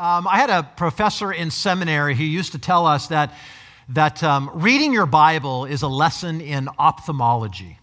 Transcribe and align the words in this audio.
Um, 0.00 0.26
I 0.26 0.38
had 0.38 0.48
a 0.48 0.62
professor 0.62 1.30
in 1.30 1.50
seminary 1.50 2.14
who 2.14 2.24
used 2.24 2.52
to 2.52 2.58
tell 2.58 2.86
us 2.86 3.08
that, 3.08 3.34
that 3.90 4.22
um, 4.22 4.50
reading 4.54 4.94
your 4.94 5.04
Bible 5.04 5.66
is 5.66 5.82
a 5.82 5.88
lesson 5.88 6.40
in 6.40 6.70
ophthalmology. 6.78 7.78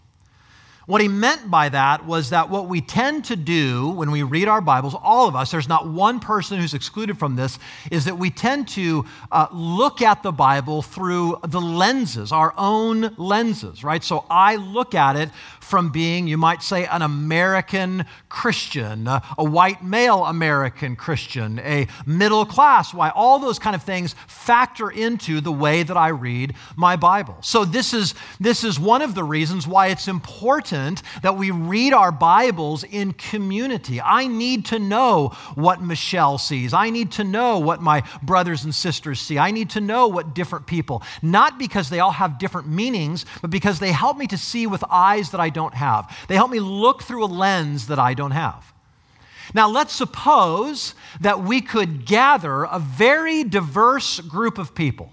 What 0.88 1.02
he 1.02 1.08
meant 1.08 1.50
by 1.50 1.68
that 1.68 2.06
was 2.06 2.30
that 2.30 2.48
what 2.48 2.66
we 2.66 2.80
tend 2.80 3.26
to 3.26 3.36
do 3.36 3.90
when 3.90 4.10
we 4.10 4.22
read 4.22 4.48
our 4.48 4.62
Bibles, 4.62 4.94
all 5.02 5.28
of 5.28 5.36
us, 5.36 5.50
there's 5.50 5.68
not 5.68 5.86
one 5.86 6.18
person 6.18 6.58
who's 6.58 6.72
excluded 6.72 7.18
from 7.18 7.36
this, 7.36 7.58
is 7.90 8.06
that 8.06 8.16
we 8.16 8.30
tend 8.30 8.68
to 8.68 9.04
uh, 9.30 9.48
look 9.52 10.00
at 10.00 10.22
the 10.22 10.32
Bible 10.32 10.80
through 10.80 11.40
the 11.46 11.60
lenses, 11.60 12.32
our 12.32 12.54
own 12.56 13.14
lenses, 13.18 13.84
right? 13.84 14.02
So 14.02 14.24
I 14.30 14.56
look 14.56 14.94
at 14.94 15.16
it 15.16 15.28
from 15.60 15.90
being, 15.92 16.26
you 16.26 16.38
might 16.38 16.62
say, 16.62 16.86
an 16.86 17.02
American 17.02 18.06
Christian, 18.30 19.06
a, 19.08 19.22
a 19.36 19.44
white 19.44 19.84
male 19.84 20.24
American 20.24 20.96
Christian, 20.96 21.58
a 21.58 21.86
middle 22.06 22.46
class, 22.46 22.94
why 22.94 23.10
all 23.10 23.38
those 23.38 23.58
kind 23.58 23.76
of 23.76 23.82
things 23.82 24.14
factor 24.26 24.88
into 24.88 25.42
the 25.42 25.52
way 25.52 25.82
that 25.82 25.98
I 25.98 26.08
read 26.08 26.54
my 26.76 26.96
Bible. 26.96 27.36
So 27.42 27.66
this 27.66 27.92
is, 27.92 28.14
this 28.40 28.64
is 28.64 28.80
one 28.80 29.02
of 29.02 29.14
the 29.14 29.22
reasons 29.22 29.66
why 29.66 29.88
it's 29.88 30.08
important 30.08 30.77
that 31.22 31.36
we 31.36 31.50
read 31.50 31.92
our 31.92 32.12
Bibles 32.12 32.84
in 32.84 33.12
community. 33.12 34.00
I 34.00 34.26
need 34.26 34.66
to 34.66 34.78
know 34.78 35.28
what 35.54 35.82
Michelle 35.82 36.38
sees. 36.38 36.72
I 36.72 36.90
need 36.90 37.12
to 37.12 37.24
know 37.24 37.58
what 37.58 37.82
my 37.82 38.02
brothers 38.22 38.64
and 38.64 38.74
sisters 38.74 39.20
see. 39.20 39.38
I 39.38 39.50
need 39.50 39.70
to 39.70 39.80
know 39.80 40.08
what 40.08 40.34
different 40.34 40.66
people, 40.66 41.02
not 41.22 41.58
because 41.58 41.90
they 41.90 42.00
all 42.00 42.12
have 42.12 42.38
different 42.38 42.68
meanings, 42.68 43.26
but 43.40 43.50
because 43.50 43.78
they 43.78 43.92
help 43.92 44.16
me 44.16 44.26
to 44.28 44.38
see 44.38 44.66
with 44.66 44.84
eyes 44.90 45.30
that 45.30 45.40
I 45.40 45.50
don't 45.50 45.74
have. 45.74 46.16
They 46.28 46.34
help 46.34 46.50
me 46.50 46.60
look 46.60 47.02
through 47.02 47.24
a 47.24 47.26
lens 47.26 47.88
that 47.88 47.98
I 47.98 48.14
don't 48.14 48.30
have. 48.30 48.72
Now, 49.54 49.68
let's 49.68 49.94
suppose 49.94 50.94
that 51.20 51.42
we 51.42 51.60
could 51.60 52.04
gather 52.04 52.64
a 52.64 52.78
very 52.78 53.44
diverse 53.44 54.20
group 54.20 54.58
of 54.58 54.74
people. 54.74 55.12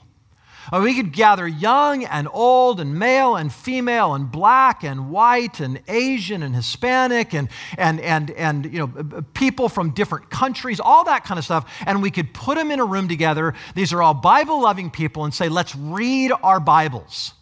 We 0.72 0.96
could 0.96 1.12
gather 1.12 1.48
young 1.48 2.06
and 2.06 2.28
old 2.32 2.80
and 2.80 2.98
male 2.98 3.36
and 3.36 3.54
female 3.54 4.16
and 4.16 4.32
black 4.32 4.84
and 4.84 5.10
white 5.12 5.60
and 5.60 5.82
Asian 5.88 6.44
and 6.44 6.56
Hispanic 6.56 7.34
and, 7.34 7.50
and, 7.78 8.00
and, 8.00 8.32
and 8.32 8.66
you 8.66 8.80
know, 8.80 9.24
people 9.34 9.70
from 9.70 9.92
different 9.92 10.30
countries, 10.30 10.80
all 10.80 11.04
that 11.06 11.24
kind 11.24 11.38
of 11.38 11.46
stuff, 11.46 11.72
and 11.86 12.02
we 12.02 12.12
could 12.12 12.34
put 12.34 12.58
them 12.58 12.72
in 12.72 12.80
a 12.80 12.86
room 12.86 13.08
together. 13.08 13.54
These 13.76 13.94
are 13.94 14.02
all 14.02 14.14
Bible 14.14 14.62
loving 14.62 14.90
people 14.90 15.24
and 15.24 15.34
say, 15.34 15.50
let's 15.50 15.76
read 15.76 16.32
our 16.44 16.60
Bibles. 16.60 17.34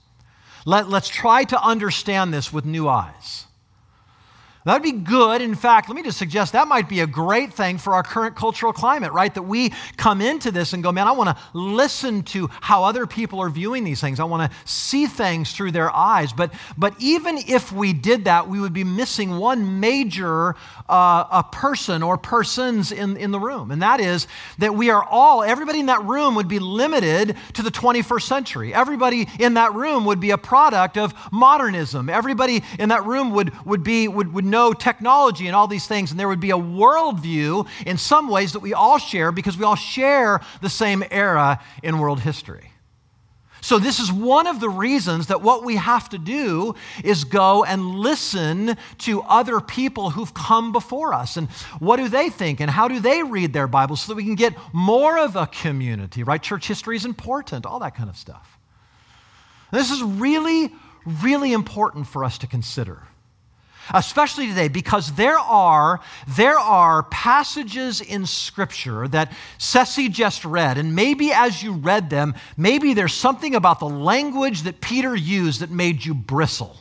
Let, 0.65 0.89
let's 0.89 1.09
try 1.09 1.43
to 1.45 1.61
understand 1.61 2.33
this 2.33 2.51
with 2.51 2.65
new 2.65 2.87
eyes. 2.87 3.45
That 4.65 4.73
would 4.73 4.83
be 4.83 4.93
good. 4.93 5.41
In 5.41 5.55
fact, 5.55 5.89
let 5.89 5.95
me 5.95 6.03
just 6.03 6.17
suggest 6.17 6.53
that 6.53 6.69
might 6.69 6.87
be 6.87 7.01
a 7.01 7.07
great 7.07 7.53
thing 7.53 7.77
for 7.77 7.93
our 7.93 8.03
current 8.03 8.35
cultural 8.35 8.71
climate, 8.71 9.11
right? 9.11 9.33
That 9.33 9.41
we 9.41 9.73
come 9.97 10.21
into 10.21 10.51
this 10.51 10.71
and 10.71 10.81
go, 10.81 10.91
man, 10.91 11.05
I 11.05 11.11
want 11.11 11.35
to 11.35 11.43
listen 11.53 12.23
to 12.23 12.49
how 12.61 12.85
other 12.85 13.05
people 13.05 13.41
are 13.41 13.49
viewing 13.49 13.83
these 13.83 13.99
things. 13.99 14.21
I 14.21 14.23
want 14.23 14.49
to 14.49 14.57
see 14.65 15.05
things 15.05 15.51
through 15.51 15.71
their 15.71 15.93
eyes. 15.93 16.31
But, 16.31 16.53
but 16.77 16.95
even 16.99 17.39
if 17.39 17.73
we 17.73 17.91
did 17.91 18.25
that, 18.25 18.47
we 18.47 18.61
would 18.61 18.71
be 18.71 18.85
missing 18.85 19.37
one 19.37 19.81
major 19.81 20.55
uh, 20.87 21.25
a 21.29 21.43
person 21.51 22.01
or 22.01 22.17
persons 22.17 22.93
in, 22.93 23.17
in 23.17 23.31
the 23.31 23.39
room. 23.39 23.69
And 23.69 23.81
that 23.81 23.99
is 23.99 24.27
that 24.59 24.73
we 24.73 24.89
are 24.89 25.03
all, 25.03 25.43
everybody 25.43 25.81
in 25.81 25.87
that 25.87 26.03
room 26.05 26.35
would 26.35 26.47
be 26.47 26.59
limited 26.59 27.35
to 27.53 27.61
the 27.61 27.71
21st 27.71 28.21
century. 28.21 28.73
Everybody 28.73 29.27
in 29.39 29.55
that 29.55 29.73
room 29.73 30.05
would 30.05 30.21
be 30.21 30.31
a 30.31 30.37
product 30.37 30.97
of 30.97 31.13
modernism. 31.33 32.09
Everybody 32.09 32.63
in 32.79 32.89
that 32.89 33.05
room 33.05 33.31
would, 33.31 33.51
would 33.65 33.83
be, 33.83 34.07
would, 34.07 34.33
would 34.33 34.52
know 34.53 34.71
technology 34.71 35.47
and 35.47 35.55
all 35.55 35.67
these 35.67 35.87
things, 35.87 36.11
and 36.11 36.19
there 36.19 36.29
would 36.29 36.39
be 36.39 36.51
a 36.51 36.57
worldview 36.57 37.67
in 37.85 37.97
some 37.97 38.29
ways 38.29 38.53
that 38.53 38.61
we 38.61 38.73
all 38.73 38.97
share 38.97 39.31
because 39.31 39.57
we 39.57 39.65
all 39.65 39.75
share 39.75 40.39
the 40.61 40.69
same 40.69 41.03
era 41.11 41.59
in 41.81 41.99
world 41.99 42.21
history. 42.21 42.69
So, 43.63 43.79
this 43.79 43.99
is 43.99 44.11
one 44.11 44.45
of 44.45 44.59
the 44.59 44.67
reasons 44.67 45.27
that 45.27 45.41
what 45.41 45.63
we 45.63 45.77
have 45.77 46.09
to 46.09 46.17
do 46.17 46.75
is 47.01 47.23
go 47.23 47.63
and 47.63 47.95
listen 47.95 48.75
to 48.99 49.21
other 49.21 49.61
people 49.61 50.09
who've 50.09 50.33
come 50.33 50.73
before 50.73 51.13
us. 51.13 51.37
And 51.37 51.47
what 51.79 51.95
do 51.95 52.09
they 52.09 52.29
think? 52.29 52.59
And 52.59 52.69
how 52.69 52.89
do 52.89 52.99
they 52.99 53.23
read 53.23 53.53
their 53.53 53.67
Bible 53.69 53.95
so 53.95 54.11
that 54.11 54.17
we 54.17 54.25
can 54.25 54.35
get 54.35 54.53
more 54.73 55.17
of 55.17 55.37
a 55.37 55.47
community, 55.47 56.23
right? 56.23 56.43
Church 56.43 56.67
history 56.67 56.97
is 56.97 57.05
important, 57.05 57.65
all 57.65 57.79
that 57.79 57.95
kind 57.95 58.09
of 58.09 58.17
stuff. 58.17 58.59
this 59.71 59.91
is 59.91 60.03
really, 60.03 60.69
really 61.21 61.53
important 61.53 62.05
for 62.05 62.25
us 62.25 62.37
to 62.39 62.47
consider 62.47 63.01
especially 63.93 64.47
today 64.47 64.67
because 64.67 65.13
there 65.13 65.39
are 65.39 65.99
there 66.27 66.59
are 66.59 67.03
passages 67.03 68.01
in 68.01 68.25
scripture 68.25 69.07
that 69.07 69.31
Ceci 69.57 70.09
just 70.09 70.45
read 70.45 70.77
and 70.77 70.95
maybe 70.95 71.31
as 71.31 71.63
you 71.63 71.73
read 71.73 72.09
them 72.09 72.35
maybe 72.57 72.93
there's 72.93 73.13
something 73.13 73.55
about 73.55 73.79
the 73.79 73.89
language 73.89 74.63
that 74.63 74.81
Peter 74.81 75.15
used 75.15 75.61
that 75.61 75.71
made 75.71 76.05
you 76.05 76.13
bristle 76.13 76.77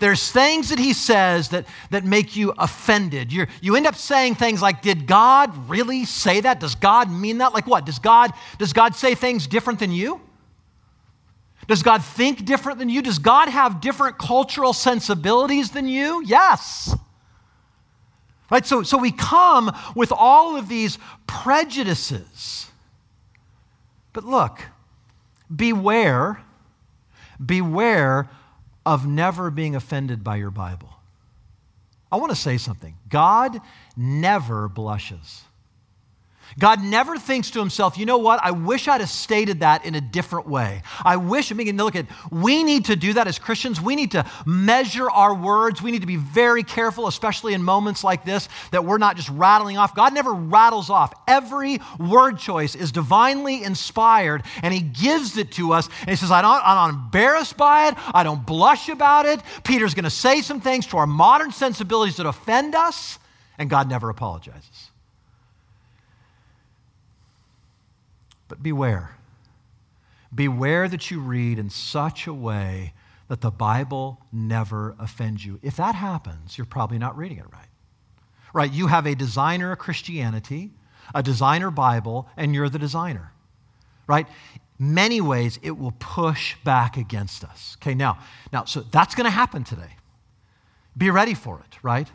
there's 0.00 0.32
things 0.32 0.70
that 0.70 0.78
he 0.78 0.92
says 0.92 1.50
that, 1.50 1.66
that 1.90 2.04
make 2.04 2.34
you 2.34 2.54
offended. 2.58 3.32
you 3.32 3.46
you 3.60 3.76
end 3.76 3.86
up 3.86 3.94
saying 3.94 4.34
things 4.34 4.62
like, 4.62 4.82
Did 4.82 5.06
God 5.06 5.68
really 5.68 6.04
say 6.06 6.40
that? 6.40 6.58
Does 6.58 6.74
God 6.74 7.10
mean 7.10 7.38
that? 7.38 7.52
Like 7.52 7.66
what? 7.66 7.84
Does 7.84 7.98
God, 7.98 8.32
does 8.58 8.72
God 8.72 8.96
say 8.96 9.14
things 9.14 9.46
different 9.46 9.78
than 9.78 9.92
you? 9.92 10.20
Does 11.70 11.84
God 11.84 12.02
think 12.02 12.44
different 12.44 12.80
than 12.80 12.88
you? 12.88 13.00
Does 13.00 13.20
God 13.20 13.48
have 13.48 13.80
different 13.80 14.18
cultural 14.18 14.72
sensibilities 14.72 15.70
than 15.70 15.86
you? 15.86 16.20
Yes. 16.26 16.96
Right? 18.50 18.66
So, 18.66 18.82
so 18.82 18.98
we 18.98 19.12
come 19.12 19.70
with 19.94 20.10
all 20.10 20.56
of 20.56 20.68
these 20.68 20.98
prejudices. 21.28 22.66
But 24.12 24.24
look, 24.24 24.60
beware, 25.54 26.42
beware 27.46 28.28
of 28.84 29.06
never 29.06 29.48
being 29.48 29.76
offended 29.76 30.24
by 30.24 30.38
your 30.38 30.50
Bible. 30.50 30.92
I 32.10 32.16
want 32.16 32.30
to 32.30 32.36
say 32.36 32.58
something. 32.58 32.96
God 33.08 33.60
never 33.96 34.68
blushes. 34.68 35.44
God 36.58 36.82
never 36.82 37.18
thinks 37.18 37.50
to 37.52 37.60
himself, 37.60 37.96
you 37.96 38.06
know 38.06 38.18
what? 38.18 38.40
I 38.42 38.50
wish 38.50 38.88
I'd 38.88 39.00
have 39.00 39.10
stated 39.10 39.60
that 39.60 39.84
in 39.84 39.94
a 39.94 40.00
different 40.00 40.48
way. 40.48 40.82
I 41.04 41.16
wish, 41.16 41.52
I 41.52 41.54
mean, 41.54 41.76
look 41.76 41.96
at, 41.96 42.06
we 42.30 42.64
need 42.64 42.86
to 42.86 42.96
do 42.96 43.12
that 43.14 43.26
as 43.26 43.38
Christians. 43.38 43.80
We 43.80 43.96
need 43.96 44.12
to 44.12 44.24
measure 44.44 45.10
our 45.10 45.34
words. 45.34 45.80
We 45.80 45.90
need 45.90 46.00
to 46.00 46.06
be 46.06 46.16
very 46.16 46.62
careful, 46.62 47.06
especially 47.06 47.54
in 47.54 47.62
moments 47.62 48.02
like 48.02 48.24
this, 48.24 48.48
that 48.72 48.84
we're 48.84 48.98
not 48.98 49.16
just 49.16 49.28
rattling 49.30 49.78
off. 49.78 49.94
God 49.94 50.12
never 50.12 50.32
rattles 50.32 50.90
off. 50.90 51.12
Every 51.28 51.78
word 51.98 52.38
choice 52.38 52.74
is 52.74 52.92
divinely 52.92 53.62
inspired, 53.62 54.42
and 54.62 54.74
He 54.74 54.80
gives 54.80 55.36
it 55.36 55.52
to 55.52 55.72
us. 55.72 55.88
And 56.00 56.10
He 56.10 56.16
says, 56.16 56.30
I 56.30 56.42
don't, 56.42 56.62
I'm 56.64 56.76
not 56.76 56.90
embarrassed 56.90 57.56
by 57.56 57.88
it. 57.88 57.94
I 58.14 58.22
don't 58.22 58.44
blush 58.44 58.88
about 58.88 59.26
it. 59.26 59.40
Peter's 59.64 59.94
going 59.94 60.04
to 60.04 60.10
say 60.10 60.42
some 60.42 60.60
things 60.60 60.86
to 60.88 60.96
our 60.96 61.06
modern 61.06 61.52
sensibilities 61.52 62.16
that 62.16 62.26
offend 62.26 62.74
us, 62.74 63.18
and 63.58 63.70
God 63.70 63.88
never 63.88 64.08
apologizes. 64.08 64.90
But 68.50 68.62
beware. 68.64 69.16
Beware 70.34 70.88
that 70.88 71.10
you 71.10 71.20
read 71.20 71.58
in 71.58 71.70
such 71.70 72.26
a 72.26 72.34
way 72.34 72.92
that 73.28 73.40
the 73.40 73.50
Bible 73.50 74.18
never 74.32 74.96
offends 74.98 75.46
you. 75.46 75.60
If 75.62 75.76
that 75.76 75.94
happens, 75.94 76.58
you're 76.58 76.66
probably 76.66 76.98
not 76.98 77.16
reading 77.16 77.38
it 77.38 77.46
right. 77.52 77.68
Right? 78.52 78.72
You 78.72 78.88
have 78.88 79.06
a 79.06 79.14
designer 79.14 79.74
Christianity, 79.76 80.72
a 81.14 81.22
designer 81.22 81.70
Bible, 81.70 82.28
and 82.36 82.52
you're 82.52 82.68
the 82.68 82.78
designer. 82.78 83.32
Right? 84.08 84.26
Many 84.80 85.20
ways 85.20 85.60
it 85.62 85.78
will 85.78 85.94
push 86.00 86.56
back 86.64 86.96
against 86.96 87.44
us. 87.44 87.76
Okay, 87.80 87.94
now, 87.94 88.18
now, 88.52 88.64
so 88.64 88.80
that's 88.80 89.14
going 89.14 89.26
to 89.26 89.30
happen 89.30 89.62
today. 89.62 89.96
Be 90.98 91.10
ready 91.10 91.34
for 91.34 91.60
it, 91.60 91.78
right? 91.84 92.10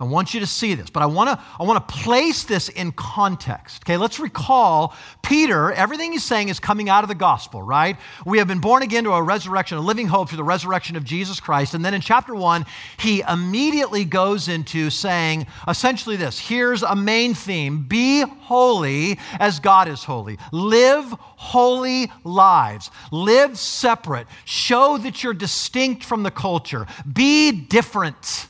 I 0.00 0.04
want 0.04 0.32
you 0.32 0.40
to 0.40 0.46
see 0.46 0.74
this, 0.74 0.88
but 0.88 1.02
I 1.02 1.06
want 1.06 1.28
to 1.28 1.44
I 1.60 1.64
want 1.64 1.86
to 1.86 1.94
place 1.94 2.44
this 2.44 2.70
in 2.70 2.92
context. 2.92 3.82
Okay, 3.84 3.98
let's 3.98 4.18
recall 4.18 4.96
Peter, 5.22 5.72
everything 5.72 6.12
he's 6.12 6.24
saying 6.24 6.48
is 6.48 6.58
coming 6.58 6.88
out 6.88 7.04
of 7.04 7.08
the 7.08 7.14
gospel, 7.14 7.62
right? 7.62 7.98
We 8.24 8.38
have 8.38 8.48
been 8.48 8.60
born 8.60 8.82
again 8.82 9.04
to 9.04 9.12
a 9.12 9.22
resurrection, 9.22 9.76
a 9.76 9.82
living 9.82 10.08
hope 10.08 10.30
through 10.30 10.38
the 10.38 10.44
resurrection 10.44 10.96
of 10.96 11.04
Jesus 11.04 11.38
Christ. 11.38 11.74
And 11.74 11.84
then 11.84 11.92
in 11.92 12.00
chapter 12.00 12.34
1, 12.34 12.64
he 12.98 13.22
immediately 13.28 14.06
goes 14.06 14.48
into 14.48 14.88
saying 14.88 15.46
essentially 15.68 16.16
this. 16.16 16.38
Here's 16.38 16.82
a 16.82 16.96
main 16.96 17.34
theme, 17.34 17.82
be 17.82 18.22
holy 18.22 19.18
as 19.38 19.60
God 19.60 19.86
is 19.86 20.02
holy. 20.02 20.38
Live 20.50 21.12
holy 21.36 22.10
lives. 22.24 22.90
Live 23.12 23.58
separate. 23.58 24.26
Show 24.46 24.96
that 24.98 25.22
you're 25.22 25.34
distinct 25.34 26.04
from 26.04 26.22
the 26.22 26.30
culture. 26.30 26.86
Be 27.12 27.52
different. 27.52 28.49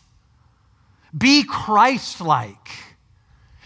Be 1.16 1.44
Christ 1.44 2.20
like. 2.20 2.89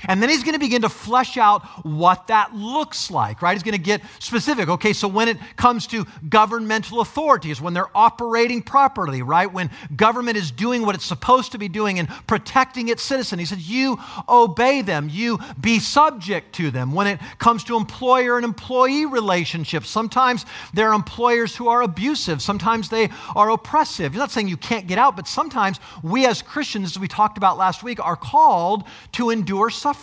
And 0.08 0.22
then 0.22 0.28
he's 0.28 0.42
going 0.42 0.54
to 0.54 0.60
begin 0.60 0.82
to 0.82 0.88
flesh 0.88 1.36
out 1.36 1.64
what 1.84 2.26
that 2.28 2.54
looks 2.54 3.10
like, 3.10 3.42
right? 3.42 3.54
He's 3.54 3.62
going 3.62 3.76
to 3.76 3.82
get 3.82 4.02
specific. 4.18 4.68
Okay, 4.68 4.92
so 4.92 5.08
when 5.08 5.28
it 5.28 5.38
comes 5.56 5.86
to 5.88 6.06
governmental 6.28 7.00
authorities, 7.00 7.60
when 7.60 7.74
they're 7.74 7.96
operating 7.96 8.62
properly, 8.62 9.22
right? 9.22 9.50
When 9.50 9.70
government 9.96 10.36
is 10.36 10.50
doing 10.50 10.84
what 10.84 10.94
it's 10.94 11.04
supposed 11.04 11.52
to 11.52 11.58
be 11.58 11.68
doing 11.68 11.98
and 11.98 12.08
protecting 12.26 12.88
its 12.88 13.02
citizen, 13.02 13.38
he 13.38 13.44
said, 13.44 13.60
you 13.60 13.98
obey 14.28 14.82
them, 14.82 15.08
you 15.10 15.38
be 15.60 15.78
subject 15.78 16.54
to 16.56 16.70
them. 16.70 16.92
When 16.92 17.06
it 17.06 17.20
comes 17.38 17.64
to 17.64 17.76
employer 17.76 18.36
and 18.36 18.44
employee 18.44 19.06
relationships, 19.06 19.88
sometimes 19.88 20.44
there 20.72 20.90
are 20.90 20.94
employers 20.94 21.56
who 21.56 21.68
are 21.68 21.82
abusive, 21.82 22.42
sometimes 22.42 22.88
they 22.88 23.10
are 23.34 23.50
oppressive. 23.50 24.12
He's 24.12 24.18
not 24.18 24.30
saying 24.30 24.48
you 24.48 24.56
can't 24.56 24.86
get 24.86 24.98
out, 24.98 25.16
but 25.16 25.26
sometimes 25.26 25.80
we 26.02 26.26
as 26.26 26.42
Christians, 26.42 26.92
as 26.92 26.98
we 26.98 27.08
talked 27.08 27.38
about 27.38 27.56
last 27.56 27.82
week, 27.82 28.04
are 28.04 28.16
called 28.16 28.84
to 29.12 29.30
endure 29.30 29.70
suffering. 29.70 29.94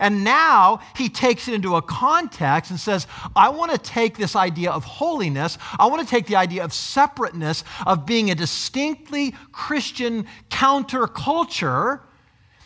And 0.00 0.22
now 0.22 0.80
he 0.94 1.08
takes 1.08 1.48
it 1.48 1.54
into 1.54 1.76
a 1.76 1.82
context 1.82 2.70
and 2.70 2.78
says, 2.78 3.06
I 3.34 3.48
want 3.48 3.72
to 3.72 3.78
take 3.78 4.18
this 4.18 4.36
idea 4.36 4.70
of 4.70 4.84
holiness, 4.84 5.56
I 5.78 5.86
want 5.86 6.02
to 6.02 6.08
take 6.08 6.26
the 6.26 6.36
idea 6.36 6.62
of 6.62 6.74
separateness, 6.74 7.64
of 7.86 8.04
being 8.04 8.30
a 8.30 8.34
distinctly 8.34 9.34
Christian 9.50 10.26
counterculture, 10.50 12.00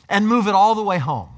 and 0.09 0.27
move 0.27 0.49
it 0.49 0.55
all 0.55 0.75
the 0.75 0.83
way 0.83 0.99
home. 0.99 1.29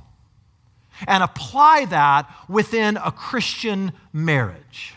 And 1.06 1.22
apply 1.22 1.86
that 1.86 2.32
within 2.48 2.96
a 2.96 3.12
Christian 3.12 3.92
marriage. 4.12 4.94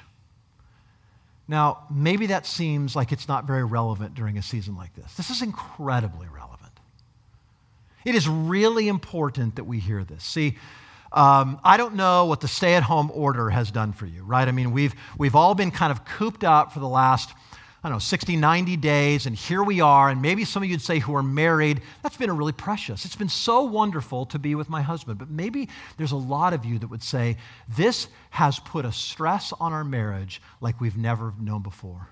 Now, 1.50 1.86
maybe 1.90 2.28
that 2.28 2.46
seems 2.46 2.96
like 2.96 3.12
it's 3.12 3.28
not 3.28 3.46
very 3.46 3.64
relevant 3.64 4.16
during 4.16 4.38
a 4.38 4.44
season 4.44 4.76
like 4.76 4.96
this. 4.96 5.14
This 5.16 5.30
is 5.30 5.42
incredibly 5.42 6.28
relevant. 6.28 6.47
It 8.08 8.16
is 8.16 8.26
really 8.26 8.88
important 8.88 9.58
that 9.58 9.66
we 9.66 9.80
hear 9.80 10.06
this. 10.06 10.24
See, 10.24 10.58
um, 11.12 11.60
I 11.62 11.76
don't 11.76 11.96
know 11.96 12.24
what 12.24 12.40
the 12.40 12.48
stay 12.48 12.76
at 12.76 12.84
home 12.84 13.12
order 13.14 13.50
has 13.50 13.70
done 13.70 13.92
for 13.92 14.06
you, 14.06 14.24
right? 14.24 14.48
I 14.48 14.54
mean, 14.54 14.72
we've, 14.72 14.96
we've 15.18 15.36
all 15.36 15.56
been 15.56 15.72
kind 15.72 15.92
of 15.92 16.06
cooped 16.06 16.46
up 16.46 16.72
for 16.72 16.80
the 16.80 16.88
last, 16.88 17.34
I 17.84 17.90
don't 17.90 17.98
know, 17.98 18.00
60, 18.00 18.38
90 18.38 18.78
days, 18.78 19.26
and 19.26 19.36
here 19.36 19.62
we 19.62 19.82
are. 19.82 20.10
And 20.10 20.22
maybe 20.22 20.46
some 20.46 20.64
of 20.64 20.70
you'd 20.70 20.82
say 20.82 21.00
who 21.00 21.14
are 21.18 21.22
married, 21.22 21.82
that's 22.02 22.16
been 22.16 22.32
really 22.32 22.54
precious. 22.54 23.04
It's 23.04 23.18
been 23.18 23.28
so 23.28 23.64
wonderful 23.64 24.26
to 24.28 24.40
be 24.40 24.56
with 24.56 24.70
my 24.70 24.82
husband. 24.82 25.20
But 25.20 25.30
maybe 25.30 25.68
there's 25.98 26.14
a 26.14 26.16
lot 26.16 26.54
of 26.54 26.64
you 26.64 26.80
that 26.80 26.88
would 26.88 27.04
say, 27.04 27.36
this 27.68 28.08
has 28.30 28.58
put 28.58 28.86
a 28.86 28.94
stress 28.94 29.52
on 29.60 29.74
our 29.74 29.84
marriage 29.84 30.42
like 30.62 30.80
we've 30.80 30.98
never 30.98 31.34
known 31.38 31.62
before. 31.62 32.08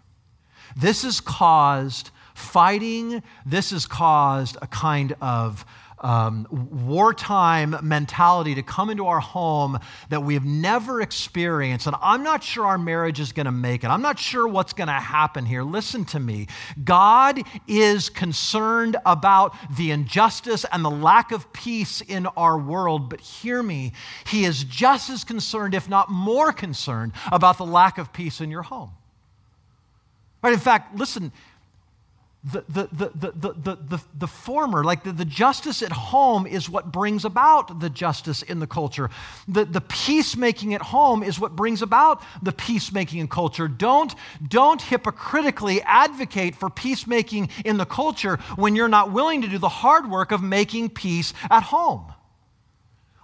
This 0.76 1.04
has 1.04 1.22
caused 1.22 2.10
fighting, 2.34 3.24
this 3.46 3.72
has 3.72 3.86
caused 3.86 4.58
a 4.62 4.68
kind 4.68 5.16
of 5.22 5.66
um, 6.00 6.48
wartime 6.86 7.78
mentality 7.82 8.56
to 8.56 8.64
come 8.64 8.90
into 8.90 9.08
our 9.08 9.20
home 9.20 9.80
that 10.10 10.24
we 10.24 10.34
have 10.34 10.46
never 10.46 11.02
experienced. 11.02 11.88
And 11.88 11.96
I'm 12.02 12.24
not 12.24 12.44
sure 12.44 12.66
our 12.66 12.78
marriage 12.78 13.20
is 13.20 13.32
going 13.32 13.46
to 13.46 13.52
make 13.52 13.84
it. 13.84 13.88
I'm 13.88 14.02
not 14.02 14.20
sure 14.20 14.48
what's 14.48 14.74
going 14.74 14.88
to 14.88 14.94
happen 14.94 15.46
here. 15.46 15.64
Listen 15.64 16.06
to 16.06 16.20
me. 16.20 16.48
God 16.84 17.42
is 17.68 18.10
concerned 18.10 18.98
about 19.06 19.56
the 19.78 19.92
injustice 19.92 20.66
and 20.72 20.84
the 20.84 20.92
lack 20.92 21.32
of 21.32 21.52
peace 21.54 22.02
in 22.02 22.26
our 22.28 22.58
world. 22.58 23.10
But 23.10 23.22
hear 23.22 23.64
me, 23.64 23.94
He 24.28 24.46
is 24.46 24.64
just 24.64 25.10
as 25.10 25.24
concerned, 25.24 25.74
if 25.74 25.90
not 25.90 26.10
more 26.10 26.52
concerned, 26.52 27.14
about 27.32 27.58
the 27.58 27.66
lack 27.66 27.98
of 27.98 28.12
peace 28.12 28.42
in 28.42 28.52
your 28.52 28.64
home. 28.64 28.92
Right? 30.42 30.54
In 30.54 30.60
fact, 30.60 30.96
listen, 30.96 31.32
the, 32.46 32.64
the, 32.70 32.88
the, 32.92 33.32
the, 33.32 33.76
the, 33.76 34.02
the, 34.20 34.28
former, 34.28 34.84
like 34.84 35.04
the, 35.04 35.12
the 35.12 35.26
justice 35.26 35.82
at 35.82 35.92
home, 35.92 36.46
is 36.46 36.70
what 36.70 36.92
brings 36.92 37.26
about 37.26 37.80
the 37.80 37.90
justice 37.90 38.44
in 38.44 38.60
the 38.60 38.68
culture. 38.68 39.10
The, 39.48 39.66
the 39.66 39.82
peacemaking 39.82 40.76
at 40.76 40.82
home 40.82 41.24
is 41.24 41.40
what 41.40 41.56
brings 41.56 41.82
about 41.82 42.22
the 42.44 42.52
peacemaking 42.52 43.20
in 43.20 43.28
culture. 43.28 43.68
Don't, 43.68 44.14
don't 44.48 44.82
hypocritically 44.82 45.82
advocate 45.82 46.56
for 46.56 46.70
peacemaking 46.70 47.50
in 47.66 47.78
the 47.78 47.86
culture 47.86 48.38
when 48.58 48.76
you're 48.76 48.88
not 48.88 49.12
willing 49.12 49.42
to 49.42 49.48
do 49.48 49.58
the 49.58 49.70
hard 49.70 50.10
work 50.10 50.32
of 50.32 50.44
making 50.44 50.90
peace 50.90 51.34
at 51.50 51.64
home. 51.64 52.15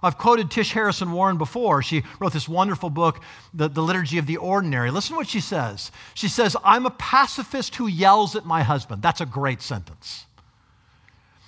I've 0.02 0.18
quoted 0.18 0.50
Tish 0.50 0.72
Harrison 0.72 1.12
Warren 1.12 1.38
before. 1.38 1.82
She 1.82 2.02
wrote 2.18 2.32
this 2.32 2.48
wonderful 2.48 2.90
book, 2.90 3.22
the, 3.54 3.68
the, 3.68 3.82
Liturgy 3.82 4.18
of 4.18 4.26
the 4.26 4.36
Ordinary. 4.36 4.90
Listen 4.90 5.14
to 5.14 5.18
what 5.18 5.28
she 5.28 5.40
says. 5.40 5.92
She 6.14 6.28
says, 6.28 6.56
I'm 6.64 6.86
a 6.86 6.90
pacifist 6.90 7.76
who 7.76 7.86
yells 7.86 8.34
at 8.34 8.44
my 8.44 8.62
husband. 8.62 9.00
That's 9.00 9.20
a 9.20 9.26
great 9.26 9.62
sentence. 9.62 10.26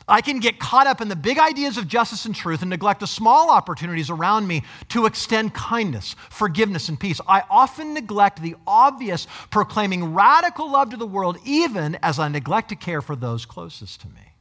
I 0.07 0.21
can 0.21 0.39
get 0.39 0.59
caught 0.59 0.87
up 0.87 1.01
in 1.01 1.09
the 1.09 1.17
big 1.17 1.39
ideas 1.39 1.79
of 1.79 1.89
justice 1.89 2.27
and 2.27 2.35
truth 2.35 2.61
and 2.61 2.69
neglect 2.69 3.01
the 3.01 3.07
small 3.07 3.51
opportunities 3.51 4.11
around 4.11 4.47
me 4.47 4.63
to 4.91 5.07
extend 5.07 5.55
kindness, 5.55 6.15
forgiveness, 6.29 6.91
and 6.91 7.01
peace. 7.01 7.21
I 7.27 7.43
often 7.49 7.95
neglect 7.95 8.43
the 8.43 8.55
obvious, 8.67 9.27
proclaiming 9.51 10.13
radical 10.13 10.71
love 10.71 10.91
to 10.91 10.99
the 10.99 11.07
world, 11.07 11.39
even 11.45 11.97
as 12.03 12.19
I 12.19 12.29
neglect 12.29 12.69
to 12.69 12.77
care 12.77 13.01
for 13.01 13.17
those 13.17 13.47
closest 13.47 14.03
to 14.03 14.09
me. 14.09 14.35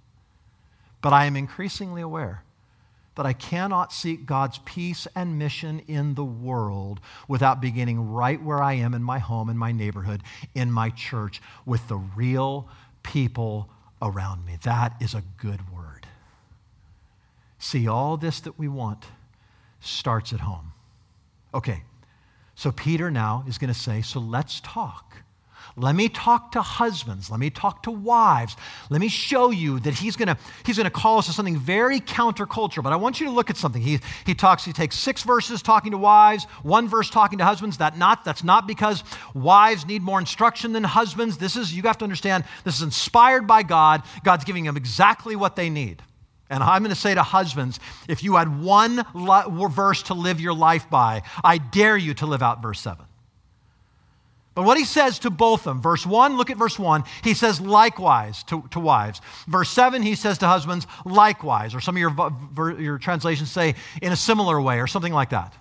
But 1.01 1.13
I 1.13 1.25
am 1.25 1.37
increasingly 1.37 2.01
aware 2.01 2.43
that 3.15 3.25
I 3.25 3.33
cannot 3.33 3.93
seek 3.93 4.25
God's 4.25 4.59
peace 4.65 5.07
and 5.15 5.37
mission 5.37 5.81
in 5.87 6.15
the 6.15 6.23
world 6.23 6.99
without 7.27 7.61
beginning 7.61 8.11
right 8.11 8.41
where 8.41 8.61
I 8.61 8.73
am 8.73 8.93
in 8.93 9.03
my 9.03 9.19
home, 9.19 9.49
in 9.49 9.57
my 9.57 9.71
neighborhood, 9.71 10.23
in 10.55 10.71
my 10.71 10.89
church, 10.89 11.41
with 11.65 11.87
the 11.87 11.97
real 11.97 12.67
people 13.03 13.69
around 14.01 14.45
me. 14.45 14.57
That 14.63 14.95
is 14.99 15.13
a 15.13 15.23
good 15.37 15.71
word. 15.71 16.07
See, 17.59 17.87
all 17.87 18.17
this 18.17 18.39
that 18.41 18.57
we 18.57 18.67
want 18.67 19.05
starts 19.79 20.33
at 20.33 20.41
home. 20.41 20.73
Okay, 21.53 21.83
so 22.55 22.71
Peter 22.71 23.11
now 23.11 23.45
is 23.47 23.57
going 23.57 23.71
to 23.71 23.79
say, 23.79 24.01
so 24.01 24.19
let's 24.19 24.59
talk. 24.61 25.22
Let 25.75 25.95
me 25.95 26.07
talk 26.07 26.51
to 26.51 26.61
husbands. 26.61 27.31
Let 27.31 27.39
me 27.39 27.49
talk 27.49 27.83
to 27.83 27.91
wives. 27.91 28.55
Let 28.91 29.01
me 29.01 29.07
show 29.07 29.49
you 29.49 29.79
that 29.79 29.95
he's 29.95 30.15
going 30.15 30.27
to 30.27 30.37
he's 30.65 30.77
going 30.77 30.85
to 30.85 30.91
call 30.91 31.17
us 31.17 31.25
to 31.25 31.33
something 31.33 31.57
very 31.57 31.99
countercultural. 31.99 32.83
But 32.83 32.93
I 32.93 32.95
want 32.95 33.19
you 33.19 33.25
to 33.25 33.31
look 33.31 33.49
at 33.49 33.57
something. 33.57 33.81
He, 33.81 33.99
he 34.25 34.35
talks, 34.35 34.63
he 34.63 34.71
takes 34.71 34.97
six 34.99 35.23
verses 35.23 35.63
talking 35.63 35.91
to 35.91 35.97
wives, 35.97 36.45
one 36.61 36.87
verse 36.87 37.09
talking 37.09 37.39
to 37.39 37.45
husbands. 37.45 37.77
That 37.77 37.97
not, 37.97 38.23
that's 38.23 38.43
not 38.43 38.67
because 38.67 39.03
wives 39.33 39.87
need 39.87 40.03
more 40.03 40.19
instruction 40.19 40.73
than 40.73 40.83
husbands. 40.83 41.37
This 41.37 41.55
is, 41.55 41.73
you 41.73 41.81
have 41.83 41.97
to 41.97 42.05
understand, 42.05 42.43
this 42.63 42.75
is 42.75 42.83
inspired 42.83 43.47
by 43.47 43.63
God. 43.63 44.03
God's 44.23 44.43
giving 44.43 44.65
them 44.65 44.77
exactly 44.77 45.35
what 45.35 45.55
they 45.55 45.71
need. 45.71 46.03
And 46.51 46.61
I'm 46.61 46.83
going 46.83 46.93
to 46.93 46.99
say 46.99 47.15
to 47.15 47.23
husbands, 47.23 47.79
if 48.07 48.23
you 48.23 48.35
had 48.35 48.61
one 48.61 49.03
verse 49.71 50.03
to 50.03 50.13
live 50.13 50.39
your 50.39 50.53
life 50.53 50.87
by, 50.87 51.23
I 51.43 51.57
dare 51.57 51.97
you 51.97 52.13
to 52.15 52.27
live 52.27 52.43
out 52.43 52.61
verse 52.61 52.79
7. 52.79 53.05
But 54.55 54.65
what 54.65 54.77
he 54.77 54.85
says 54.85 55.19
to 55.19 55.31
both 55.31 55.61
of 55.61 55.75
them, 55.75 55.81
verse 55.81 56.05
1, 56.05 56.37
look 56.37 56.51
at 56.51 56.57
verse 56.57 56.77
1, 56.77 57.03
he 57.23 57.33
says 57.33 57.59
likewise 57.59 58.43
to, 58.43 58.63
to 58.71 58.79
wives. 58.79 59.19
Verse 59.47 59.69
7, 59.69 60.03
he 60.03 60.13
says 60.13 60.37
to 60.39 60.47
husbands, 60.47 60.85
likewise. 61.05 61.73
Or 61.73 61.81
some 61.81 61.95
of 61.95 61.99
your, 61.99 62.79
your 62.79 62.99
translations 62.99 63.51
say 63.51 63.73
in 64.01 64.11
a 64.11 64.15
similar 64.15 64.61
way, 64.61 64.79
or 64.79 64.85
something 64.85 65.13
like 65.13 65.31
that. 65.31 65.53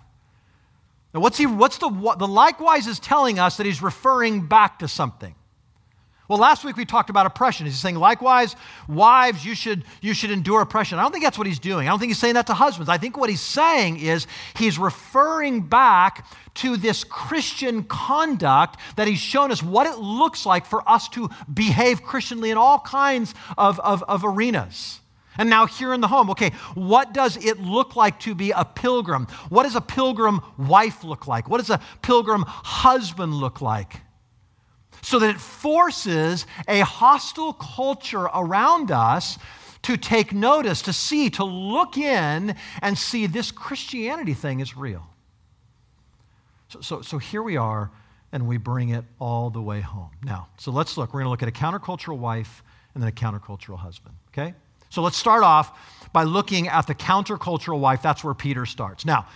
Now, 1.14 1.20
what's, 1.20 1.38
he, 1.38 1.46
what's 1.46 1.78
the, 1.78 1.88
what, 1.88 2.18
the 2.18 2.28
likewise 2.28 2.86
is 2.86 2.98
telling 2.98 3.38
us 3.38 3.56
that 3.56 3.66
he's 3.66 3.82
referring 3.82 4.46
back 4.46 4.78
to 4.80 4.88
something. 4.88 5.34
Well, 6.32 6.40
last 6.40 6.64
week 6.64 6.78
we 6.78 6.86
talked 6.86 7.10
about 7.10 7.26
oppression. 7.26 7.66
He's 7.66 7.78
saying, 7.78 7.96
likewise, 7.96 8.56
wives, 8.88 9.44
you 9.44 9.54
should, 9.54 9.84
you 10.00 10.14
should 10.14 10.30
endure 10.30 10.62
oppression. 10.62 10.98
I 10.98 11.02
don't 11.02 11.12
think 11.12 11.24
that's 11.24 11.36
what 11.36 11.46
he's 11.46 11.58
doing. 11.58 11.86
I 11.86 11.90
don't 11.90 11.98
think 11.98 12.08
he's 12.08 12.18
saying 12.18 12.36
that 12.36 12.46
to 12.46 12.54
husbands. 12.54 12.88
I 12.88 12.96
think 12.96 13.18
what 13.18 13.28
he's 13.28 13.42
saying 13.42 13.98
is 13.98 14.26
he's 14.56 14.78
referring 14.78 15.60
back 15.60 16.26
to 16.54 16.78
this 16.78 17.04
Christian 17.04 17.84
conduct 17.84 18.80
that 18.96 19.06
he's 19.06 19.18
shown 19.18 19.52
us 19.52 19.62
what 19.62 19.86
it 19.86 19.98
looks 19.98 20.46
like 20.46 20.64
for 20.64 20.88
us 20.88 21.06
to 21.10 21.28
behave 21.52 22.02
Christianly 22.02 22.48
in 22.48 22.56
all 22.56 22.78
kinds 22.78 23.34
of, 23.58 23.78
of, 23.80 24.02
of 24.04 24.24
arenas. 24.24 25.00
And 25.36 25.50
now, 25.50 25.66
here 25.66 25.92
in 25.92 26.00
the 26.00 26.08
home, 26.08 26.30
okay, 26.30 26.52
what 26.74 27.12
does 27.12 27.36
it 27.44 27.60
look 27.60 27.94
like 27.94 28.18
to 28.20 28.34
be 28.34 28.52
a 28.52 28.64
pilgrim? 28.64 29.26
What 29.50 29.64
does 29.64 29.76
a 29.76 29.82
pilgrim 29.82 30.40
wife 30.56 31.04
look 31.04 31.26
like? 31.26 31.50
What 31.50 31.58
does 31.58 31.68
a 31.68 31.80
pilgrim 32.00 32.46
husband 32.46 33.34
look 33.34 33.60
like? 33.60 34.00
So 35.02 35.18
that 35.18 35.30
it 35.30 35.40
forces 35.40 36.46
a 36.68 36.80
hostile 36.80 37.52
culture 37.52 38.24
around 38.34 38.90
us 38.90 39.38
to 39.82 39.96
take 39.96 40.32
notice, 40.32 40.82
to 40.82 40.92
see, 40.92 41.28
to 41.30 41.44
look 41.44 41.98
in 41.98 42.54
and 42.80 42.96
see 42.96 43.26
this 43.26 43.50
Christianity 43.50 44.32
thing 44.32 44.60
is 44.60 44.76
real. 44.76 45.06
So, 46.68 46.80
so, 46.80 47.02
so 47.02 47.18
here 47.18 47.42
we 47.42 47.56
are, 47.56 47.90
and 48.30 48.46
we 48.46 48.56
bring 48.56 48.90
it 48.90 49.04
all 49.20 49.50
the 49.50 49.60
way 49.60 49.80
home. 49.80 50.10
Now, 50.24 50.48
so 50.56 50.70
let's 50.70 50.96
look. 50.96 51.12
We're 51.12 51.20
going 51.20 51.26
to 51.26 51.30
look 51.30 51.42
at 51.42 51.48
a 51.48 51.52
countercultural 51.52 52.16
wife 52.16 52.62
and 52.94 53.02
then 53.02 53.08
a 53.08 53.12
countercultural 53.12 53.76
husband, 53.76 54.14
okay? 54.28 54.54
So 54.88 55.02
let's 55.02 55.16
start 55.16 55.42
off 55.42 56.10
by 56.12 56.22
looking 56.22 56.68
at 56.68 56.86
the 56.86 56.94
countercultural 56.94 57.80
wife. 57.80 58.02
That's 58.02 58.22
where 58.22 58.34
Peter 58.34 58.66
starts. 58.66 59.04
Now, 59.04 59.26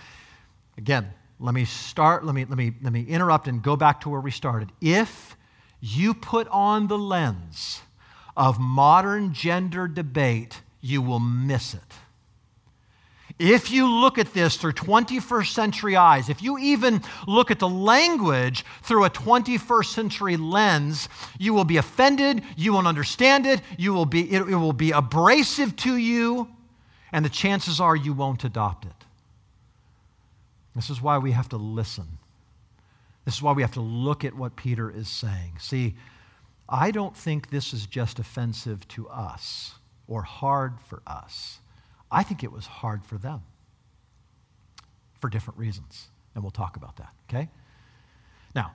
again, 0.77 1.11
let 1.39 1.53
me 1.53 1.65
start, 1.65 2.25
let 2.25 2.33
me, 2.33 2.45
let 2.45 2.57
me, 2.57 2.73
let 2.81 2.93
me 2.93 3.03
interrupt 3.03 3.47
and 3.47 3.61
go 3.61 3.75
back 3.75 4.01
to 4.01 4.09
where 4.09 4.21
we 4.21 4.31
started. 4.31 4.71
If 4.81 5.36
you 5.79 6.13
put 6.13 6.47
on 6.49 6.87
the 6.87 6.97
lens 6.97 7.81
of 8.35 8.59
modern 8.59 9.33
gender 9.33 9.87
debate, 9.87 10.61
you 10.81 11.01
will 11.01 11.19
miss 11.19 11.73
it. 11.73 11.81
If 13.39 13.69
you 13.69 13.87
look 13.87 14.17
at 14.17 14.33
this 14.33 14.57
through 14.57 14.73
21st 14.73 15.51
century 15.51 15.95
eyes, 15.95 16.27
if 16.27 16.41
you 16.41 16.57
even 16.57 17.03
look 17.27 17.51
at 17.51 17.59
the 17.59 17.69
language 17.69 18.65
through 18.81 19.03
a 19.05 19.09
21st 19.11 19.85
century 19.85 20.37
lens, 20.37 21.07
you 21.37 21.53
will 21.53 21.63
be 21.63 21.77
offended, 21.77 22.41
you 22.55 22.73
won't 22.73 22.87
understand 22.87 23.45
it, 23.45 23.61
you 23.77 23.93
will 23.93 24.07
be, 24.07 24.31
it, 24.31 24.41
it 24.49 24.55
will 24.55 24.73
be 24.73 24.91
abrasive 24.91 25.75
to 25.77 25.97
you, 25.97 26.47
and 27.11 27.23
the 27.23 27.29
chances 27.29 27.79
are 27.79 27.95
you 27.95 28.13
won't 28.13 28.43
adopt 28.43 28.85
it. 28.85 28.91
This 30.75 30.89
is 30.89 31.01
why 31.01 31.19
we 31.19 31.31
have 31.31 31.49
to 31.49 31.57
listen. 31.57 32.07
This 33.27 33.35
is 33.35 33.41
why 33.41 33.51
we 33.51 33.61
have 33.61 33.73
to 33.73 33.81
look 33.81 34.23
at 34.23 34.33
what 34.33 34.55
Peter 34.55 34.89
is 34.89 35.09
saying. 35.09 35.57
See, 35.59 35.95
I 36.69 36.91
don't 36.91 37.13
think 37.13 37.49
this 37.49 37.73
is 37.73 37.85
just 37.85 38.19
offensive 38.19 38.87
to 38.87 39.09
us 39.09 39.73
or 40.07 40.21
hard 40.21 40.79
for 40.79 41.01
us. 41.05 41.59
I 42.09 42.23
think 42.23 42.41
it 42.41 42.53
was 42.53 42.65
hard 42.65 43.03
for 43.03 43.17
them 43.17 43.41
for 45.19 45.29
different 45.29 45.59
reasons. 45.59 46.07
And 46.35 46.41
we'll 46.41 46.51
talk 46.51 46.77
about 46.77 46.95
that, 46.95 47.13
okay? 47.29 47.49
Now, 48.55 48.71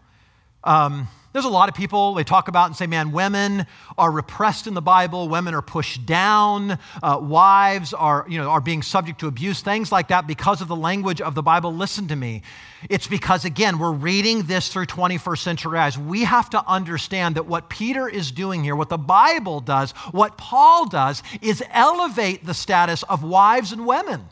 um, 0.65 1.09
there's 1.33 1.45
a 1.47 1.51
lot 1.51 1.71
of 1.71 1.75
people 1.75 2.15
they 2.15 2.25
talk 2.25 2.49
about 2.49 2.67
and 2.67 2.77
say, 2.77 2.87
man, 2.87 3.11
women 3.11 3.67
are 3.97 4.11
repressed 4.11 4.67
in 4.67 4.75
the 4.75 4.83
Bible, 4.83 5.29
women 5.31 5.55
are 5.55 5.63
pushed 5.63 6.05
down, 6.05 6.79
uh, 7.03 7.19
wives 7.23 7.95
are, 7.95 8.27
you 8.29 8.39
know, 8.39 8.51
are 8.51 8.61
being 8.61 8.83
subject 8.83 9.21
to 9.21 9.29
abuse, 9.29 9.63
things 9.63 9.91
like 9.91 10.09
that 10.09 10.27
because 10.27 10.61
of 10.61 10.69
the 10.69 10.77
language 10.77 11.23
of 11.23 11.35
the 11.35 11.43
Bible. 11.43 11.75
Listen 11.75 12.07
to 12.09 12.17
me. 12.17 12.43
It's 12.91 13.07
because, 13.07 13.47
again, 13.47 13.79
we're 13.79 13.93
reading 13.93 14.43
this 14.43 14.69
through 14.69 14.87
21st 14.87 15.39
century 15.39 15.79
eyes. 15.79 15.97
We 15.97 16.25
have 16.25 16.51
to 16.51 16.63
understand 16.69 17.37
that 17.37 17.47
what 17.47 17.71
Peter 17.71 18.09
is 18.09 18.31
doing 18.31 18.63
here, 18.63 18.77
what 18.77 18.91
the 18.91 18.99
Bible 18.99 19.61
does, 19.61 19.93
what 20.11 20.37
Paul 20.37 20.87
does, 20.87 21.23
is 21.41 21.63
elevate 21.71 22.45
the 22.45 22.55
status 22.55 23.05
of 23.05 23.23
wives 23.23 23.73
and 23.73 23.87
women. 23.87 24.27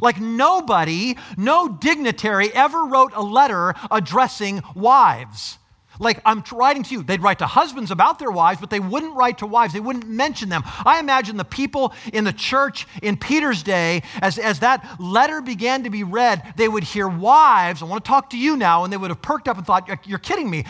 Like 0.00 0.20
nobody, 0.20 1.16
no 1.36 1.68
dignitary 1.68 2.52
ever 2.54 2.84
wrote 2.84 3.12
a 3.14 3.22
letter 3.22 3.74
addressing 3.90 4.62
wives. 4.74 5.58
Like 6.00 6.20
I'm 6.24 6.44
writing 6.52 6.82
to 6.84 6.94
you, 6.94 7.02
they'd 7.02 7.22
write 7.22 7.40
to 7.40 7.46
husbands 7.46 7.90
about 7.90 8.18
their 8.18 8.30
wives, 8.30 8.60
but 8.60 8.70
they 8.70 8.80
wouldn't 8.80 9.16
write 9.16 9.38
to 9.38 9.46
wives. 9.46 9.72
They 9.72 9.80
wouldn't 9.80 10.08
mention 10.08 10.48
them. 10.48 10.62
I 10.64 11.00
imagine 11.00 11.36
the 11.36 11.44
people 11.44 11.92
in 12.12 12.24
the 12.24 12.32
church 12.32 12.86
in 13.02 13.16
Peter's 13.16 13.62
day, 13.62 14.02
as, 14.22 14.38
as 14.38 14.60
that 14.60 15.00
letter 15.00 15.40
began 15.40 15.84
to 15.84 15.90
be 15.90 16.04
read, 16.04 16.54
they 16.56 16.68
would 16.68 16.84
hear 16.84 17.08
wives, 17.08 17.82
I 17.82 17.86
want 17.86 18.04
to 18.04 18.08
talk 18.08 18.30
to 18.30 18.38
you 18.38 18.56
now, 18.56 18.84
and 18.84 18.92
they 18.92 18.96
would 18.96 19.10
have 19.10 19.22
perked 19.22 19.48
up 19.48 19.56
and 19.56 19.66
thought, 19.66 20.06
You're 20.06 20.18
kidding 20.18 20.48
me. 20.48 20.64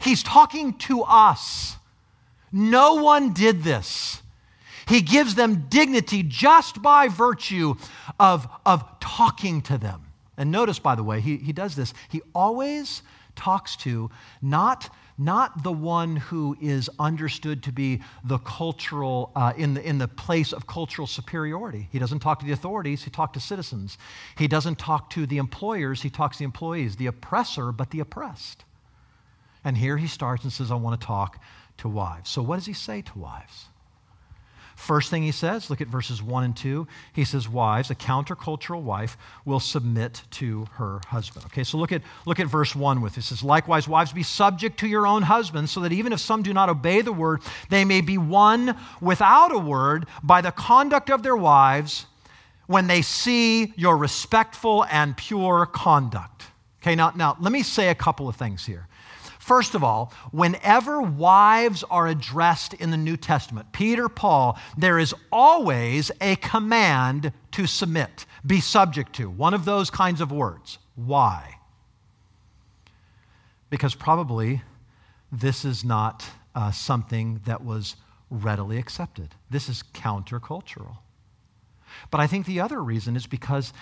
He's 0.00 0.22
talking 0.22 0.74
to 0.78 1.02
us. 1.02 1.76
No 2.52 2.94
one 2.94 3.32
did 3.32 3.62
this. 3.62 4.19
He 4.90 5.02
gives 5.02 5.36
them 5.36 5.66
dignity 5.68 6.24
just 6.24 6.82
by 6.82 7.06
virtue 7.06 7.76
of, 8.18 8.48
of 8.66 8.98
talking 8.98 9.62
to 9.62 9.78
them. 9.78 10.02
And 10.36 10.50
notice, 10.50 10.80
by 10.80 10.96
the 10.96 11.04
way, 11.04 11.20
he, 11.20 11.36
he 11.36 11.52
does 11.52 11.76
this. 11.76 11.94
He 12.08 12.22
always 12.34 13.02
talks 13.36 13.76
to 13.76 14.10
not, 14.42 14.92
not 15.16 15.62
the 15.62 15.70
one 15.70 16.16
who 16.16 16.56
is 16.60 16.90
understood 16.98 17.62
to 17.62 17.72
be 17.72 18.02
the 18.24 18.38
cultural, 18.38 19.30
uh, 19.36 19.52
in, 19.56 19.74
the, 19.74 19.88
in 19.88 19.98
the 19.98 20.08
place 20.08 20.52
of 20.52 20.66
cultural 20.66 21.06
superiority. 21.06 21.86
He 21.92 22.00
doesn't 22.00 22.18
talk 22.18 22.40
to 22.40 22.44
the 22.46 22.52
authorities, 22.52 23.04
he 23.04 23.10
talks 23.10 23.34
to 23.34 23.40
citizens. 23.40 23.96
He 24.36 24.48
doesn't 24.48 24.80
talk 24.80 25.08
to 25.10 25.24
the 25.24 25.38
employers, 25.38 26.02
he 26.02 26.10
talks 26.10 26.38
to 26.38 26.40
the 26.40 26.46
employees. 26.46 26.96
The 26.96 27.06
oppressor, 27.06 27.70
but 27.70 27.90
the 27.90 28.00
oppressed. 28.00 28.64
And 29.62 29.76
here 29.76 29.98
he 29.98 30.08
starts 30.08 30.42
and 30.42 30.52
says, 30.52 30.72
I 30.72 30.74
want 30.74 31.00
to 31.00 31.06
talk 31.06 31.40
to 31.78 31.88
wives. 31.88 32.28
So, 32.28 32.42
what 32.42 32.56
does 32.56 32.66
he 32.66 32.72
say 32.72 33.02
to 33.02 33.18
wives? 33.20 33.66
First 34.80 35.10
thing 35.10 35.22
he 35.22 35.30
says, 35.30 35.68
look 35.68 35.82
at 35.82 35.88
verses 35.88 36.22
1 36.22 36.42
and 36.42 36.56
2. 36.56 36.88
He 37.12 37.24
says, 37.24 37.46
Wives, 37.46 37.90
a 37.90 37.94
countercultural 37.94 38.80
wife, 38.80 39.18
will 39.44 39.60
submit 39.60 40.22
to 40.32 40.66
her 40.72 41.00
husband. 41.08 41.44
Okay, 41.46 41.64
so 41.64 41.76
look 41.76 41.92
at, 41.92 42.00
look 42.24 42.40
at 42.40 42.46
verse 42.46 42.74
1 42.74 43.02
with 43.02 43.14
this. 43.14 43.26
It 43.26 43.28
says, 43.28 43.42
Likewise, 43.42 43.86
wives, 43.86 44.14
be 44.14 44.22
subject 44.22 44.80
to 44.80 44.88
your 44.88 45.06
own 45.06 45.20
husbands, 45.20 45.70
so 45.70 45.80
that 45.80 45.92
even 45.92 46.14
if 46.14 46.20
some 46.20 46.42
do 46.42 46.54
not 46.54 46.70
obey 46.70 47.02
the 47.02 47.12
word, 47.12 47.42
they 47.68 47.84
may 47.84 48.00
be 48.00 48.16
won 48.16 48.74
without 49.02 49.52
a 49.52 49.58
word 49.58 50.06
by 50.22 50.40
the 50.40 50.50
conduct 50.50 51.10
of 51.10 51.22
their 51.22 51.36
wives 51.36 52.06
when 52.66 52.86
they 52.86 53.02
see 53.02 53.74
your 53.76 53.98
respectful 53.98 54.86
and 54.90 55.14
pure 55.14 55.66
conduct. 55.66 56.44
Okay, 56.80 56.94
now, 56.94 57.12
now 57.14 57.36
let 57.38 57.52
me 57.52 57.62
say 57.62 57.90
a 57.90 57.94
couple 57.94 58.30
of 58.30 58.36
things 58.36 58.64
here. 58.64 58.88
First 59.50 59.74
of 59.74 59.82
all, 59.82 60.12
whenever 60.30 61.02
wives 61.02 61.82
are 61.90 62.06
addressed 62.06 62.72
in 62.74 62.92
the 62.92 62.96
New 62.96 63.16
Testament, 63.16 63.72
Peter, 63.72 64.08
Paul, 64.08 64.56
there 64.78 64.96
is 64.96 65.12
always 65.32 66.12
a 66.20 66.36
command 66.36 67.32
to 67.50 67.66
submit, 67.66 68.26
be 68.46 68.60
subject 68.60 69.12
to, 69.14 69.28
one 69.28 69.52
of 69.52 69.64
those 69.64 69.90
kinds 69.90 70.20
of 70.20 70.30
words. 70.30 70.78
Why? 70.94 71.56
Because 73.70 73.96
probably 73.96 74.62
this 75.32 75.64
is 75.64 75.82
not 75.84 76.24
uh, 76.54 76.70
something 76.70 77.40
that 77.44 77.64
was 77.64 77.96
readily 78.30 78.78
accepted. 78.78 79.34
This 79.50 79.68
is 79.68 79.82
countercultural. 79.92 80.98
But 82.12 82.20
I 82.20 82.28
think 82.28 82.46
the 82.46 82.60
other 82.60 82.80
reason 82.80 83.16
is 83.16 83.26
because 83.26 83.72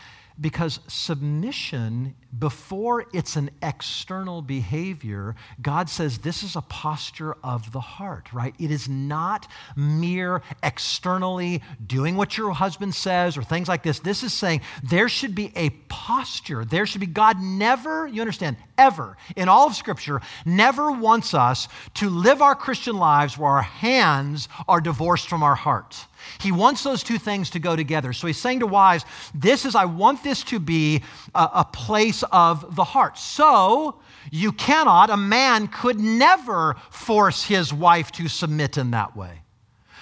because 0.40 0.80
submission, 0.86 2.14
before 2.38 3.06
it's 3.12 3.36
an 3.36 3.50
external 3.62 4.40
behavior, 4.40 5.34
God 5.60 5.90
says 5.90 6.18
this 6.18 6.42
is 6.42 6.54
a 6.54 6.60
posture 6.60 7.36
of 7.42 7.72
the 7.72 7.80
heart, 7.80 8.32
right? 8.32 8.54
It 8.58 8.70
is 8.70 8.88
not 8.88 9.48
mere 9.74 10.42
externally 10.62 11.62
doing 11.84 12.16
what 12.16 12.36
your 12.36 12.52
husband 12.52 12.94
says 12.94 13.36
or 13.36 13.42
things 13.42 13.66
like 13.66 13.82
this. 13.82 13.98
This 13.98 14.22
is 14.22 14.32
saying 14.32 14.60
there 14.82 15.08
should 15.08 15.34
be 15.34 15.52
a 15.56 15.70
posture. 15.88 16.64
There 16.64 16.86
should 16.86 17.00
be, 17.00 17.06
God 17.06 17.40
never, 17.40 18.06
you 18.06 18.20
understand, 18.20 18.56
ever 18.76 19.16
in 19.34 19.48
all 19.48 19.66
of 19.66 19.74
Scripture, 19.74 20.20
never 20.44 20.92
wants 20.92 21.34
us 21.34 21.68
to 21.94 22.08
live 22.08 22.42
our 22.42 22.54
Christian 22.54 22.96
lives 22.96 23.36
where 23.36 23.50
our 23.50 23.62
hands 23.62 24.48
are 24.68 24.80
divorced 24.80 25.28
from 25.28 25.42
our 25.42 25.56
heart. 25.56 26.06
He 26.40 26.52
wants 26.52 26.82
those 26.82 27.02
two 27.02 27.18
things 27.18 27.50
to 27.50 27.58
go 27.58 27.76
together. 27.76 28.12
So 28.12 28.26
he's 28.26 28.38
saying 28.38 28.60
to 28.60 28.66
wives, 28.66 29.04
This 29.34 29.64
is, 29.64 29.74
I 29.74 29.84
want 29.84 30.22
this 30.28 30.44
to 30.44 30.58
be 30.58 31.02
a, 31.34 31.48
a 31.54 31.64
place 31.64 32.22
of 32.30 32.76
the 32.76 32.84
heart. 32.84 33.18
So 33.18 34.00
you 34.30 34.52
cannot, 34.52 35.10
a 35.10 35.16
man 35.16 35.68
could 35.68 35.98
never 35.98 36.76
force 36.90 37.44
his 37.44 37.72
wife 37.72 38.12
to 38.12 38.28
submit 38.28 38.76
in 38.78 38.90
that 38.92 39.16
way. 39.16 39.40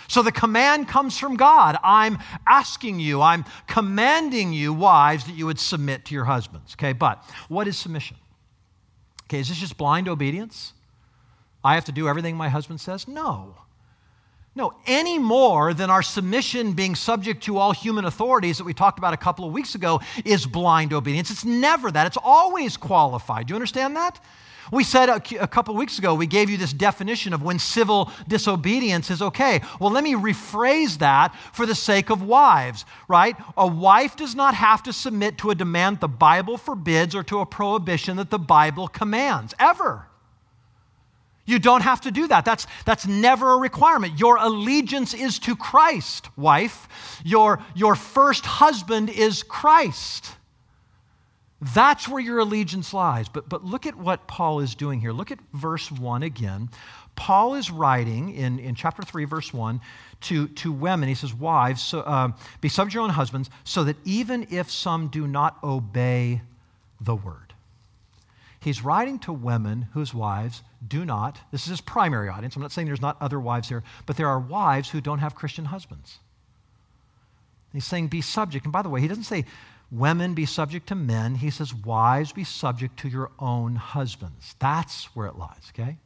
So 0.09 0.23
the 0.23 0.33
command 0.33 0.89
comes 0.89 1.19
from 1.19 1.37
God. 1.37 1.77
I'm 1.83 2.19
asking 2.47 3.01
you, 3.01 3.23
I'm 3.23 3.45
commanding 3.67 4.53
you, 4.53 4.73
wives, 4.73 5.25
that 5.25 5.35
you 5.35 5.47
would 5.47 5.59
submit 5.59 6.05
to 6.07 6.15
your 6.15 6.25
husbands. 6.25 6.75
Okay, 6.75 6.93
but 6.93 7.25
what 7.49 7.67
is 7.67 7.77
submission? 7.77 8.17
Okay, 9.25 9.41
is 9.41 9.49
this 9.49 9.59
just 9.59 9.77
blind 9.77 10.09
obedience? 10.09 10.73
I 11.65 11.75
have 11.75 11.85
to 11.87 11.93
do 11.93 12.09
everything 12.09 12.37
my 12.37 12.49
husband 12.49 12.81
says? 12.81 13.09
No. 13.09 13.57
No, 14.57 14.73
any 14.87 15.19
more 15.19 15.75
than 15.75 15.91
our 15.91 16.03
submission 16.03 16.73
being 16.73 16.95
subject 16.95 17.45
to 17.45 17.59
all 17.59 17.73
human 17.73 18.07
authorities 18.07 18.57
that 18.57 18.65
we 18.65 18.73
talked 18.73 18.99
about 18.99 19.13
a 19.13 19.19
couple 19.19 19.45
of 19.45 19.53
weeks 19.53 19.75
ago 19.75 20.01
is 20.25 20.47
blind 20.47 20.95
obedience. 20.95 21.31
It's 21.31 21.45
never 21.45 21.91
that, 21.91 22.07
it's 22.07 22.17
always 22.23 22.79
qualified. 22.79 23.47
Do 23.47 23.53
you 23.53 23.57
understand 23.57 23.97
that? 23.97 24.19
We 24.73 24.83
said 24.83 25.11
a, 25.11 25.43
a 25.43 25.47
couple 25.47 25.75
of 25.75 25.79
weeks 25.79 25.99
ago, 25.99 26.15
we 26.15 26.27
gave 26.27 26.49
you 26.49 26.57
this 26.57 26.73
definition 26.73 27.35
of 27.35 27.43
when 27.43 27.59
civil 27.59 28.11
disobedience 28.27 29.11
is 29.11 29.21
okay. 29.21 29.61
Well, 29.79 29.91
let 29.91 30.03
me 30.03 30.15
rephrase 30.15 30.99
that 30.99 31.37
for 31.53 31.67
the 31.67 31.75
sake 31.75 32.09
of 32.09 32.23
wives, 32.23 32.87
right? 33.09 33.37
A 33.59 33.67
wife 33.67 34.17
does 34.17 34.35
not 34.35 34.55
have 34.55 34.83
to 34.85 34.93
submit 34.93 35.37
to 35.39 35.51
a 35.51 35.55
demand 35.55 36.01
the 36.01 36.09
Bible 36.09 36.57
forbids 36.57 37.15
or 37.15 37.23
to 37.25 37.41
a 37.41 37.47
prohibition 37.47 38.17
that 38.17 38.31
the 38.31 38.39
Bible 38.39 38.89
commands, 38.89 39.55
ever. 39.59 40.07
You 41.47 41.61
don't 41.61 41.83
have 41.83 42.01
to 42.03 42.11
do 42.11 42.27
that. 42.27 42.45
That's, 42.45 42.67
that's 42.85 43.07
never 43.07 43.53
a 43.53 43.57
requirement. 43.57 44.19
Your 44.19 44.37
allegiance 44.37 45.15
is 45.15 45.39
to 45.41 45.55
Christ, 45.55 46.29
wife. 46.37 46.89
Your, 47.25 47.65
your 47.75 47.95
first 47.95 48.45
husband 48.45 49.09
is 49.09 49.45
Christ. 49.45 50.35
That's 51.61 52.09
where 52.09 52.21
your 52.21 52.41
allegiance 52.41 52.93
lies. 52.93 53.29
But, 53.29 53.49
but 53.49 53.65
look 53.65 53.87
at 53.87 53.97
what 53.97 54.27
Paul 54.27 54.61
is 54.61 54.75
doing 54.75 55.01
here. 55.01 55.13
Look 55.13 55.31
at 55.31 55.39
verse 55.55 55.91
1 55.91 56.25
again. 56.25 56.69
Paul 57.15 57.55
is 57.55 57.71
writing 57.71 58.35
in, 58.35 58.59
in 58.59 58.75
chapter 58.75 59.03
3, 59.03 59.25
verse 59.25 59.55
1, 59.55 59.81
to, 60.23 60.49
to 60.49 60.71
women. 60.71 61.09
He 61.09 61.15
says, 61.15 61.33
Wives, 61.33 61.81
so, 61.81 62.01
uh, 62.01 62.33
be 62.61 62.69
subject 62.69 62.93
to 62.93 62.97
your 62.97 63.05
own 63.05 63.11
husbands, 63.11 63.49
so 63.65 63.85
that 63.85 63.97
even 64.05 64.49
if 64.51 64.71
some 64.71 65.09
do 65.09 65.27
not 65.27 65.63
obey 65.65 66.43
the 67.01 67.15
word. 67.15 67.55
He's 68.61 68.83
writing 68.83 69.19
to 69.21 69.33
women 69.33 69.89
whose 69.93 70.13
wives 70.13 70.63
do 70.87 71.05
not, 71.05 71.39
this 71.53 71.63
is 71.63 71.69
his 71.69 71.81
primary 71.81 72.29
audience. 72.29 72.57
I'm 72.57 72.63
not 72.63 72.73
saying 72.73 72.87
there's 72.87 73.01
not 73.01 73.17
other 73.21 73.41
wives 73.41 73.69
here, 73.69 73.83
but 74.05 74.17
there 74.17 74.29
are 74.29 74.39
wives 74.39 74.91
who 74.91 75.01
don't 75.01 75.19
have 75.19 75.35
Christian 75.35 75.67
husbands. 75.67 76.19
He's 77.73 77.85
saying 77.85 78.09
be 78.09 78.21
subject. 78.21 78.65
And 78.65 78.73
by 78.73 78.83
the 78.83 78.89
way, 78.89 79.01
he 79.01 79.09
doesn't 79.09 79.25
say 79.25 79.45
women 79.91 80.35
be 80.35 80.47
subject 80.47 80.89
to 80.89 80.95
men. 80.95 81.35
He 81.35 81.51
says 81.51 81.75
wives 81.75 82.33
be 82.33 82.45
subject 82.45 82.99
to 83.01 83.09
your 83.09 83.31
own 83.39 83.77
husbands. 83.77 84.57
That's 84.59 85.05
where 85.17 85.27
it 85.27 85.37
lies, 85.37 85.73
okay? 85.75 85.97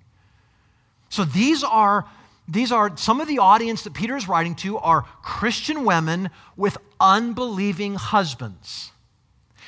So 1.08 1.24
these 1.24 1.64
are 1.64 2.06
these 2.48 2.72
are 2.72 2.96
some 2.96 3.20
of 3.20 3.28
the 3.28 3.38
audience 3.38 3.82
that 3.82 3.94
Peter 3.94 4.16
is 4.16 4.26
writing 4.26 4.56
to 4.56 4.76
are 4.78 5.02
Christian 5.22 5.84
women 5.84 6.30
with 6.56 6.78
unbelieving 6.98 7.94
husbands. 7.94 8.90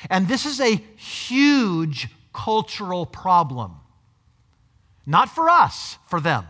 And 0.09 0.27
this 0.27 0.45
is 0.45 0.59
a 0.59 0.75
huge 0.97 2.09
cultural 2.33 3.05
problem. 3.05 3.75
Not 5.05 5.29
for 5.29 5.49
us, 5.49 5.97
for 6.07 6.19
them 6.19 6.47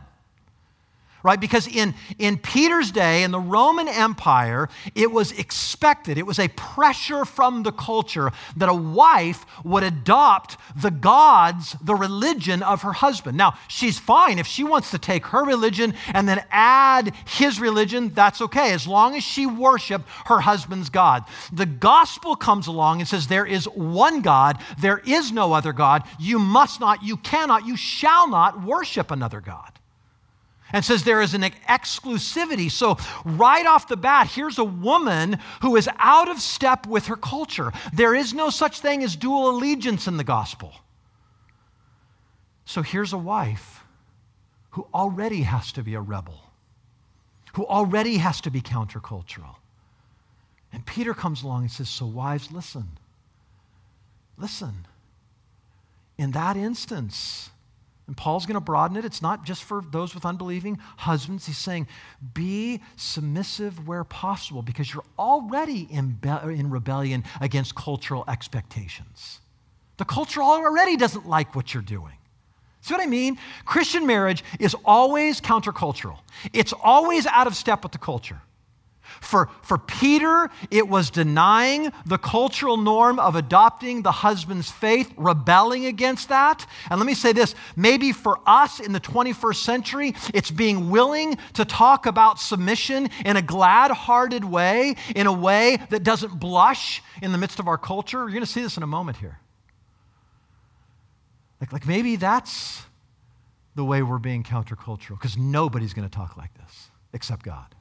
right? 1.24 1.40
Because 1.40 1.68
in, 1.68 1.96
in 2.20 2.38
Peter's 2.38 2.92
day, 2.92 3.24
in 3.24 3.32
the 3.32 3.40
Roman 3.40 3.88
Empire, 3.88 4.70
it 4.94 5.12
was 5.12 5.32
expected, 5.32 6.18
it 6.18 6.26
was 6.26 6.38
a 6.38 6.50
pressure 6.50 7.24
from 7.24 7.64
the 7.64 7.72
culture 7.72 8.32
that 8.58 8.68
a 8.68 8.74
wife 8.74 9.46
would 9.64 9.84
adopt 9.84 10.58
the 10.76 10.92
gods, 10.92 11.78
the 11.82 11.96
religion 11.96 12.62
of 12.62 12.82
her 12.82 12.92
husband. 12.92 13.38
Now, 13.38 13.58
she's 13.70 13.98
fine 13.98 14.38
if 14.38 14.46
she 14.46 14.66
wants 14.66 14.92
to 14.92 14.98
take 14.98 15.26
her 15.28 15.46
religion 15.46 15.94
and 16.14 16.28
then 16.28 16.44
add 16.52 17.14
his 17.26 17.60
religion, 17.60 18.10
that's 18.10 18.42
okay, 18.42 18.74
as 18.74 18.86
long 18.86 19.16
as 19.16 19.24
she 19.24 19.46
worshiped 19.46 20.08
her 20.26 20.42
husband's 20.42 20.90
God. 20.90 21.24
The 21.54 21.66
gospel 21.66 22.36
comes 22.36 22.68
along 22.68 23.00
and 23.00 23.08
says, 23.08 23.28
There 23.28 23.46
is 23.46 23.66
one 23.66 24.22
God, 24.22 24.60
there 24.80 25.02
is 25.06 25.32
no 25.32 25.54
other 25.54 25.72
God. 25.72 26.04
You 26.20 26.38
must 26.38 26.82
not, 26.82 27.02
you 27.02 27.16
cannot, 27.16 27.66
you 27.66 27.78
shall 27.78 28.28
not 28.28 28.62
worship 28.62 29.10
another 29.10 29.40
God 29.40 29.73
and 30.74 30.84
says 30.84 31.04
there 31.04 31.22
is 31.22 31.36
an 31.36 31.44
exclusivity. 31.44 32.70
So, 32.70 32.98
right 33.24 33.66
off 33.66 33.88
the 33.88 33.96
bat, 33.96 34.28
here's 34.28 34.58
a 34.58 34.64
woman 34.64 35.40
who 35.62 35.76
is 35.76 35.88
out 36.00 36.30
of 36.30 36.42
step 36.42 36.88
with 36.88 37.06
her 37.06 37.16
culture. 37.16 37.72
There 37.94 38.16
is 38.16 38.34
no 38.34 38.50
such 38.50 38.80
thing 38.80 39.04
as 39.04 39.16
dual 39.16 39.52
allegiance 39.52 40.08
in 40.08 40.18
the 40.18 40.24
gospel. 40.24 40.74
So, 42.66 42.82
here's 42.82 43.14
a 43.14 43.18
wife 43.18 43.84
who 44.72 44.88
already 44.94 45.44
has 45.44 45.72
to 45.74 45.84
be 45.84 45.94
a 45.94 46.02
rebel, 46.02 46.42
who 47.54 47.66
already 47.68 48.18
has 48.18 48.42
to 48.42 48.50
be 48.50 48.60
countercultural. 48.60 49.56
And 50.74 50.84
Peter 50.88 51.14
comes 51.14 51.44
along 51.44 51.62
and 51.62 51.72
says, 51.72 51.88
So, 51.88 52.08
wives, 52.08 52.52
listen. 52.52 52.98
Listen. 54.40 54.88
In 56.18 56.32
that 56.32 56.58
instance, 56.58 57.52
and 58.08 58.18
Paul's 58.18 58.46
going 58.46 58.56
to 58.56 58.62
broaden 58.62 58.98
it. 58.98 59.06
It's 59.06 59.22
not 59.22 59.46
just 59.46 59.64
for 59.64 59.82
those 59.92 60.14
with 60.14 60.26
unbelieving 60.26 60.78
husbands. 60.98 61.46
He's 61.46 61.58
saying, 61.58 61.88
be 62.34 62.82
submissive 62.98 63.88
where 63.88 64.04
possible 64.04 64.62
because 64.62 64.94
you're 64.94 65.06
already 65.18 65.88
in, 65.90 66.18
be- 66.22 66.30
in 66.30 66.70
rebellion 66.70 67.24
against 67.40 67.76
cultural 67.76 68.26
expectations. 68.28 69.40
The 69.98 70.06
culture 70.06 70.42
already 70.42 70.98
doesn't 70.98 71.28
like 71.28 71.56
what 71.56 71.74
you're 71.74 71.84
doing. 71.84 72.14
See 72.82 72.94
what 72.94 73.02
I 73.02 73.06
mean? 73.06 73.38
Christian 73.64 74.06
marriage 74.06 74.44
is 74.60 74.76
always 74.84 75.40
countercultural, 75.40 76.20
it's 76.52 76.74
always 76.74 77.26
out 77.26 77.48
of 77.48 77.56
step 77.56 77.84
with 77.84 77.94
the 77.94 77.98
culture. 77.98 78.42
For, 79.22 79.50
for 79.62 79.78
Peter, 79.78 80.50
it 80.72 80.88
was 80.88 81.10
denying 81.10 81.92
the 82.06 82.18
cultural 82.18 82.78
norm 82.78 83.20
of 83.20 83.36
adopting 83.36 84.02
the 84.02 84.12
husband's 84.12 84.72
faith, 84.72 85.14
rebelling 85.18 85.86
against 85.86 86.30
that. 86.30 86.66
And 86.90 87.00
let 87.00 87.06
me 87.06 87.14
say 87.14 87.34
this 87.34 87.56
maybe 87.76 88.12
for 88.12 88.40
us 88.46 88.80
in 88.80 88.94
the 88.94 89.00
21st 89.00 89.56
century, 89.56 90.16
it's 90.34 90.52
being 90.52 90.90
willing 90.90 91.38
to 91.54 91.66
talk 91.66 92.06
about 92.06 92.40
submission 92.40 93.10
in 93.26 93.38
a 93.38 93.42
glad 93.42 93.92
hearted 93.92 94.46
way, 94.46 94.96
in 95.16 95.28
a 95.28 95.34
way 95.34 95.78
that 95.90 96.04
doesn't 96.04 96.40
blush 96.40 97.02
in 97.22 97.32
the 97.32 97.38
midst 97.38 97.60
of 97.60 97.68
our 97.68 97.78
culture. 97.78 98.20
You're 98.20 98.30
going 98.30 98.42
to 98.42 98.46
see 98.46 98.62
this 98.62 98.78
in 98.78 98.84
a 98.84 98.88
moment 98.88 99.18
here. 99.18 99.40
Like, 101.60 101.72
like 101.72 101.88
maybe 101.88 102.16
that's 102.16 102.84
the 103.76 103.86
way 103.86 104.04
we're 104.04 104.20
being 104.20 104.44
countercultural, 104.44 105.10
because 105.12 105.38
nobody's 105.38 105.94
going 105.94 106.08
to 106.08 106.16
talk 106.16 106.38
like 106.38 106.54
this 106.56 106.90
except 107.14 107.44
God. 107.44 107.74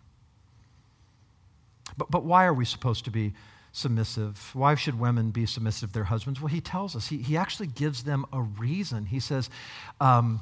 But, 1.96 2.10
but 2.10 2.24
why 2.24 2.44
are 2.44 2.54
we 2.54 2.64
supposed 2.64 3.04
to 3.04 3.10
be 3.10 3.32
submissive? 3.72 4.50
Why 4.54 4.74
should 4.74 4.98
women 4.98 5.30
be 5.30 5.46
submissive 5.46 5.90
to 5.90 5.94
their 5.94 6.04
husbands? 6.04 6.40
Well, 6.40 6.48
he 6.48 6.60
tells 6.60 6.94
us, 6.94 7.08
he, 7.08 7.18
he 7.18 7.36
actually 7.36 7.68
gives 7.68 8.04
them 8.04 8.26
a 8.32 8.42
reason. 8.42 9.06
He 9.06 9.20
says, 9.20 9.50
um, 10.00 10.40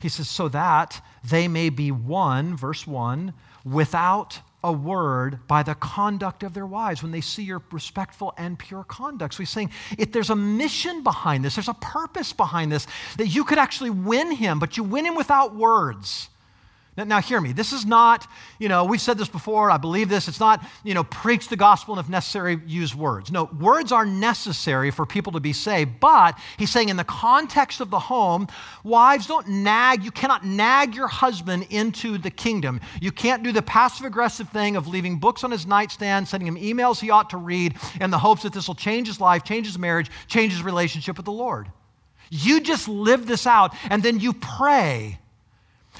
he 0.00 0.08
says, 0.08 0.28
so 0.28 0.48
that 0.48 1.04
they 1.22 1.46
may 1.46 1.68
be 1.68 1.90
won, 1.90 2.56
verse 2.56 2.86
1, 2.86 3.34
without 3.64 4.40
a 4.62 4.72
word 4.72 5.38
by 5.46 5.62
the 5.62 5.74
conduct 5.74 6.42
of 6.42 6.52
their 6.52 6.66
wives 6.66 7.02
when 7.02 7.12
they 7.12 7.20
see 7.20 7.42
your 7.42 7.62
respectful 7.70 8.34
and 8.36 8.58
pure 8.58 8.84
conduct. 8.84 9.34
So 9.34 9.38
he's 9.38 9.50
saying 9.50 9.70
if 9.98 10.12
there's 10.12 10.30
a 10.30 10.36
mission 10.36 11.02
behind 11.02 11.44
this, 11.44 11.56
there's 11.56 11.68
a 11.68 11.74
purpose 11.74 12.32
behind 12.32 12.70
this, 12.70 12.86
that 13.16 13.28
you 13.28 13.44
could 13.44 13.58
actually 13.58 13.90
win 13.90 14.32
him, 14.32 14.58
but 14.58 14.76
you 14.76 14.84
win 14.84 15.06
him 15.06 15.14
without 15.14 15.54
words. 15.54 16.28
Now, 17.00 17.16
now, 17.16 17.20
hear 17.22 17.40
me. 17.40 17.52
This 17.52 17.72
is 17.72 17.86
not, 17.86 18.26
you 18.58 18.68
know, 18.68 18.84
we've 18.84 19.00
said 19.00 19.16
this 19.16 19.28
before. 19.28 19.70
I 19.70 19.78
believe 19.78 20.10
this. 20.10 20.28
It's 20.28 20.40
not, 20.40 20.62
you 20.84 20.92
know, 20.92 21.04
preach 21.04 21.48
the 21.48 21.56
gospel 21.56 21.94
and 21.94 22.04
if 22.04 22.10
necessary, 22.10 22.60
use 22.66 22.94
words. 22.94 23.32
No, 23.32 23.44
words 23.58 23.90
are 23.90 24.04
necessary 24.04 24.90
for 24.90 25.06
people 25.06 25.32
to 25.32 25.40
be 25.40 25.54
saved. 25.54 25.98
But 25.98 26.38
he's 26.58 26.70
saying 26.70 26.90
in 26.90 26.96
the 26.96 27.04
context 27.04 27.80
of 27.80 27.88
the 27.88 27.98
home, 27.98 28.48
wives 28.84 29.26
don't 29.26 29.48
nag. 29.48 30.04
You 30.04 30.10
cannot 30.10 30.44
nag 30.44 30.94
your 30.94 31.08
husband 31.08 31.68
into 31.70 32.18
the 32.18 32.30
kingdom. 32.30 32.80
You 33.00 33.12
can't 33.12 33.42
do 33.42 33.50
the 33.50 33.62
passive 33.62 34.04
aggressive 34.04 34.50
thing 34.50 34.76
of 34.76 34.86
leaving 34.86 35.18
books 35.18 35.42
on 35.42 35.50
his 35.50 35.66
nightstand, 35.66 36.28
sending 36.28 36.48
him 36.48 36.56
emails 36.56 37.00
he 37.00 37.08
ought 37.08 37.30
to 37.30 37.38
read 37.38 37.76
in 37.98 38.10
the 38.10 38.18
hopes 38.18 38.42
that 38.42 38.52
this 38.52 38.68
will 38.68 38.74
change 38.74 39.06
his 39.06 39.20
life, 39.20 39.42
change 39.42 39.66
his 39.66 39.78
marriage, 39.78 40.10
change 40.26 40.52
his 40.52 40.62
relationship 40.62 41.16
with 41.16 41.24
the 41.24 41.32
Lord. 41.32 41.70
You 42.30 42.60
just 42.60 42.88
live 42.88 43.26
this 43.26 43.46
out 43.46 43.74
and 43.88 44.02
then 44.02 44.20
you 44.20 44.34
pray 44.34 45.19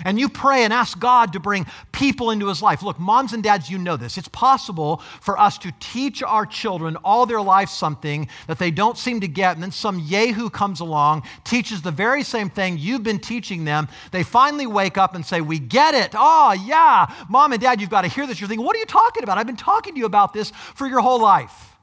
and 0.05 0.19
you 0.19 0.29
pray 0.29 0.65
and 0.65 0.73
ask 0.73 0.99
God 0.99 1.33
to 1.33 1.41
bring 1.41 1.67
people 1.93 2.31
into 2.31 2.49
his 2.49 2.63
life. 2.63 2.83
Look, 2.83 2.99
moms 2.99 3.33
and 3.33 3.43
dads, 3.43 3.71
you 3.71 3.79
know 3.79 3.97
this. 3.97 4.19
It's 4.19 4.29
possible 4.29 4.99
for 5.21 5.39
us 5.39 5.59
to 5.59 5.73
teach 5.81 6.23
our 6.23 6.47
children 6.47 6.97
all 7.05 7.27
their 7.27 7.41
life 7.41 7.69
something 7.69 8.29
that 8.47 8.59
they 8.59 8.71
don't 8.71 8.97
seem 8.97 9.21
to 9.21 9.29
get, 9.29 9.57
and 9.57 9.63
then 9.63 9.73
some 9.73 9.99
yahoo 9.99 10.51
comes 10.51 10.81
along, 10.81 11.23
teaches 11.45 11.83
the 11.83 11.91
very 11.91 12.23
same 12.23 12.51
thing 12.51 12.79
you've 12.79 13.03
been 13.03 13.19
teaching 13.19 13.65
them. 13.65 13.89
They 14.13 14.23
finally 14.23 14.67
wake 14.67 14.99
up 14.99 15.15
and 15.15 15.25
say, 15.25 15.41
We 15.41 15.59
get 15.59 15.95
it. 15.95 16.13
Oh, 16.15 16.53
yeah. 16.53 17.13
Mom 17.29 17.53
and 17.53 17.61
dad, 17.61 17.81
you've 17.81 17.91
got 17.91 18.03
to 18.03 18.09
hear 18.09 18.27
this. 18.27 18.41
You're 18.41 18.49
thinking, 18.49 18.67
What 18.67 18.77
are 18.77 18.81
you 18.81 18.87
talking 18.87 19.23
about? 19.23 19.39
I've 19.39 19.47
been 19.47 19.57
talking 19.57 19.95
to 19.95 19.99
you 19.99 20.07
about 20.07 20.33
this 20.33 20.51
for 20.75 20.87
your 20.87 21.01
whole 21.01 21.21
life. 21.21 21.77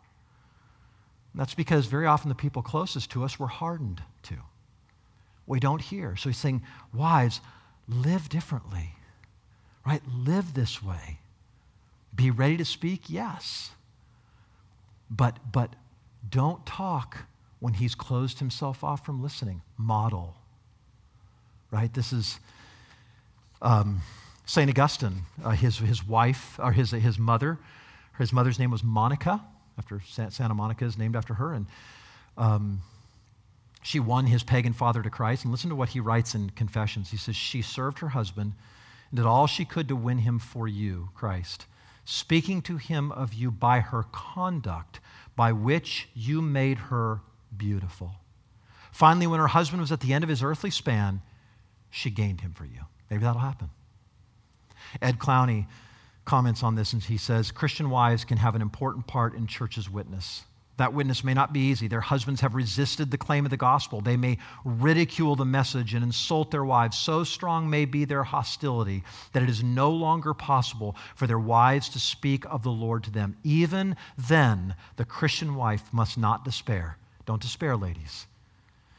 And 1.34 1.42
that's 1.42 1.54
because 1.54 1.86
very 1.86 2.08
often 2.08 2.30
the 2.30 2.36
people 2.36 2.64
closest 2.64 3.12
to 3.12 3.24
us 3.24 3.38
were 3.38 3.48
hardened 3.48 4.02
to. 4.24 4.36
We 5.46 5.60
don't 5.60 5.82
hear. 5.82 6.16
So 6.16 6.30
he's 6.30 6.38
saying, 6.38 6.64
Wives, 6.94 7.42
live 7.88 8.30
differently, 8.30 8.92
right? 9.86 10.02
Live 10.14 10.54
this 10.54 10.84
way. 10.84 11.20
Be 12.14 12.32
ready 12.32 12.58
to 12.58 12.66
speak, 12.66 13.10
yes. 13.10 13.72
But, 15.10 15.38
but 15.52 15.76
don't 16.28 16.66
talk 16.66 17.26
when 17.60 17.74
he's 17.74 17.96
closed 17.96 18.40
himself 18.40 18.84
off 18.84 19.06
from 19.06 19.22
listening. 19.22 19.62
Model, 19.78 20.36
right? 21.72 21.94
This 21.94 22.12
is 22.12 22.40
um, 23.62 24.02
St. 24.46 24.70
Augustine, 24.70 25.24
uh, 25.44 25.52
his, 25.52 25.78
his 25.78 26.06
wife, 26.06 26.60
or 26.60 26.72
his, 26.72 26.92
his 26.92 27.18
mother. 27.18 27.58
His 28.18 28.34
mother's 28.34 28.60
name 28.60 28.72
was 28.72 28.84
Monica, 28.84 29.44
after 29.78 30.02
Santa 30.02 30.54
Monica 30.54 30.86
is 30.86 30.98
named 30.98 31.16
after 31.16 31.36
her. 31.36 31.54
And 31.54 31.68
um, 32.38 32.82
she 33.88 34.02
won 34.02 34.26
his 34.26 34.44
pagan 34.44 34.74
father 34.74 35.02
to 35.02 35.10
Christ. 35.10 35.46
And 35.46 35.52
listen 35.52 35.70
to 35.70 35.76
what 35.76 35.88
he 35.90 36.02
writes 36.02 36.36
in 36.36 36.50
Confessions. 36.50 37.10
He 37.10 37.16
says, 37.16 37.38
She 37.38 37.62
served 37.62 38.00
her 38.00 38.10
husband 38.10 38.52
and 39.10 39.16
did 39.16 39.26
all 39.26 39.48
she 39.48 39.64
could 39.64 39.88
to 39.88 39.96
win 39.96 40.18
him 40.18 40.40
for 40.40 40.68
you, 40.68 41.08
Christ, 41.16 41.68
speaking 42.04 42.62
to 42.64 42.76
him 42.76 43.14
of 43.14 43.34
you 43.34 43.50
by 43.50 43.80
her 43.80 44.04
conduct, 44.12 45.00
by 45.38 45.54
which 45.54 46.10
you 46.14 46.42
made 46.42 46.78
her 46.78 47.22
beautiful. 47.56 48.12
Finally, 48.92 49.28
when 49.28 49.40
her 49.40 49.48
husband 49.48 49.80
was 49.80 49.94
at 49.94 50.02
the 50.02 50.12
end 50.12 50.26
of 50.26 50.30
his 50.30 50.44
earthly 50.44 50.70
span, 50.70 51.22
she 51.90 52.10
gained 52.10 52.42
him 52.42 52.52
for 52.52 52.66
you. 52.66 52.82
Maybe 53.10 53.24
that'll 53.24 53.40
happen. 53.40 53.70
Ed 55.02 55.18
Clowney 55.18 55.66
comments 56.26 56.62
on 56.62 56.76
this 56.76 56.92
and 56.92 57.02
he 57.02 57.16
says 57.16 57.52
Christian 57.52 57.90
wives 57.90 58.26
can 58.26 58.38
have 58.38 58.54
an 58.54 58.62
important 58.62 59.08
part 59.08 59.34
in 59.34 59.48
church's 59.48 59.90
witness. 59.90 60.44
That 60.78 60.94
witness 60.94 61.24
may 61.24 61.34
not 61.34 61.54
be 61.54 61.60
easy. 61.60 61.88
Their 61.88 62.02
husbands 62.02 62.42
have 62.42 62.54
resisted 62.54 63.10
the 63.10 63.18
claim 63.18 63.46
of 63.46 63.50
the 63.50 63.58
gospel. 63.58 64.00
They 64.00 64.16
may 64.16 64.38
ridicule 64.64 65.36
the 65.36 65.44
message 65.44 65.96
and 65.96 66.04
insult 66.04 66.52
their 66.52 66.64
wives. 66.64 66.98
So 66.98 67.24
strong 67.24 67.68
may 67.68 67.86
be 67.86 68.06
their 68.06 68.24
hostility 68.24 69.04
that 69.34 69.42
it 69.42 69.50
is 69.50 69.64
no 69.64 69.90
longer 69.90 70.36
possible 70.36 70.96
for 71.16 71.26
their 71.26 71.40
wives 71.40 71.90
to 71.90 72.00
speak 72.00 72.46
of 72.46 72.62
the 72.62 72.72
Lord 72.72 73.04
to 73.06 73.12
them. 73.12 73.38
Even 73.44 73.96
then, 74.18 74.76
the 74.98 75.06
Christian 75.06 75.56
wife 75.56 75.92
must 75.92 76.16
not 76.16 76.46
despair. 76.46 76.98
Don't 77.26 77.42
despair, 77.42 77.76
ladies. 77.76 78.28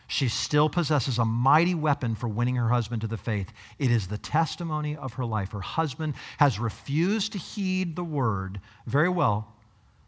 She 0.09 0.29
still 0.29 0.69
possesses 0.69 1.19
a 1.19 1.25
mighty 1.25 1.77
weapon 1.77 2.17
for 2.17 2.29
winning 2.29 2.57
her 2.57 2.71
husband 2.71 3.03
to 3.03 3.07
the 3.07 3.17
faith. 3.17 3.53
It 3.79 3.93
is 3.93 4.09
the 4.09 4.19
testimony 4.19 4.97
of 4.97 5.12
her 5.12 5.25
life. 5.25 5.53
Her 5.53 5.61
husband 5.61 6.14
has 6.38 6.59
refused 6.59 7.33
to 7.33 7.38
heed 7.38 7.95
the 7.95 8.05
word. 8.05 8.61
Very 8.87 9.11
well, 9.11 9.53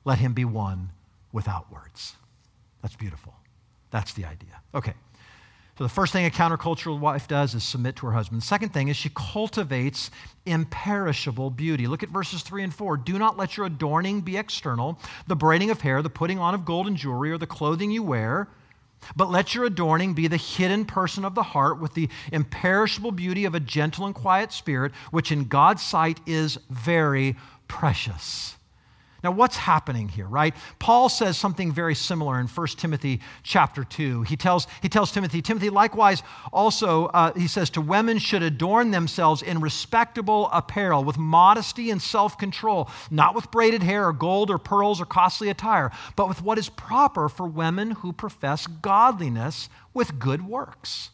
let 0.05 0.19
him 0.19 0.33
be 0.33 0.45
won 0.45 0.91
without 1.33 1.71
words. 1.73 2.17
That's 2.83 2.97
beautiful. 2.97 3.35
That's 3.91 4.13
the 4.15 4.25
idea. 4.25 4.61
Okay. 4.75 4.95
So 5.81 5.85
the 5.85 5.89
first 5.89 6.13
thing 6.13 6.27
a 6.27 6.31
countercultural 6.31 7.01
wife 7.01 7.27
does 7.27 7.55
is 7.55 7.65
submit 7.65 7.97
to 7.97 8.07
her 8.07 8.13
husband. 8.13 8.43
The 8.43 8.47
second 8.47 8.69
thing 8.75 8.89
is 8.89 8.97
she 8.97 9.11
cultivates 9.15 10.11
imperishable 10.45 11.49
beauty. 11.51 11.87
Look 11.87 12.03
at 12.03 12.11
verses 12.11 12.43
3 12.43 12.65
and 12.65 12.75
4. 12.75 12.99
Do 12.99 13.19
not 13.19 13.39
let 13.39 13.57
your 13.57 13.65
adorning 13.65 14.21
be 14.21 14.37
external, 14.37 14.99
the 15.27 15.37
braiding 15.37 15.71
of 15.71 15.81
hair, 15.81 16.03
the 16.03 16.11
putting 16.11 16.39
on 16.39 16.53
of 16.53 16.67
gold 16.67 16.87
and 16.87 16.99
jewelry, 16.99 17.33
or 17.33 17.39
the 17.39 17.47
clothing 17.47 17.91
you 17.91 18.03
wear, 18.03 18.49
but 19.17 19.31
let 19.31 19.55
your 19.55 19.65
adorning 19.65 20.13
be 20.13 20.29
the 20.29 20.37
hidden 20.37 20.85
person 20.85 21.25
of 21.25 21.35
the 21.35 21.43
heart 21.43 21.81
with 21.81 21.95
the 21.95 22.11
imperishable 22.31 23.13
beauty 23.13 23.47
of 23.47 23.55
a 23.55 23.61
gentle 23.61 24.05
and 24.05 24.15
quiet 24.15 24.53
spirit, 24.53 24.93
which 25.11 25.33
in 25.33 25.45
God's 25.45 25.83
sight 25.83 26.21
is 26.27 26.59
very 26.69 27.37
precious. 27.69 28.57
Now, 29.23 29.33
what's 29.33 29.57
happening 29.57 30.09
here, 30.09 30.27
right? 30.27 30.55
Paul 30.79 31.09
says 31.09 31.37
something 31.37 31.73
very 31.73 31.95
similar 31.95 32.41
in 32.41 32.47
1 32.47 32.67
Timothy 32.69 33.21
chapter 33.43 33.85
2. 33.85 34.23
He 34.23 34.37
tells, 34.37 34.67
he 34.81 34.89
tells 34.89 35.13
Timothy, 35.13 35.43
Timothy, 35.43 35.71
likewise, 35.71 36.23
also, 36.53 37.07
uh, 37.07 37.33
he 37.35 37.47
says, 37.47 37.71
to 37.71 37.81
women 37.81 38.19
should 38.19 38.43
adorn 38.43 38.91
themselves 38.91 39.43
in 39.43 39.61
respectable 39.61 40.49
apparel 40.53 41.05
with 41.05 41.19
modesty 41.19 41.91
and 41.91 42.01
self 42.01 42.39
control, 42.39 42.89
not 43.11 43.35
with 43.35 43.51
braided 43.51 43.83
hair 43.83 44.07
or 44.07 44.13
gold 44.13 44.51
or 44.51 44.59
pearls 44.59 45.01
or 45.01 45.07
costly 45.07 45.51
attire, 45.51 45.91
but 46.17 46.29
with 46.29 46.43
what 46.43 46.59
is 46.59 46.69
proper 46.69 47.29
for 47.29 47.47
women 47.47 47.91
who 47.91 48.13
profess 48.13 48.67
godliness 48.67 49.69
with 49.93 50.19
good 50.19 50.47
works. 50.47 51.11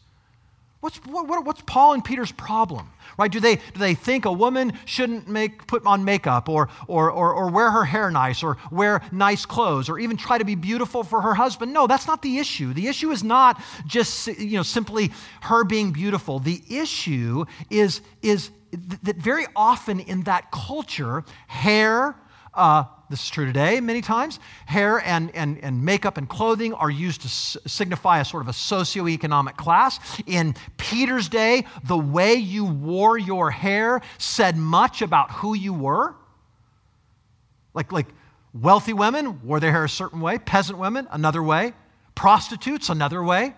What's, 0.87 0.99
what, 0.99 1.43
what's 1.43 1.61
Paul 1.65 1.95
and 1.95 2.05
Peter's 2.05 2.31
problem? 2.31 2.89
Right? 3.17 3.29
Do 3.29 3.41
they, 3.41 3.57
do 3.57 3.77
they 3.77 3.93
think 3.93 4.23
a 4.23 4.31
woman 4.31 4.71
shouldn't 4.85 5.27
make, 5.27 5.67
put 5.67 5.85
on 5.85 6.05
makeup 6.05 6.47
or, 6.47 6.69
or, 6.87 7.11
or, 7.11 7.33
or 7.33 7.51
wear 7.51 7.71
her 7.71 7.83
hair 7.83 8.09
nice 8.09 8.41
or 8.41 8.55
wear 8.71 9.01
nice 9.11 9.45
clothes 9.45 9.89
or 9.89 9.99
even 9.99 10.15
try 10.15 10.37
to 10.37 10.45
be 10.45 10.55
beautiful 10.55 11.03
for 11.03 11.19
her 11.19 11.33
husband? 11.33 11.73
No, 11.73 11.87
that's 11.87 12.07
not 12.07 12.21
the 12.21 12.37
issue. 12.37 12.73
The 12.73 12.87
issue 12.87 13.11
is 13.11 13.21
not 13.21 13.61
just 13.85 14.27
you 14.27 14.55
know, 14.55 14.63
simply 14.63 15.11
her 15.41 15.65
being 15.65 15.91
beautiful. 15.91 16.39
The 16.39 16.63
issue 16.69 17.43
is, 17.69 17.99
is 18.21 18.49
that 19.03 19.17
very 19.17 19.45
often 19.57 19.99
in 19.99 20.23
that 20.23 20.51
culture, 20.51 21.25
hair, 21.47 22.15
uh, 22.57 22.85
this 23.09 23.23
is 23.23 23.29
true 23.29 23.45
today 23.45 23.79
many 23.79 24.01
times. 24.01 24.39
Hair 24.65 24.99
and, 25.05 25.33
and, 25.33 25.59
and 25.63 25.85
makeup 25.85 26.17
and 26.17 26.27
clothing 26.27 26.73
are 26.73 26.89
used 26.89 27.21
to 27.21 27.27
s- 27.27 27.55
signify 27.65 28.19
a 28.19 28.25
sort 28.25 28.41
of 28.41 28.49
a 28.49 28.51
socioeconomic 28.51 29.55
class. 29.55 29.99
In 30.25 30.55
Peter's 30.75 31.29
day, 31.29 31.65
the 31.85 31.97
way 31.97 32.33
you 32.33 32.65
wore 32.65 33.17
your 33.17 33.51
hair 33.51 34.01
said 34.17 34.57
much 34.57 35.01
about 35.01 35.31
who 35.31 35.53
you 35.53 35.73
were. 35.73 36.15
Like, 37.73 37.93
like 37.93 38.07
wealthy 38.53 38.93
women 38.93 39.41
wore 39.45 39.59
their 39.59 39.71
hair 39.71 39.85
a 39.85 39.89
certain 39.89 40.19
way, 40.19 40.37
peasant 40.39 40.77
women 40.77 41.07
another 41.11 41.41
way, 41.41 41.73
prostitutes 42.15 42.89
another 42.89 43.23
way. 43.23 43.55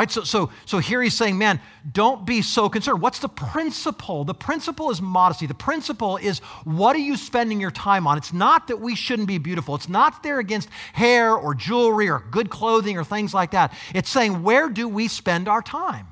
Right? 0.00 0.10
So, 0.10 0.24
so, 0.24 0.50
so 0.64 0.78
here 0.78 1.02
he's 1.02 1.12
saying, 1.12 1.36
man, 1.36 1.60
don't 1.92 2.24
be 2.24 2.40
so 2.40 2.70
concerned. 2.70 3.02
What's 3.02 3.18
the 3.18 3.28
principle? 3.28 4.24
The 4.24 4.32
principle 4.32 4.90
is 4.90 5.02
modesty. 5.02 5.44
The 5.44 5.52
principle 5.52 6.16
is 6.16 6.38
what 6.64 6.96
are 6.96 7.00
you 7.00 7.18
spending 7.18 7.60
your 7.60 7.70
time 7.70 8.06
on? 8.06 8.16
It's 8.16 8.32
not 8.32 8.68
that 8.68 8.80
we 8.80 8.94
shouldn't 8.94 9.28
be 9.28 9.36
beautiful. 9.36 9.74
It's 9.74 9.90
not 9.90 10.22
they're 10.22 10.38
against 10.38 10.70
hair 10.94 11.34
or 11.34 11.54
jewelry 11.54 12.08
or 12.08 12.24
good 12.30 12.48
clothing 12.48 12.96
or 12.96 13.04
things 13.04 13.34
like 13.34 13.50
that. 13.50 13.74
It's 13.94 14.08
saying, 14.08 14.42
where 14.42 14.70
do 14.70 14.88
we 14.88 15.06
spend 15.06 15.48
our 15.48 15.60
time? 15.60 16.06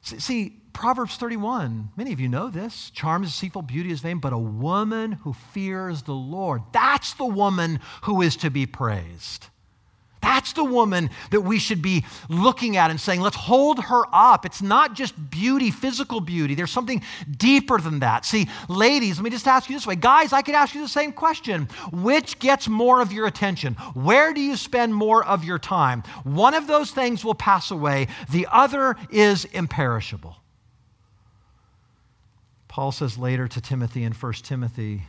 See, 0.00 0.62
Proverbs 0.72 1.16
31, 1.16 1.90
many 1.94 2.14
of 2.14 2.20
you 2.20 2.28
know 2.28 2.48
this. 2.48 2.88
Charm 2.88 3.22
is 3.22 3.32
deceitful, 3.32 3.60
beauty 3.60 3.90
is 3.90 4.00
vain, 4.00 4.18
but 4.18 4.32
a 4.32 4.38
woman 4.38 5.12
who 5.12 5.34
fears 5.34 6.04
the 6.04 6.14
Lord, 6.14 6.62
that's 6.72 7.12
the 7.12 7.26
woman 7.26 7.80
who 8.04 8.22
is 8.22 8.34
to 8.36 8.50
be 8.50 8.64
praised. 8.64 9.48
That's 10.26 10.54
the 10.54 10.64
woman 10.64 11.10
that 11.30 11.42
we 11.42 11.60
should 11.60 11.80
be 11.80 12.04
looking 12.28 12.76
at 12.76 12.90
and 12.90 13.00
saying, 13.00 13.20
let's 13.20 13.36
hold 13.36 13.78
her 13.84 14.02
up. 14.12 14.44
It's 14.44 14.60
not 14.60 14.94
just 14.94 15.14
beauty, 15.30 15.70
physical 15.70 16.20
beauty. 16.20 16.56
There's 16.56 16.72
something 16.72 17.00
deeper 17.30 17.78
than 17.78 18.00
that. 18.00 18.24
See, 18.24 18.48
ladies, 18.68 19.18
let 19.18 19.22
me 19.24 19.30
just 19.30 19.46
ask 19.46 19.70
you 19.70 19.76
this 19.76 19.86
way. 19.86 19.94
Guys, 19.94 20.32
I 20.32 20.42
could 20.42 20.56
ask 20.56 20.74
you 20.74 20.82
the 20.82 20.88
same 20.88 21.12
question. 21.12 21.68
Which 21.92 22.40
gets 22.40 22.66
more 22.66 23.00
of 23.00 23.12
your 23.12 23.28
attention? 23.28 23.74
Where 23.94 24.34
do 24.34 24.40
you 24.40 24.56
spend 24.56 24.92
more 24.92 25.24
of 25.24 25.44
your 25.44 25.60
time? 25.60 26.02
One 26.24 26.54
of 26.54 26.66
those 26.66 26.90
things 26.90 27.24
will 27.24 27.36
pass 27.36 27.70
away, 27.70 28.08
the 28.28 28.48
other 28.50 28.96
is 29.12 29.44
imperishable. 29.44 30.36
Paul 32.66 32.90
says 32.90 33.16
later 33.16 33.46
to 33.46 33.60
Timothy 33.60 34.02
in 34.02 34.12
1 34.12 34.32
Timothy, 34.42 35.04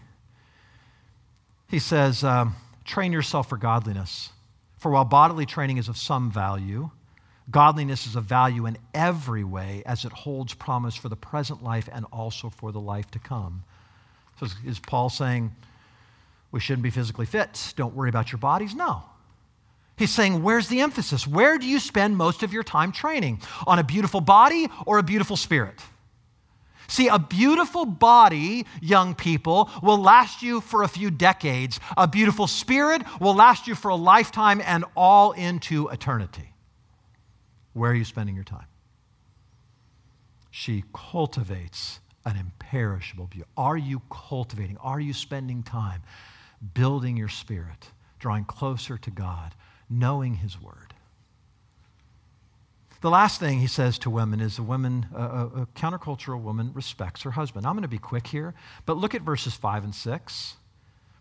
he 1.71 1.79
says, 1.79 2.23
um, 2.23 2.55
train 2.85 3.11
yourself 3.11 3.49
for 3.49 3.57
godliness. 3.57 4.29
For 4.77 4.91
while 4.91 5.05
bodily 5.05 5.45
training 5.45 5.77
is 5.77 5.89
of 5.89 5.97
some 5.97 6.31
value, 6.31 6.91
godliness 7.49 8.05
is 8.05 8.15
of 8.15 8.25
value 8.25 8.65
in 8.65 8.77
every 8.93 9.43
way 9.43 9.83
as 9.85 10.05
it 10.05 10.11
holds 10.11 10.53
promise 10.53 10.95
for 10.95 11.09
the 11.09 11.15
present 11.15 11.63
life 11.63 11.89
and 11.91 12.05
also 12.11 12.49
for 12.49 12.71
the 12.71 12.79
life 12.79 13.09
to 13.11 13.19
come. 13.19 13.63
So 14.39 14.47
is 14.65 14.79
Paul 14.79 15.09
saying 15.09 15.55
we 16.51 16.59
shouldn't 16.59 16.83
be 16.83 16.91
physically 16.91 17.25
fit? 17.25 17.73
Don't 17.75 17.95
worry 17.95 18.09
about 18.09 18.31
your 18.31 18.39
bodies? 18.39 18.75
No. 18.75 19.03
He's 19.97 20.13
saying, 20.13 20.43
where's 20.43 20.67
the 20.67 20.81
emphasis? 20.81 21.25
Where 21.25 21.57
do 21.57 21.65
you 21.65 21.79
spend 21.79 22.15
most 22.15 22.43
of 22.43 22.53
your 22.53 22.61
time 22.63 22.91
training? 22.91 23.41
On 23.65 23.79
a 23.79 23.83
beautiful 23.83 24.21
body 24.21 24.69
or 24.85 24.99
a 24.99 25.03
beautiful 25.03 25.35
spirit? 25.35 25.79
See, 26.87 27.07
a 27.07 27.19
beautiful 27.19 27.85
body, 27.85 28.65
young 28.81 29.13
people, 29.13 29.69
will 29.83 29.97
last 29.97 30.41
you 30.41 30.61
for 30.61 30.83
a 30.83 30.87
few 30.87 31.11
decades. 31.11 31.79
A 31.97 32.07
beautiful 32.07 32.47
spirit 32.47 33.01
will 33.19 33.35
last 33.35 33.67
you 33.67 33.75
for 33.75 33.89
a 33.89 33.95
lifetime 33.95 34.61
and 34.65 34.85
all 34.95 35.33
into 35.33 35.89
eternity. 35.89 36.53
Where 37.73 37.91
are 37.91 37.95
you 37.95 38.05
spending 38.05 38.35
your 38.35 38.43
time? 38.43 38.65
She 40.49 40.83
cultivates 40.93 41.99
an 42.25 42.35
imperishable 42.35 43.27
beauty. 43.27 43.47
Are 43.55 43.77
you 43.77 44.01
cultivating? 44.09 44.77
Are 44.77 44.99
you 44.99 45.13
spending 45.13 45.63
time 45.63 46.01
building 46.73 47.15
your 47.15 47.29
spirit, 47.29 47.91
drawing 48.19 48.45
closer 48.45 48.97
to 48.97 49.11
God, 49.11 49.53
knowing 49.89 50.35
His 50.35 50.59
Word? 50.59 50.86
The 53.01 53.09
last 53.09 53.39
thing 53.39 53.59
he 53.59 53.67
says 53.67 53.99
to 53.99 54.09
women 54.09 54.39
is 54.39 54.57
a 54.57 54.63
woman, 54.63 55.07
a, 55.13 55.21
a 55.21 55.67
countercultural 55.75 56.41
woman 56.41 56.71
respects 56.73 57.21
her 57.21 57.31
husband. 57.31 57.65
I'm 57.65 57.73
going 57.73 57.83
to 57.83 57.87
be 57.87 57.99
quick 57.99 58.27
here, 58.27 58.53
but 58.85 58.97
look 58.97 59.13
at 59.13 59.21
verses 59.21 59.53
5 59.53 59.83
and 59.83 59.95
6. 59.95 60.55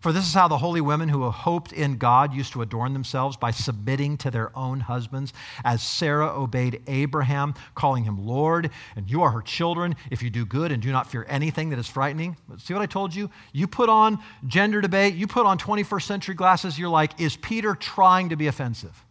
For 0.00 0.12
this 0.12 0.26
is 0.26 0.34
how 0.34 0.46
the 0.46 0.58
holy 0.58 0.80
women 0.80 1.08
who 1.08 1.28
hoped 1.30 1.72
in 1.72 1.96
God 1.96 2.32
used 2.32 2.52
to 2.52 2.62
adorn 2.62 2.92
themselves 2.92 3.36
by 3.36 3.50
submitting 3.50 4.16
to 4.18 4.30
their 4.30 4.56
own 4.56 4.80
husbands, 4.80 5.32
as 5.64 5.82
Sarah 5.82 6.28
obeyed 6.28 6.80
Abraham, 6.86 7.54
calling 7.74 8.04
him 8.04 8.24
Lord, 8.24 8.70
and 8.94 9.10
you 9.10 9.22
are 9.22 9.30
her 9.30 9.40
children 9.42 9.96
if 10.10 10.22
you 10.22 10.30
do 10.30 10.46
good 10.46 10.70
and 10.70 10.82
do 10.82 10.92
not 10.92 11.10
fear 11.10 11.26
anything 11.28 11.70
that 11.70 11.78
is 11.78 11.88
frightening. 11.88 12.36
See 12.58 12.72
what 12.72 12.82
I 12.82 12.86
told 12.86 13.14
you? 13.14 13.30
You 13.52 13.66
put 13.66 13.88
on 13.88 14.18
gender 14.46 14.80
debate, 14.80 15.14
you 15.14 15.26
put 15.26 15.44
on 15.44 15.58
21st 15.58 16.02
century 16.02 16.34
glasses, 16.34 16.78
you're 16.78 16.88
like, 16.88 17.20
is 17.20 17.36
Peter 17.36 17.74
trying 17.74 18.28
to 18.28 18.36
be 18.36 18.46
offensive? 18.46 19.04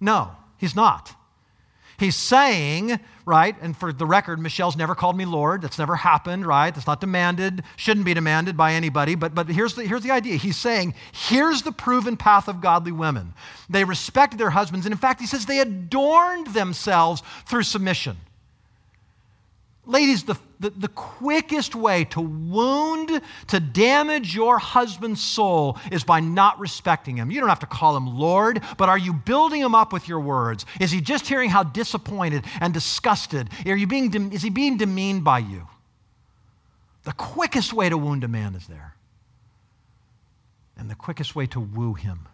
No, 0.00 0.32
he's 0.58 0.76
not. 0.76 1.14
He's 2.02 2.16
saying, 2.16 2.98
right, 3.24 3.54
and 3.62 3.76
for 3.76 3.92
the 3.92 4.06
record, 4.06 4.40
Michelle's 4.40 4.76
never 4.76 4.96
called 4.96 5.16
me 5.16 5.24
Lord. 5.24 5.62
That's 5.62 5.78
never 5.78 5.94
happened, 5.94 6.44
right? 6.44 6.74
That's 6.74 6.88
not 6.88 7.00
demanded, 7.00 7.62
shouldn't 7.76 8.04
be 8.04 8.12
demanded 8.12 8.56
by 8.56 8.72
anybody. 8.72 9.14
But, 9.14 9.36
but 9.36 9.48
here's, 9.48 9.74
the, 9.74 9.84
here's 9.84 10.02
the 10.02 10.10
idea. 10.10 10.34
He's 10.34 10.56
saying, 10.56 10.94
here's 11.12 11.62
the 11.62 11.70
proven 11.70 12.16
path 12.16 12.48
of 12.48 12.60
godly 12.60 12.90
women. 12.90 13.34
They 13.70 13.84
respected 13.84 14.40
their 14.40 14.50
husbands. 14.50 14.84
And 14.84 14.92
in 14.92 14.98
fact, 14.98 15.20
he 15.20 15.28
says 15.28 15.46
they 15.46 15.60
adorned 15.60 16.48
themselves 16.48 17.22
through 17.46 17.62
submission. 17.62 18.16
Ladies, 19.84 20.22
the, 20.22 20.38
the, 20.60 20.70
the, 20.70 20.88
quickest 20.88 21.74
way 21.74 22.04
to 22.04 22.20
wound, 22.20 23.20
to 23.48 23.58
damage 23.58 24.32
your 24.32 24.56
husband's 24.58 25.20
soul 25.20 25.76
is 25.90 26.04
by 26.04 26.20
not 26.20 26.60
respecting 26.60 27.16
him. 27.16 27.32
You 27.32 27.40
don't 27.40 27.48
have 27.48 27.58
to 27.60 27.66
call 27.66 27.96
him 27.96 28.16
Lord, 28.16 28.62
but 28.78 28.88
are 28.88 28.98
you 28.98 29.12
building 29.12 29.60
him 29.60 29.74
up 29.74 29.92
with 29.92 30.06
your 30.06 30.20
words? 30.20 30.66
Is 30.80 30.92
he 30.92 31.00
just 31.00 31.26
hearing 31.26 31.50
how 31.50 31.64
disappointed 31.64 32.44
and 32.60 32.72
disgusted? 32.72 33.50
Are 33.66 33.74
you 33.74 33.88
being, 33.88 34.32
is 34.32 34.42
he 34.42 34.50
being 34.50 34.76
demeaned 34.76 35.24
by 35.24 35.40
you? 35.40 35.66
The 37.02 37.12
quickest 37.14 37.72
way 37.72 37.88
to 37.88 37.98
wound 37.98 38.22
a 38.22 38.28
man 38.28 38.54
is 38.54 38.68
there. 38.68 38.94
And 40.76 40.88
the 40.88 40.94
quickest 40.94 41.34
way 41.34 41.46
to 41.48 41.58
woo 41.58 41.94
him 41.94 42.28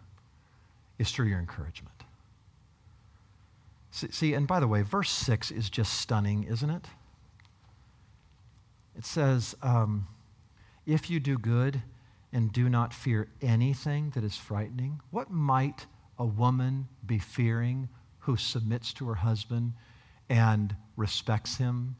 is 0.99 1.09
through 1.11 1.27
your 1.27 1.39
encouragement. 1.39 1.95
See, 3.89 4.11
see 4.11 4.33
and 4.35 4.47
by 4.47 4.59
the 4.59 4.67
way, 4.67 4.83
verse 4.83 5.09
6 5.09 5.49
is 5.49 5.67
just 5.67 5.95
stunning, 5.95 6.43
isn't 6.43 6.69
it? 6.69 6.85
It 8.99 9.05
says, 9.05 9.55
um, 9.61 10.09
If 10.85 11.09
you 11.09 11.21
do 11.21 11.37
good 11.37 11.81
and 12.33 12.51
do 12.51 12.67
not 12.67 12.93
fear 12.93 13.29
anything 13.41 14.09
that 14.09 14.25
is 14.25 14.35
frightening, 14.35 14.99
what 15.09 15.31
might 15.31 15.85
a 16.17 16.25
woman 16.25 16.89
be 17.05 17.17
fearing 17.17 17.87
who 18.19 18.35
submits 18.35 18.91
to 18.95 19.07
her 19.07 19.15
husband 19.15 19.71
and 20.27 20.75
respects 20.97 21.55
him 21.55 21.95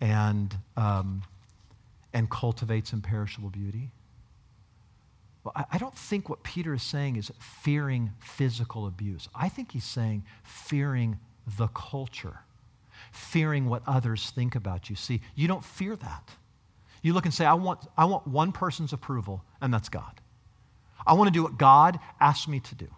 and, 0.00 0.56
um, 0.76 1.24
and 2.12 2.30
cultivates 2.30 2.92
imperishable 2.92 3.50
beauty? 3.50 3.90
Well, 5.42 5.66
I 5.72 5.76
don't 5.76 5.96
think 5.96 6.28
what 6.28 6.44
Peter 6.44 6.72
is 6.72 6.84
saying 6.84 7.16
is 7.16 7.32
fearing 7.40 8.12
physical 8.20 8.86
abuse. 8.86 9.28
I 9.34 9.48
think 9.48 9.72
he's 9.72 9.84
saying 9.84 10.22
fearing 10.44 11.18
the 11.58 11.66
culture, 11.66 12.42
fearing 13.12 13.68
what 13.68 13.82
others 13.86 14.30
think 14.30 14.54
about 14.54 14.90
you. 14.90 14.96
See, 14.96 15.20
you 15.34 15.48
don't 15.48 15.64
fear 15.64 15.96
that. 15.96 16.30
You 17.02 17.12
look 17.12 17.24
and 17.24 17.32
say, 17.32 17.44
I 17.44 17.54
want, 17.54 17.80
I 17.96 18.04
want 18.04 18.26
one 18.26 18.52
person's 18.52 18.92
approval, 18.92 19.44
and 19.60 19.72
that's 19.72 19.88
God. 19.88 20.20
I 21.06 21.12
want 21.12 21.28
to 21.28 21.32
do 21.32 21.42
what 21.42 21.56
God 21.56 22.00
asked 22.20 22.48
me 22.48 22.60
to 22.60 22.74
do. 22.74 22.88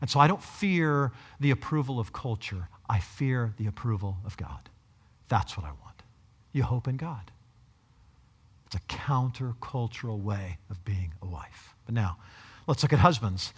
And 0.00 0.08
so 0.08 0.18
I 0.18 0.26
don't 0.26 0.42
fear 0.42 1.12
the 1.38 1.50
approval 1.50 2.00
of 2.00 2.12
culture. 2.12 2.68
I 2.88 2.98
fear 3.00 3.52
the 3.58 3.66
approval 3.66 4.16
of 4.24 4.36
God. 4.36 4.68
That's 5.28 5.56
what 5.56 5.64
I 5.64 5.70
want. 5.70 6.02
You 6.52 6.62
hope 6.64 6.88
in 6.88 6.96
God. 6.96 7.30
It's 8.66 8.76
a 8.76 8.80
countercultural 8.88 10.20
way 10.20 10.58
of 10.70 10.84
being 10.84 11.12
a 11.22 11.26
wife. 11.26 11.74
But 11.84 11.94
now, 11.94 12.16
let's 12.66 12.82
look 12.82 12.92
at 12.92 12.98
husbands 12.98 13.52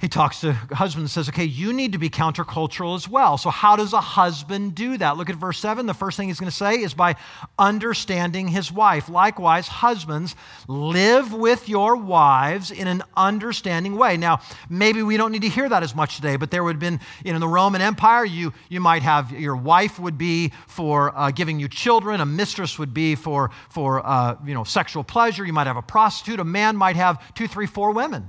he 0.00 0.06
talks 0.06 0.42
to 0.42 0.52
husband 0.52 1.02
and 1.02 1.10
says, 1.10 1.28
okay, 1.28 1.44
you 1.44 1.72
need 1.72 1.90
to 1.90 1.98
be 1.98 2.08
countercultural 2.08 2.94
as 2.94 3.08
well. 3.08 3.36
So, 3.36 3.50
how 3.50 3.74
does 3.74 3.92
a 3.92 4.00
husband 4.00 4.76
do 4.76 4.96
that? 4.96 5.16
Look 5.16 5.28
at 5.28 5.34
verse 5.34 5.58
7. 5.58 5.86
The 5.86 5.94
first 5.94 6.16
thing 6.16 6.28
he's 6.28 6.38
going 6.38 6.50
to 6.50 6.56
say 6.56 6.76
is 6.76 6.94
by 6.94 7.16
understanding 7.58 8.46
his 8.46 8.70
wife. 8.70 9.08
Likewise, 9.08 9.66
husbands, 9.66 10.36
live 10.68 11.32
with 11.32 11.68
your 11.68 11.96
wives 11.96 12.70
in 12.70 12.86
an 12.86 13.02
understanding 13.16 13.96
way. 13.96 14.16
Now, 14.16 14.40
maybe 14.70 15.02
we 15.02 15.16
don't 15.16 15.32
need 15.32 15.42
to 15.42 15.48
hear 15.48 15.68
that 15.68 15.82
as 15.82 15.96
much 15.96 16.14
today, 16.14 16.36
but 16.36 16.52
there 16.52 16.62
would 16.62 16.76
have 16.76 16.80
been, 16.80 17.00
you 17.24 17.32
know, 17.32 17.36
in 17.36 17.40
the 17.40 17.48
Roman 17.48 17.80
Empire, 17.80 18.24
you, 18.24 18.52
you 18.68 18.80
might 18.80 19.02
have 19.02 19.32
your 19.32 19.56
wife 19.56 19.98
would 19.98 20.16
be 20.16 20.52
for 20.68 21.16
uh, 21.18 21.32
giving 21.32 21.58
you 21.58 21.66
children, 21.66 22.20
a 22.20 22.26
mistress 22.26 22.78
would 22.78 22.94
be 22.94 23.16
for, 23.16 23.50
for 23.68 24.06
uh, 24.06 24.36
you 24.46 24.54
know, 24.54 24.62
sexual 24.62 25.02
pleasure, 25.02 25.44
you 25.44 25.52
might 25.52 25.66
have 25.66 25.76
a 25.76 25.82
prostitute, 25.82 26.38
a 26.38 26.44
man 26.44 26.76
might 26.76 26.94
have 26.94 27.34
two, 27.34 27.48
three, 27.48 27.66
four 27.66 27.90
women. 27.90 28.28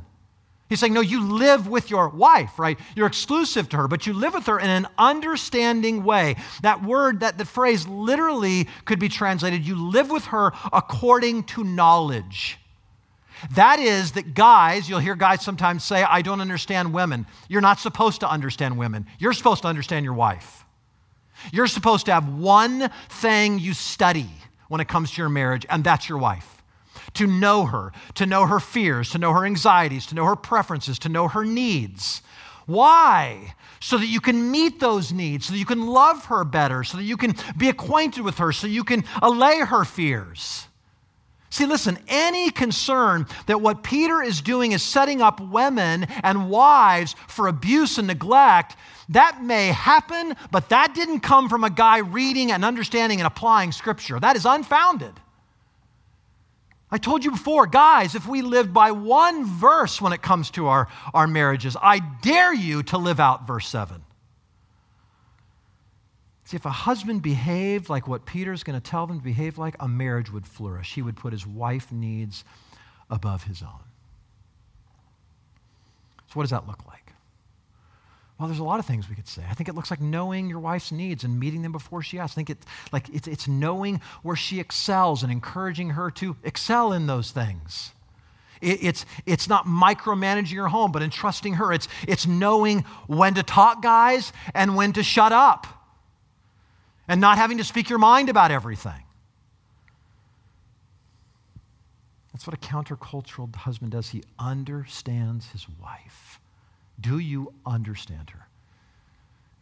He's 0.69 0.79
saying, 0.79 0.93
no, 0.93 1.01
you 1.01 1.23
live 1.23 1.67
with 1.67 1.89
your 1.89 2.09
wife, 2.09 2.59
right? 2.59 2.79
You're 2.95 3.07
exclusive 3.07 3.69
to 3.69 3.77
her, 3.77 3.87
but 3.87 4.05
you 4.05 4.13
live 4.13 4.35
with 4.35 4.45
her 4.45 4.59
in 4.59 4.69
an 4.69 4.87
understanding 4.99 6.03
way. 6.03 6.35
That 6.61 6.83
word, 6.83 7.21
that 7.21 7.39
the 7.39 7.45
phrase 7.45 7.87
literally 7.87 8.67
could 8.85 8.99
be 8.99 9.09
translated, 9.09 9.65
you 9.65 9.75
live 9.75 10.11
with 10.11 10.25
her 10.25 10.51
according 10.71 11.45
to 11.45 11.63
knowledge. 11.63 12.59
That 13.55 13.79
is 13.79 14.11
that 14.11 14.35
guys, 14.35 14.87
you'll 14.87 14.99
hear 14.99 15.15
guys 15.15 15.41
sometimes 15.43 15.83
say, 15.83 16.03
I 16.03 16.21
don't 16.21 16.41
understand 16.41 16.93
women. 16.93 17.25
You're 17.47 17.61
not 17.61 17.79
supposed 17.79 18.19
to 18.19 18.29
understand 18.29 18.77
women. 18.77 19.07
You're 19.17 19.33
supposed 19.33 19.63
to 19.63 19.69
understand 19.69 20.03
your 20.03 20.13
wife. 20.13 20.65
You're 21.51 21.67
supposed 21.67 22.05
to 22.05 22.13
have 22.13 22.29
one 22.29 22.91
thing 23.09 23.57
you 23.57 23.73
study 23.73 24.29
when 24.67 24.81
it 24.81 24.87
comes 24.87 25.11
to 25.11 25.21
your 25.21 25.29
marriage, 25.29 25.65
and 25.67 25.83
that's 25.83 26.07
your 26.07 26.19
wife 26.19 26.58
to 27.13 27.27
know 27.27 27.65
her, 27.65 27.91
to 28.15 28.25
know 28.25 28.45
her 28.45 28.59
fears, 28.59 29.09
to 29.11 29.17
know 29.17 29.33
her 29.33 29.45
anxieties, 29.45 30.05
to 30.07 30.15
know 30.15 30.25
her 30.25 30.35
preferences, 30.35 30.99
to 30.99 31.09
know 31.09 31.27
her 31.27 31.45
needs. 31.45 32.21
Why? 32.65 33.55
So 33.79 33.97
that 33.97 34.07
you 34.07 34.19
can 34.19 34.51
meet 34.51 34.79
those 34.79 35.11
needs, 35.11 35.47
so 35.47 35.53
that 35.53 35.59
you 35.59 35.65
can 35.65 35.87
love 35.87 36.25
her 36.25 36.43
better, 36.43 36.83
so 36.83 36.97
that 36.97 37.03
you 37.03 37.17
can 37.17 37.35
be 37.57 37.69
acquainted 37.69 38.23
with 38.23 38.37
her, 38.37 38.51
so 38.51 38.67
you 38.67 38.83
can 38.83 39.03
allay 39.21 39.59
her 39.59 39.85
fears. 39.85 40.67
See, 41.51 41.65
listen, 41.65 41.97
any 42.07 42.51
concern 42.51 43.25
that 43.47 43.59
what 43.59 43.81
Peter 43.81 44.21
is 44.21 44.41
doing 44.41 44.71
is 44.71 44.83
setting 44.83 45.19
up 45.19 45.39
women 45.39 46.03
and 46.21 46.49
wives 46.49 47.15
for 47.27 47.47
abuse 47.47 47.97
and 47.97 48.05
neglect, 48.05 48.75
that 49.09 49.41
may 49.41 49.69
happen, 49.69 50.35
but 50.51 50.69
that 50.69 50.93
didn't 50.93 51.21
come 51.21 51.49
from 51.49 51.63
a 51.63 51.71
guy 51.71 51.97
reading 51.99 52.51
and 52.51 52.63
understanding 52.63 53.19
and 53.19 53.25
applying 53.25 53.71
Scripture. 53.71 54.19
That 54.19 54.35
is 54.35 54.45
unfounded. 54.45 55.13
I 56.91 56.97
told 56.97 57.23
you 57.23 57.31
before, 57.31 57.67
guys, 57.67 58.15
if 58.15 58.27
we 58.27 58.41
lived 58.41 58.73
by 58.73 58.91
one 58.91 59.45
verse 59.45 60.01
when 60.01 60.11
it 60.11 60.21
comes 60.21 60.49
to 60.51 60.67
our, 60.67 60.87
our 61.13 61.27
marriages, 61.27 61.77
I 61.79 61.99
dare 61.99 62.53
you 62.53 62.81
to 62.83 62.97
live 62.97 63.19
out 63.19 63.45
verse 63.45 63.67
7. 63.67 64.01
See, 66.45 66.57
if 66.57 66.65
a 66.65 66.71
husband 66.71 67.21
behaved 67.21 67.89
like 67.89 68.07
what 68.07 68.25
Peter's 68.25 68.63
going 68.63 68.79
to 68.79 68.83
tell 68.83 69.05
them 69.05 69.19
to 69.19 69.23
behave 69.23 69.59
like, 69.59 69.75
a 69.79 69.87
marriage 69.87 70.31
would 70.31 70.47
flourish. 70.47 70.95
He 70.95 71.03
would 71.03 71.15
put 71.15 71.31
his 71.31 71.45
wife 71.45 71.91
needs 71.91 72.43
above 73.07 73.43
his 73.43 73.61
own. 73.61 73.83
So, 76.29 76.33
what 76.33 76.43
does 76.43 76.49
that 76.49 76.67
look 76.67 76.87
like? 76.87 76.88
Well, 78.39 78.47
there's 78.47 78.59
a 78.59 78.63
lot 78.63 78.79
of 78.79 78.85
things 78.85 79.09
we 79.09 79.15
could 79.15 79.27
say. 79.27 79.43
I 79.49 79.53
think 79.53 79.67
it 79.67 79.75
looks 79.75 79.91
like 79.91 79.99
knowing 79.99 80.47
your 80.49 80.59
wife's 80.59 80.93
needs 80.93 81.25
and 81.25 81.37
meeting 81.37 81.61
them 81.61 81.73
before 81.73 82.01
she 82.01 82.19
asks. 82.19 82.33
I 82.33 82.35
think 82.35 82.49
it, 82.49 82.57
like 82.93 83.09
it's, 83.13 83.27
it's 83.27 83.49
knowing 83.49 83.99
where 84.23 84.37
she 84.37 84.61
excels 84.61 85.23
and 85.23 85.31
encouraging 85.31 85.89
her 85.91 86.09
to 86.11 86.37
excel 86.43 86.93
in 86.93 87.05
those 87.05 87.31
things. 87.31 87.91
It, 88.61 88.81
it's, 88.81 89.05
it's 89.25 89.49
not 89.49 89.65
micromanaging 89.65 90.55
her 90.55 90.69
home, 90.69 90.93
but 90.93 91.01
entrusting 91.01 91.55
her. 91.55 91.73
It's, 91.73 91.89
it's 92.07 92.25
knowing 92.25 92.85
when 93.07 93.33
to 93.33 93.43
talk, 93.43 93.81
guys, 93.81 94.31
and 94.53 94.73
when 94.77 94.93
to 94.93 95.03
shut 95.03 95.33
up, 95.33 95.67
and 97.09 97.19
not 97.19 97.37
having 97.37 97.57
to 97.57 97.65
speak 97.65 97.89
your 97.89 97.99
mind 97.99 98.29
about 98.29 98.51
everything. 98.51 99.03
That's 102.31 102.47
what 102.47 102.53
a 102.53 102.59
countercultural 102.59 103.53
husband 103.53 103.91
does. 103.91 104.09
He 104.09 104.23
understands 104.37 105.49
his 105.51 105.67
wife. 105.81 106.39
Do 106.99 107.19
you 107.19 107.53
understand 107.65 108.31
her? 108.31 108.47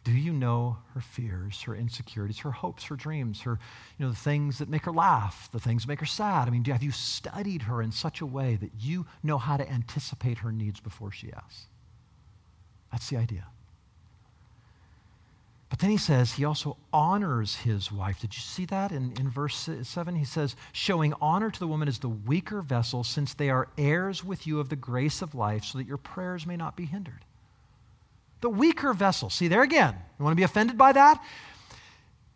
Do 0.04 0.12
you 0.12 0.32
know 0.32 0.78
her 0.94 1.02
fears, 1.02 1.60
her 1.62 1.74
insecurities, 1.74 2.38
her 2.38 2.50
hopes, 2.50 2.84
her 2.84 2.96
dreams, 2.96 3.42
her, 3.42 3.58
you 3.98 4.06
know, 4.06 4.10
the 4.10 4.16
things 4.16 4.58
that 4.58 4.68
make 4.68 4.84
her 4.86 4.92
laugh, 4.92 5.50
the 5.52 5.60
things 5.60 5.82
that 5.82 5.88
make 5.88 6.00
her 6.00 6.06
sad? 6.06 6.48
I 6.48 6.50
mean, 6.50 6.64
have 6.64 6.82
you 6.82 6.92
studied 6.92 7.62
her 7.62 7.82
in 7.82 7.92
such 7.92 8.22
a 8.22 8.26
way 8.26 8.56
that 8.56 8.70
you 8.80 9.04
know 9.22 9.36
how 9.36 9.58
to 9.58 9.70
anticipate 9.70 10.38
her 10.38 10.50
needs 10.50 10.80
before 10.80 11.12
she 11.12 11.30
asks? 11.32 11.66
That's 12.90 13.10
the 13.10 13.18
idea. 13.18 13.48
But 15.68 15.80
then 15.80 15.90
he 15.90 15.98
says 15.98 16.32
he 16.32 16.44
also 16.46 16.78
honors 16.92 17.56
his 17.56 17.92
wife. 17.92 18.20
Did 18.20 18.34
you 18.34 18.40
see 18.40 18.64
that 18.66 18.90
in, 18.90 19.12
in 19.20 19.28
verse 19.28 19.68
7? 19.82 20.16
He 20.16 20.24
says, 20.24 20.56
showing 20.72 21.12
honor 21.20 21.50
to 21.50 21.60
the 21.60 21.66
woman 21.66 21.86
as 21.86 21.98
the 21.98 22.08
weaker 22.08 22.62
vessel, 22.62 23.04
since 23.04 23.34
they 23.34 23.50
are 23.50 23.68
heirs 23.76 24.24
with 24.24 24.46
you 24.46 24.60
of 24.60 24.70
the 24.70 24.76
grace 24.76 25.20
of 25.20 25.34
life, 25.34 25.64
so 25.64 25.76
that 25.76 25.86
your 25.86 25.98
prayers 25.98 26.46
may 26.46 26.56
not 26.56 26.76
be 26.76 26.86
hindered. 26.86 27.26
The 28.40 28.50
weaker 28.50 28.92
vessel. 28.92 29.30
See, 29.30 29.48
there 29.48 29.62
again, 29.62 29.94
you 30.18 30.24
want 30.24 30.32
to 30.32 30.36
be 30.36 30.44
offended 30.44 30.78
by 30.78 30.92
that? 30.92 31.22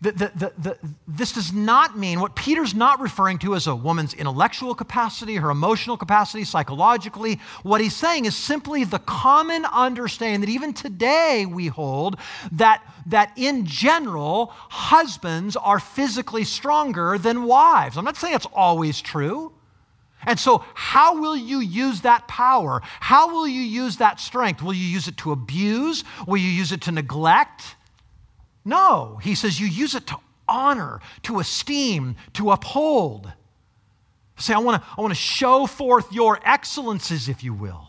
The, 0.00 0.10
the, 0.10 0.52
the, 0.58 0.78
this 1.06 1.30
does 1.30 1.52
not 1.52 1.96
mean 1.96 2.18
what 2.18 2.34
Peter's 2.34 2.74
not 2.74 2.98
referring 2.98 3.38
to 3.38 3.54
as 3.54 3.68
a 3.68 3.76
woman's 3.76 4.14
intellectual 4.14 4.74
capacity, 4.74 5.36
her 5.36 5.48
emotional 5.48 5.96
capacity, 5.96 6.42
psychologically. 6.42 7.38
What 7.62 7.80
he's 7.80 7.94
saying 7.94 8.24
is 8.24 8.34
simply 8.34 8.82
the 8.82 8.98
common 8.98 9.64
understanding 9.64 10.40
that 10.40 10.48
even 10.48 10.72
today 10.72 11.46
we 11.46 11.68
hold 11.68 12.16
that, 12.50 12.82
that 13.06 13.30
in 13.36 13.64
general, 13.64 14.46
husbands 14.70 15.54
are 15.54 15.78
physically 15.78 16.42
stronger 16.42 17.16
than 17.16 17.44
wives. 17.44 17.96
I'm 17.96 18.04
not 18.04 18.16
saying 18.16 18.34
it's 18.34 18.46
always 18.52 19.00
true. 19.00 19.52
And 20.24 20.38
so, 20.38 20.64
how 20.74 21.20
will 21.20 21.36
you 21.36 21.58
use 21.58 22.02
that 22.02 22.28
power? 22.28 22.80
How 23.00 23.32
will 23.32 23.48
you 23.48 23.60
use 23.60 23.96
that 23.96 24.20
strength? 24.20 24.62
Will 24.62 24.74
you 24.74 24.86
use 24.86 25.08
it 25.08 25.16
to 25.18 25.32
abuse? 25.32 26.04
Will 26.26 26.36
you 26.36 26.48
use 26.48 26.70
it 26.72 26.82
to 26.82 26.92
neglect? 26.92 27.76
No. 28.64 29.18
He 29.22 29.34
says 29.34 29.58
you 29.60 29.66
use 29.66 29.94
it 29.94 30.06
to 30.08 30.16
honor, 30.48 31.00
to 31.22 31.40
esteem, 31.40 32.16
to 32.34 32.52
uphold. 32.52 33.32
Say, 34.36 34.54
I 34.54 34.58
want 34.58 34.82
to 34.82 34.88
I 34.96 35.00
want 35.00 35.12
to 35.12 35.20
show 35.20 35.66
forth 35.66 36.12
your 36.12 36.38
excellences, 36.44 37.28
if 37.28 37.42
you 37.42 37.52
will. 37.52 37.88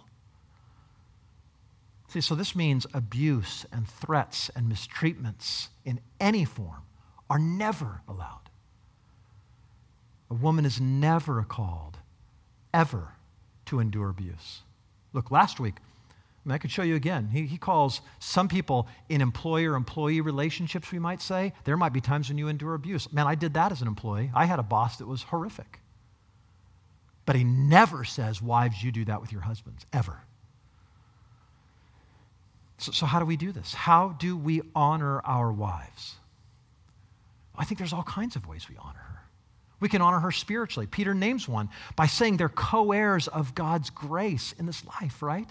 See, 2.09 2.21
so 2.21 2.35
this 2.35 2.55
means 2.55 2.85
abuse 2.93 3.65
and 3.71 3.87
threats 3.87 4.49
and 4.55 4.71
mistreatments 4.71 5.69
in 5.83 5.99
any 6.19 6.45
form 6.45 6.83
are 7.29 7.39
never 7.39 8.01
allowed. 8.07 8.49
A 10.29 10.35
woman 10.35 10.65
is 10.65 10.79
never 10.79 11.43
called 11.43 11.97
ever 12.73 13.13
to 13.65 13.79
endure 13.79 14.09
abuse. 14.09 14.61
Look, 15.13 15.31
last 15.31 15.59
week, 15.59 15.75
I, 15.77 16.49
mean, 16.49 16.55
I 16.55 16.57
could 16.57 16.71
show 16.71 16.83
you 16.83 16.95
again. 16.95 17.29
He, 17.31 17.45
he 17.45 17.57
calls 17.57 18.01
some 18.19 18.47
people 18.47 18.87
in 19.07 19.21
employer 19.21 19.75
employee 19.75 20.21
relationships, 20.21 20.91
we 20.91 20.99
might 20.99 21.21
say, 21.21 21.53
there 21.63 21.77
might 21.77 21.93
be 21.93 22.01
times 22.01 22.29
when 22.29 22.37
you 22.37 22.47
endure 22.47 22.73
abuse. 22.73 23.11
Man, 23.13 23.27
I 23.27 23.35
did 23.35 23.53
that 23.53 23.71
as 23.71 23.81
an 23.81 23.87
employee. 23.87 24.31
I 24.33 24.45
had 24.45 24.59
a 24.59 24.63
boss 24.63 24.97
that 24.97 25.07
was 25.07 25.23
horrific. 25.23 25.79
But 27.25 27.37
he 27.37 27.43
never 27.43 28.03
says, 28.03 28.41
Wives, 28.41 28.83
you 28.83 28.91
do 28.91 29.05
that 29.05 29.21
with 29.21 29.31
your 29.31 29.41
husbands, 29.41 29.85
ever. 29.93 30.19
So, 32.79 32.91
so 32.91 33.05
how 33.05 33.19
do 33.19 33.25
we 33.25 33.37
do 33.37 33.53
this? 33.53 33.73
How 33.73 34.09
do 34.19 34.35
we 34.35 34.61
honor 34.75 35.21
our 35.21 35.51
wives? 35.51 36.15
I 37.55 37.63
think 37.63 37.77
there's 37.77 37.93
all 37.93 38.03
kinds 38.03 38.35
of 38.35 38.47
ways 38.47 38.67
we 38.67 38.75
honor. 38.77 39.02
We 39.83 39.89
can 39.89 40.01
honor 40.01 40.19
her 40.19 40.31
spiritually. 40.31 40.87
Peter 40.87 41.13
names 41.13 41.45
one 41.45 41.67
by 41.97 42.05
saying 42.05 42.37
they're 42.37 42.47
co 42.47 42.93
heirs 42.93 43.27
of 43.27 43.53
God's 43.53 43.89
grace 43.89 44.55
in 44.57 44.65
this 44.65 44.81
life, 44.85 45.21
right? 45.21 45.49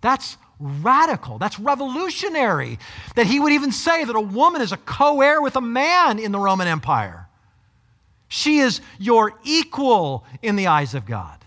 That's 0.00 0.36
radical. 0.58 1.38
That's 1.38 1.60
revolutionary 1.60 2.80
that 3.14 3.28
he 3.28 3.38
would 3.38 3.52
even 3.52 3.70
say 3.70 4.02
that 4.02 4.16
a 4.16 4.20
woman 4.20 4.62
is 4.62 4.72
a 4.72 4.78
co 4.78 5.20
heir 5.20 5.40
with 5.40 5.54
a 5.54 5.60
man 5.60 6.18
in 6.18 6.32
the 6.32 6.40
Roman 6.40 6.66
Empire. 6.66 7.28
She 8.26 8.58
is 8.58 8.80
your 8.98 9.34
equal 9.44 10.26
in 10.42 10.56
the 10.56 10.66
eyes 10.66 10.94
of 10.94 11.06
God. 11.06 11.38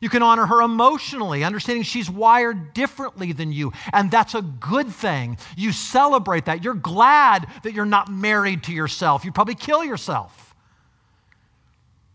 You 0.00 0.08
can 0.08 0.22
honor 0.22 0.46
her 0.46 0.62
emotionally, 0.62 1.44
understanding 1.44 1.82
she's 1.82 2.08
wired 2.08 2.72
differently 2.72 3.32
than 3.32 3.52
you, 3.52 3.74
and 3.92 4.10
that's 4.10 4.34
a 4.34 4.40
good 4.40 4.88
thing. 4.88 5.36
You 5.54 5.72
celebrate 5.72 6.46
that. 6.46 6.64
You're 6.64 6.72
glad 6.72 7.46
that 7.62 7.74
you're 7.74 7.84
not 7.84 8.10
married 8.10 8.62
to 8.64 8.72
yourself. 8.72 9.22
You'd 9.22 9.34
probably 9.34 9.54
kill 9.54 9.84
yourself. 9.84 10.45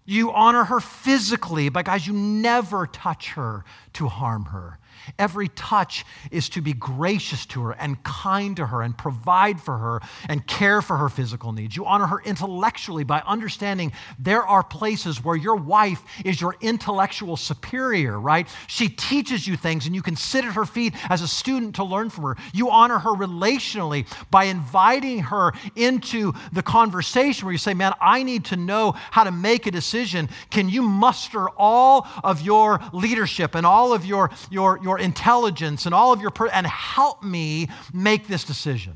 You 0.06 0.32
honor 0.32 0.66
her 0.66 0.80
physically, 0.80 1.70
but 1.70 1.86
guys, 1.86 2.08
you 2.08 2.14
never 2.14 2.88
touch 2.88 3.32
her 3.34 3.64
to 3.94 4.08
harm 4.08 4.46
her. 4.46 4.80
Every 5.18 5.50
touch 5.50 6.06
is 6.32 6.50
to 6.50 6.62
be 6.62 6.74
gracious 6.74 7.46
to 7.48 7.64
her 7.64 7.72
and 7.74 8.02
kind 8.04 8.56
to 8.58 8.68
her 8.68 8.82
and 8.82 8.98
provide 8.98 9.60
for 9.62 9.78
her 9.78 10.02
and 10.30 10.46
care 10.46 10.82
for 10.82 10.98
her 10.98 11.10
physical 11.10 11.52
needs. 11.52 11.76
You 11.76 11.86
honor 11.86 12.08
her 12.08 12.22
intellectually 12.24 13.04
by 13.04 13.22
understanding 13.26 13.92
there 14.20 14.44
are 14.44 14.64
places 14.64 15.24
where 15.24 15.36
your 15.36 15.56
wife 15.56 16.02
is 16.26 16.40
your 16.40 16.56
intellectual 16.62 17.38
superior, 17.38 18.20
right? 18.20 18.48
She 18.68 18.90
teaches 18.90 19.48
you 19.48 19.58
things 19.58 19.86
and 19.86 19.96
you 19.96 20.02
can 20.02 20.16
sit 20.16 20.46
at 20.46 20.54
her 20.54 20.66
feet 20.66 20.94
as 21.10 21.22
a 21.22 21.28
student 21.28 21.76
to 21.76 21.84
learn 21.84 22.10
from 22.10 22.24
her. 22.26 22.38
You 22.54 22.70
honor 22.70 23.00
her 23.00 23.12
relationally 23.12 24.08
by 24.30 24.46
inviting 24.46 25.20
her 25.20 25.54
into 25.76 26.34
the 26.52 26.64
conversation 26.64 27.46
where 27.46 27.52
you 27.52 27.58
say, 27.58 27.74
Man, 27.74 27.94
I 28.02 28.24
need 28.24 28.46
to 28.46 28.56
know 28.56 28.94
how 29.12 29.24
to 29.24 29.32
make 29.32 29.66
a 29.66 29.72
decision. 29.72 30.30
Can 30.50 30.70
you 30.70 30.82
muster 30.82 31.50
all 31.50 32.08
of 32.24 32.42
your 32.42 32.80
leadership 32.94 33.56
and 33.56 33.66
all 33.66 33.94
of 33.94 34.06
your, 34.06 34.30
your, 34.50 34.80
your 34.84 34.91
your 34.92 35.00
intelligence 35.00 35.86
and 35.86 35.96
all 35.96 36.12
of 36.12 36.22
your, 36.22 36.32
per- 36.32 36.50
and 36.50 36.68
help 36.68 37.24
me 37.24 37.70
make 37.94 38.28
this 38.28 38.44
decision. 38.44 38.94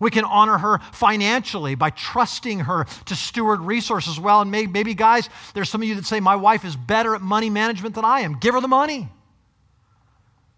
We 0.00 0.10
can 0.10 0.24
honor 0.24 0.56
her 0.56 0.78
financially 0.92 1.74
by 1.74 1.90
trusting 1.90 2.60
her 2.60 2.86
to 3.06 3.14
steward 3.14 3.60
resources 3.60 4.18
well. 4.18 4.40
And 4.40 4.50
maybe, 4.50 4.70
maybe, 4.70 4.94
guys, 4.94 5.28
there's 5.54 5.68
some 5.68 5.82
of 5.82 5.88
you 5.88 5.96
that 5.96 6.06
say, 6.06 6.20
My 6.20 6.36
wife 6.36 6.64
is 6.64 6.76
better 6.76 7.14
at 7.14 7.20
money 7.20 7.50
management 7.50 7.94
than 7.94 8.04
I 8.04 8.20
am. 8.20 8.38
Give 8.38 8.54
her 8.54 8.60
the 8.60 8.68
money. 8.68 9.08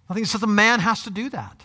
I 0.08 0.14
think 0.14 0.26
it 0.26 0.28
says 0.28 0.40
the 0.40 0.46
man 0.46 0.80
has 0.80 1.04
to 1.04 1.10
do 1.10 1.30
that. 1.30 1.64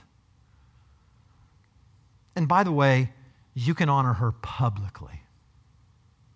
And 2.35 2.47
by 2.47 2.63
the 2.63 2.71
way, 2.71 3.11
you 3.53 3.73
can 3.73 3.89
honor 3.89 4.13
her 4.13 4.31
publicly. 4.31 5.21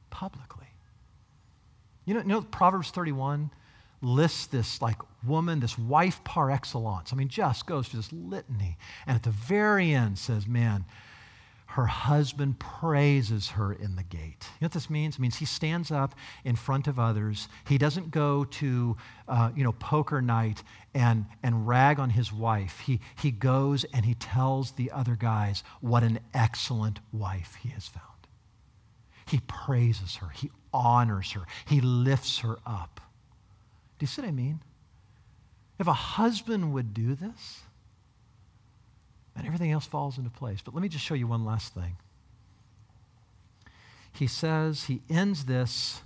Publicly. 0.10 0.68
You 2.06 2.16
know, 2.16 2.20
you 2.22 2.28
know 2.28 2.42
Proverbs 2.42 2.92
31 2.92 3.50
lists 4.02 4.48
this 4.48 4.82
like 4.82 4.98
woman, 5.26 5.60
this 5.60 5.78
wife 5.78 6.24
par 6.24 6.52
excellence. 6.52 7.12
I 7.12 7.16
mean, 7.16 7.28
just 7.28 7.66
goes 7.66 7.88
through 7.88 8.00
this 8.00 8.14
litany. 8.14 8.78
And 9.06 9.16
at 9.16 9.24
the 9.24 9.32
very 9.32 9.94
end 9.94 10.18
says, 10.18 10.48
man, 10.48 10.86
her 11.74 11.86
husband 11.86 12.58
praises 12.58 13.50
her 13.50 13.74
in 13.74 13.96
the 13.96 14.04
gate. 14.04 14.20
You 14.42 14.62
know 14.62 14.66
what 14.66 14.72
this 14.72 14.90
means? 14.90 15.16
It 15.16 15.22
means 15.22 15.36
he 15.36 15.46
stands 15.46 15.92
up 15.92 16.16
in 16.44 16.56
front 16.56 16.88
of 16.88 16.98
others. 16.98 17.48
He 17.68 17.78
doesn't 17.78 18.10
go 18.10 18.44
to, 18.46 18.98
uh, 19.28 19.52
you 19.56 19.64
know, 19.64 19.74
poker 19.74 20.20
night 20.20 20.64
and, 20.96 21.26
and 21.44 21.68
rag 21.68 22.00
on 22.00 22.10
his 22.10 22.34
wife. 22.34 22.80
He, 22.80 23.02
he 23.22 23.30
goes 23.30 23.84
and 23.94 24.04
he 24.04 24.16
tells 24.16 24.72
the 24.72 24.90
other 24.90 25.16
guys 25.16 25.64
what 25.80 26.02
an 26.02 26.20
excellent 26.34 27.02
wife 27.14 27.58
he 27.62 27.70
has 27.70 27.88
found. 27.88 28.06
He 29.28 29.40
praises 29.46 30.16
her. 30.16 30.30
He 30.30 30.50
honors 30.74 31.34
her. 31.34 31.42
He 31.68 31.82
lifts 31.82 32.40
her 32.40 32.58
up. 32.66 33.00
Do 34.00 34.04
you 34.04 34.08
see 34.08 34.22
what 34.22 34.30
I 34.30 34.32
mean? 34.32 34.62
If 35.78 35.88
a 35.88 35.94
husband 35.94 36.74
would 36.74 36.94
do 36.94 37.16
this, 37.16 37.62
then 39.36 39.46
everything 39.46 39.72
else 39.72 39.86
falls 39.86 40.18
into 40.18 40.30
place. 40.30 40.62
But 40.64 40.74
let 40.74 40.82
me 40.82 40.90
just 40.90 41.06
show 41.06 41.14
you 41.14 41.28
one 41.28 41.46
last 41.46 41.74
thing. 41.74 41.98
He 44.14 44.26
says, 44.26 44.86
he 44.86 45.02
ends 45.10 45.46
this 45.46 46.02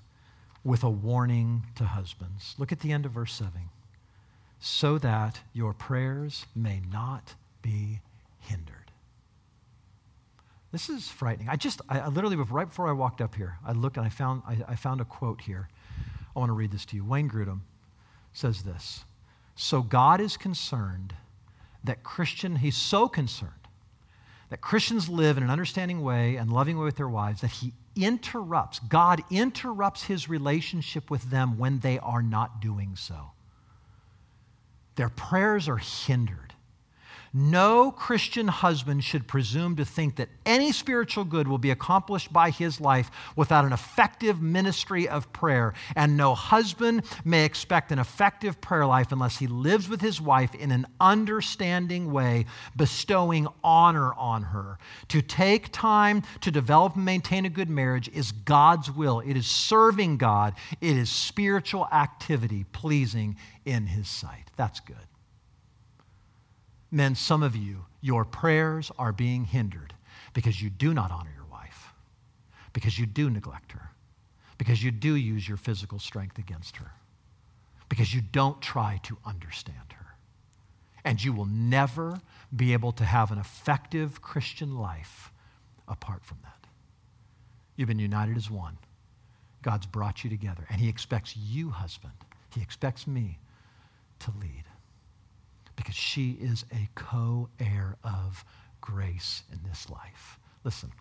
with 0.64 0.84
a 0.84 0.90
warning 0.90 1.64
to 1.76 1.86
husbands. 1.86 2.56
Look 2.58 2.72
at 2.72 2.80
the 2.80 2.92
end 2.92 3.06
of 3.06 3.12
verse 3.12 3.34
7 3.34 3.52
so 4.60 4.98
that 4.98 5.42
your 5.52 5.74
prayers 5.74 6.46
may 6.56 6.82
not 6.92 7.36
be 7.62 8.00
hindered. 8.40 8.92
This 10.72 10.90
is 10.90 11.10
frightening. 11.10 11.50
I 11.50 11.56
just, 11.56 11.82
I, 11.90 12.00
I 12.00 12.08
literally, 12.08 12.38
right 12.38 12.68
before 12.68 12.88
I 12.88 12.94
walked 12.94 13.22
up 13.22 13.36
here, 13.36 13.58
I 13.66 13.74
looked 13.74 13.98
and 13.98 14.06
I 14.06 14.10
found, 14.10 14.42
I, 14.48 14.58
I 14.70 14.76
found 14.76 15.02
a 15.02 15.06
quote 15.06 15.42
here. 15.42 15.68
I 16.36 16.40
want 16.40 16.50
to 16.50 16.54
read 16.54 16.72
this 16.72 16.86
to 16.86 16.96
you. 16.96 17.04
Wayne 17.04 17.30
Grudem 17.30 17.60
says 18.34 18.64
this 18.64 19.06
So 19.56 19.82
God 19.82 20.20
is 20.20 20.38
concerned 20.38 21.14
that 21.84 22.04
Christian, 22.04 22.58
he's 22.58 22.78
so 22.78 23.08
concerned 23.08 23.52
that 24.50 24.62
Christians 24.62 25.10
live 25.10 25.38
in 25.38 25.44
an 25.44 25.50
understanding 25.50 26.04
way 26.04 26.36
and 26.36 26.52
loving 26.52 26.78
way 26.78 26.86
with 26.86 26.96
their 26.96 27.10
wives 27.10 27.42
that 27.42 27.52
he 27.52 27.74
interrupts, 27.96 28.80
God 28.80 29.24
interrupts 29.32 30.04
his 30.04 30.30
relationship 30.30 31.10
with 31.10 31.30
them 31.30 31.58
when 31.58 31.80
they 31.80 32.00
are 32.00 32.22
not 32.22 32.62
doing 32.62 32.96
so. 32.96 33.32
Their 34.96 35.10
prayers 35.10 35.68
are 35.68 35.78
hindered. 35.78 36.53
No 37.36 37.92
Christian 37.92 38.48
husband 38.48 39.04
should 39.04 39.28
presume 39.28 39.76
to 39.78 39.86
think 39.86 40.18
that 40.18 40.30
any 40.46 40.72
spiritual 40.72 41.24
good 41.24 41.48
will 41.48 41.58
be 41.58 41.72
accomplished 41.72 42.32
by 42.32 42.52
his 42.52 42.80
life 42.80 43.10
without 43.36 43.66
an 43.66 43.74
effective 43.74 44.40
ministry 44.40 45.10
of 45.10 45.34
prayer. 45.34 45.74
And 45.96 46.16
no 46.16 46.36
husband 46.36 47.06
may 47.26 47.44
expect 47.44 47.92
an 47.92 47.98
effective 47.98 48.62
prayer 48.62 48.86
life 48.86 49.12
unless 49.12 49.40
he 49.40 49.48
lives 49.48 49.90
with 49.90 50.00
his 50.00 50.22
wife 50.22 50.54
in 50.54 50.72
an 50.72 50.86
understanding 51.02 52.12
way, 52.12 52.46
bestowing 52.76 53.48
honor 53.64 54.14
on 54.14 54.44
her. 54.44 54.78
To 55.08 55.24
take 55.24 55.72
time 55.72 56.22
to 56.42 56.52
develop 56.52 56.96
and 56.96 57.04
maintain 57.04 57.46
a 57.46 57.50
good 57.50 57.70
marriage 57.70 58.10
is 58.10 58.32
God's 58.32 58.92
will, 58.92 59.22
it 59.22 59.36
is 59.36 59.48
serving 59.48 60.18
God, 60.18 60.54
it 60.82 60.96
is 60.96 61.10
spiritual 61.10 61.88
activity 61.92 62.66
pleasing 62.74 63.38
in 63.66 63.88
his 63.88 64.08
sight. 64.08 64.52
That's 64.56 64.80
good. 64.80 64.98
Men, 66.94 67.16
some 67.16 67.42
of 67.42 67.56
you, 67.56 67.86
your 68.02 68.24
prayers 68.24 68.92
are 69.00 69.12
being 69.12 69.46
hindered 69.46 69.96
because 70.36 70.62
you 70.62 70.70
do 70.70 70.94
not 70.94 71.10
honor 71.10 71.32
your 71.36 71.48
wife, 71.52 71.92
because 72.72 73.00
you 73.00 73.08
do 73.08 73.32
neglect 73.32 73.72
her, 73.72 73.90
because 74.60 74.84
you 74.84 74.92
do 74.92 75.16
use 75.16 75.48
your 75.48 75.58
physical 75.58 75.98
strength 75.98 76.38
against 76.38 76.78
her, 76.78 76.92
because 77.90 78.14
you 78.14 78.22
don't 78.22 78.62
try 78.62 79.00
to 79.06 79.18
understand 79.26 79.92
her. 79.92 80.06
And 81.04 81.22
you 81.22 81.34
will 81.34 81.48
never 81.48 82.22
be 82.56 82.74
able 82.74 82.92
to 82.92 83.06
have 83.06 83.32
an 83.32 83.40
effective 83.40 84.22
Christian 84.22 84.78
life 84.78 85.32
apart 85.88 86.24
from 86.24 86.38
that. 86.44 86.68
You've 87.76 87.88
been 87.88 87.98
united 87.98 88.38
as 88.38 88.52
one. 88.52 88.78
God's 89.64 89.88
brought 89.88 90.24
you 90.24 90.30
together, 90.30 90.68
and 90.70 90.80
He 90.80 90.90
expects 90.90 91.36
you, 91.36 91.72
husband, 91.72 92.14
He 92.54 92.62
expects 92.62 93.08
me 93.08 93.40
to 94.20 94.32
lead 94.40 94.66
because 95.76 95.96
she 95.96 96.38
is 96.42 96.66
a 96.72 96.90
co 96.96 97.50
heir 97.60 97.98
of 98.04 98.46
grace 98.82 99.44
in 99.52 99.60
this 99.68 99.90
life. 99.90 100.40
Listen, 100.64 100.92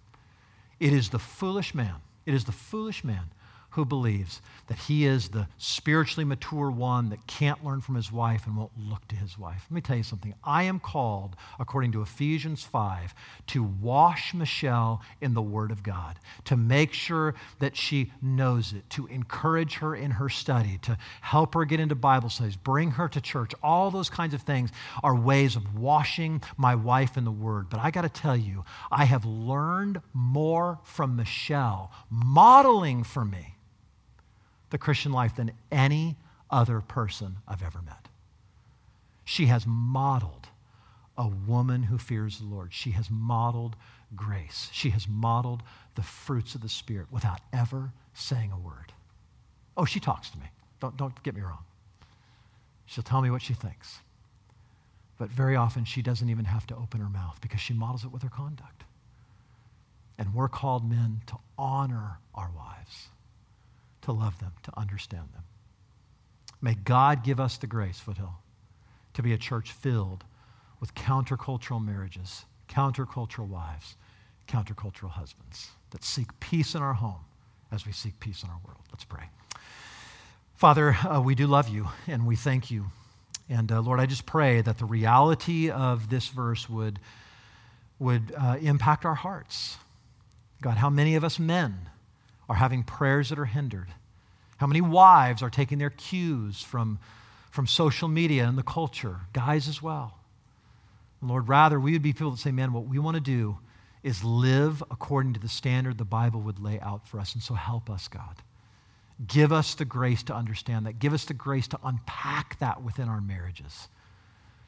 it 0.80 0.92
is 0.92 1.10
the 1.10 1.18
foolish 1.18 1.74
man, 1.74 1.96
it 2.26 2.34
is 2.34 2.44
the 2.44 2.52
foolish 2.52 3.04
man 3.04 3.32
who 3.72 3.84
believes 3.86 4.42
that 4.66 4.78
he 4.78 5.06
is 5.06 5.28
the 5.28 5.48
spiritually 5.56 6.24
mature 6.24 6.70
one 6.70 7.08
that 7.08 7.26
can't 7.26 7.64
learn 7.64 7.80
from 7.80 7.94
his 7.94 8.12
wife 8.12 8.46
and 8.46 8.56
won't 8.56 8.72
look 8.78 9.06
to 9.08 9.16
his 9.16 9.38
wife. 9.38 9.66
Let 9.70 9.74
me 9.74 9.80
tell 9.80 9.96
you 9.96 10.02
something. 10.02 10.34
I 10.44 10.64
am 10.64 10.78
called, 10.78 11.36
according 11.58 11.92
to 11.92 12.02
Ephesians 12.02 12.62
5, 12.62 13.14
to 13.48 13.62
wash 13.62 14.34
Michelle 14.34 15.00
in 15.22 15.32
the 15.32 15.42
Word 15.42 15.70
of 15.70 15.82
God, 15.82 16.18
to 16.44 16.56
make 16.56 16.92
sure 16.92 17.34
that 17.60 17.74
she 17.74 18.12
knows 18.20 18.74
it, 18.74 18.88
to 18.90 19.06
encourage 19.06 19.76
her 19.76 19.96
in 19.96 20.12
her 20.12 20.28
study, 20.28 20.78
to 20.82 20.98
help 21.22 21.54
her 21.54 21.64
get 21.64 21.80
into 21.80 21.94
Bible 21.94 22.28
studies, 22.28 22.56
bring 22.56 22.90
her 22.92 23.08
to 23.08 23.20
church. 23.22 23.52
All 23.62 23.90
those 23.90 24.10
kinds 24.10 24.34
of 24.34 24.42
things 24.42 24.70
are 25.02 25.16
ways 25.16 25.56
of 25.56 25.78
washing 25.78 26.42
my 26.58 26.74
wife 26.74 27.16
in 27.16 27.24
the 27.24 27.30
Word. 27.30 27.70
But 27.70 27.80
I 27.80 27.90
got 27.90 28.02
to 28.02 28.10
tell 28.10 28.36
you, 28.36 28.64
I 28.90 29.06
have 29.06 29.24
learned 29.24 30.02
more 30.12 30.78
from 30.84 31.16
Michelle, 31.16 31.90
modeling 32.10 33.02
for 33.02 33.24
me 33.24 33.56
the 34.72 34.78
Christian 34.78 35.12
life 35.12 35.36
than 35.36 35.52
any 35.70 36.16
other 36.50 36.80
person 36.80 37.36
I've 37.46 37.62
ever 37.62 37.82
met. 37.82 38.08
She 39.24 39.46
has 39.46 39.66
modeled 39.66 40.48
a 41.16 41.28
woman 41.28 41.84
who 41.84 41.98
fears 41.98 42.38
the 42.38 42.46
Lord. 42.46 42.72
She 42.72 42.92
has 42.92 43.10
modeled 43.10 43.76
grace. 44.16 44.70
She 44.72 44.88
has 44.90 45.06
modeled 45.06 45.62
the 45.94 46.02
fruits 46.02 46.54
of 46.54 46.62
the 46.62 46.70
Spirit 46.70 47.06
without 47.12 47.40
ever 47.52 47.92
saying 48.14 48.50
a 48.50 48.58
word. 48.58 48.94
Oh, 49.76 49.84
she 49.84 50.00
talks 50.00 50.30
to 50.30 50.38
me. 50.38 50.46
Don't, 50.80 50.96
don't 50.96 51.22
get 51.22 51.34
me 51.36 51.42
wrong. 51.42 51.64
She'll 52.86 53.04
tell 53.04 53.20
me 53.20 53.30
what 53.30 53.42
she 53.42 53.54
thinks. 53.54 53.98
But 55.18 55.28
very 55.28 55.54
often, 55.54 55.84
she 55.84 56.00
doesn't 56.00 56.30
even 56.30 56.46
have 56.46 56.66
to 56.68 56.76
open 56.76 57.00
her 57.00 57.10
mouth 57.10 57.38
because 57.42 57.60
she 57.60 57.74
models 57.74 58.04
it 58.04 58.10
with 58.10 58.22
her 58.22 58.30
conduct. 58.30 58.84
And 60.16 60.34
we're 60.34 60.48
called 60.48 60.88
men 60.88 61.20
to 61.26 61.36
honor 61.58 62.18
our 62.34 62.50
wives 62.56 63.08
to 64.02 64.12
love 64.12 64.38
them, 64.38 64.52
to 64.64 64.78
understand 64.78 65.28
them. 65.32 65.42
May 66.60 66.74
God 66.74 67.24
give 67.24 67.40
us 67.40 67.56
the 67.56 67.66
grace, 67.66 67.98
Foothill, 67.98 68.34
to 69.14 69.22
be 69.22 69.32
a 69.32 69.38
church 69.38 69.72
filled 69.72 70.24
with 70.80 70.94
countercultural 70.94 71.84
marriages, 71.84 72.44
countercultural 72.68 73.48
wives, 73.48 73.96
countercultural 74.48 75.10
husbands 75.10 75.70
that 75.90 76.04
seek 76.04 76.28
peace 76.40 76.74
in 76.74 76.82
our 76.82 76.94
home 76.94 77.24
as 77.70 77.86
we 77.86 77.92
seek 77.92 78.18
peace 78.20 78.42
in 78.42 78.50
our 78.50 78.58
world. 78.66 78.80
Let's 78.90 79.04
pray. 79.04 79.24
Father, 80.54 80.96
uh, 81.08 81.20
we 81.20 81.34
do 81.34 81.46
love 81.46 81.68
you 81.68 81.88
and 82.06 82.26
we 82.26 82.36
thank 82.36 82.70
you. 82.70 82.86
And 83.48 83.70
uh, 83.72 83.80
Lord, 83.80 83.98
I 83.98 84.06
just 84.06 84.26
pray 84.26 84.60
that 84.60 84.78
the 84.78 84.84
reality 84.84 85.70
of 85.70 86.08
this 86.08 86.28
verse 86.28 86.68
would, 86.68 87.00
would 87.98 88.32
uh, 88.38 88.58
impact 88.60 89.04
our 89.04 89.14
hearts. 89.14 89.76
God, 90.60 90.76
how 90.76 90.90
many 90.90 91.16
of 91.16 91.24
us 91.24 91.38
men 91.38 91.90
are 92.52 92.56
having 92.56 92.82
prayers 92.82 93.30
that 93.30 93.38
are 93.38 93.46
hindered? 93.46 93.88
How 94.58 94.66
many 94.66 94.82
wives 94.82 95.42
are 95.42 95.48
taking 95.48 95.78
their 95.78 95.88
cues 95.88 96.60
from, 96.60 96.98
from 97.50 97.66
social 97.66 98.08
media 98.08 98.44
and 98.46 98.58
the 98.58 98.62
culture? 98.62 99.16
Guys 99.32 99.68
as 99.68 99.80
well. 99.80 100.18
Lord, 101.22 101.48
rather, 101.48 101.80
we 101.80 101.92
would 101.92 102.02
be 102.02 102.12
people 102.12 102.32
that 102.32 102.40
say, 102.40 102.52
man, 102.52 102.74
what 102.74 102.84
we 102.84 102.98
want 102.98 103.14
to 103.14 103.22
do 103.22 103.56
is 104.02 104.22
live 104.22 104.82
according 104.90 105.32
to 105.32 105.40
the 105.40 105.48
standard 105.48 105.96
the 105.96 106.04
Bible 106.04 106.42
would 106.42 106.58
lay 106.58 106.78
out 106.80 107.08
for 107.08 107.18
us. 107.18 107.32
And 107.32 107.42
so 107.42 107.54
help 107.54 107.88
us, 107.88 108.06
God. 108.06 108.42
Give 109.26 109.50
us 109.50 109.74
the 109.74 109.86
grace 109.86 110.22
to 110.24 110.34
understand 110.34 110.84
that. 110.84 110.98
Give 110.98 111.14
us 111.14 111.24
the 111.24 111.32
grace 111.32 111.68
to 111.68 111.78
unpack 111.82 112.58
that 112.58 112.82
within 112.82 113.08
our 113.08 113.22
marriages, 113.22 113.88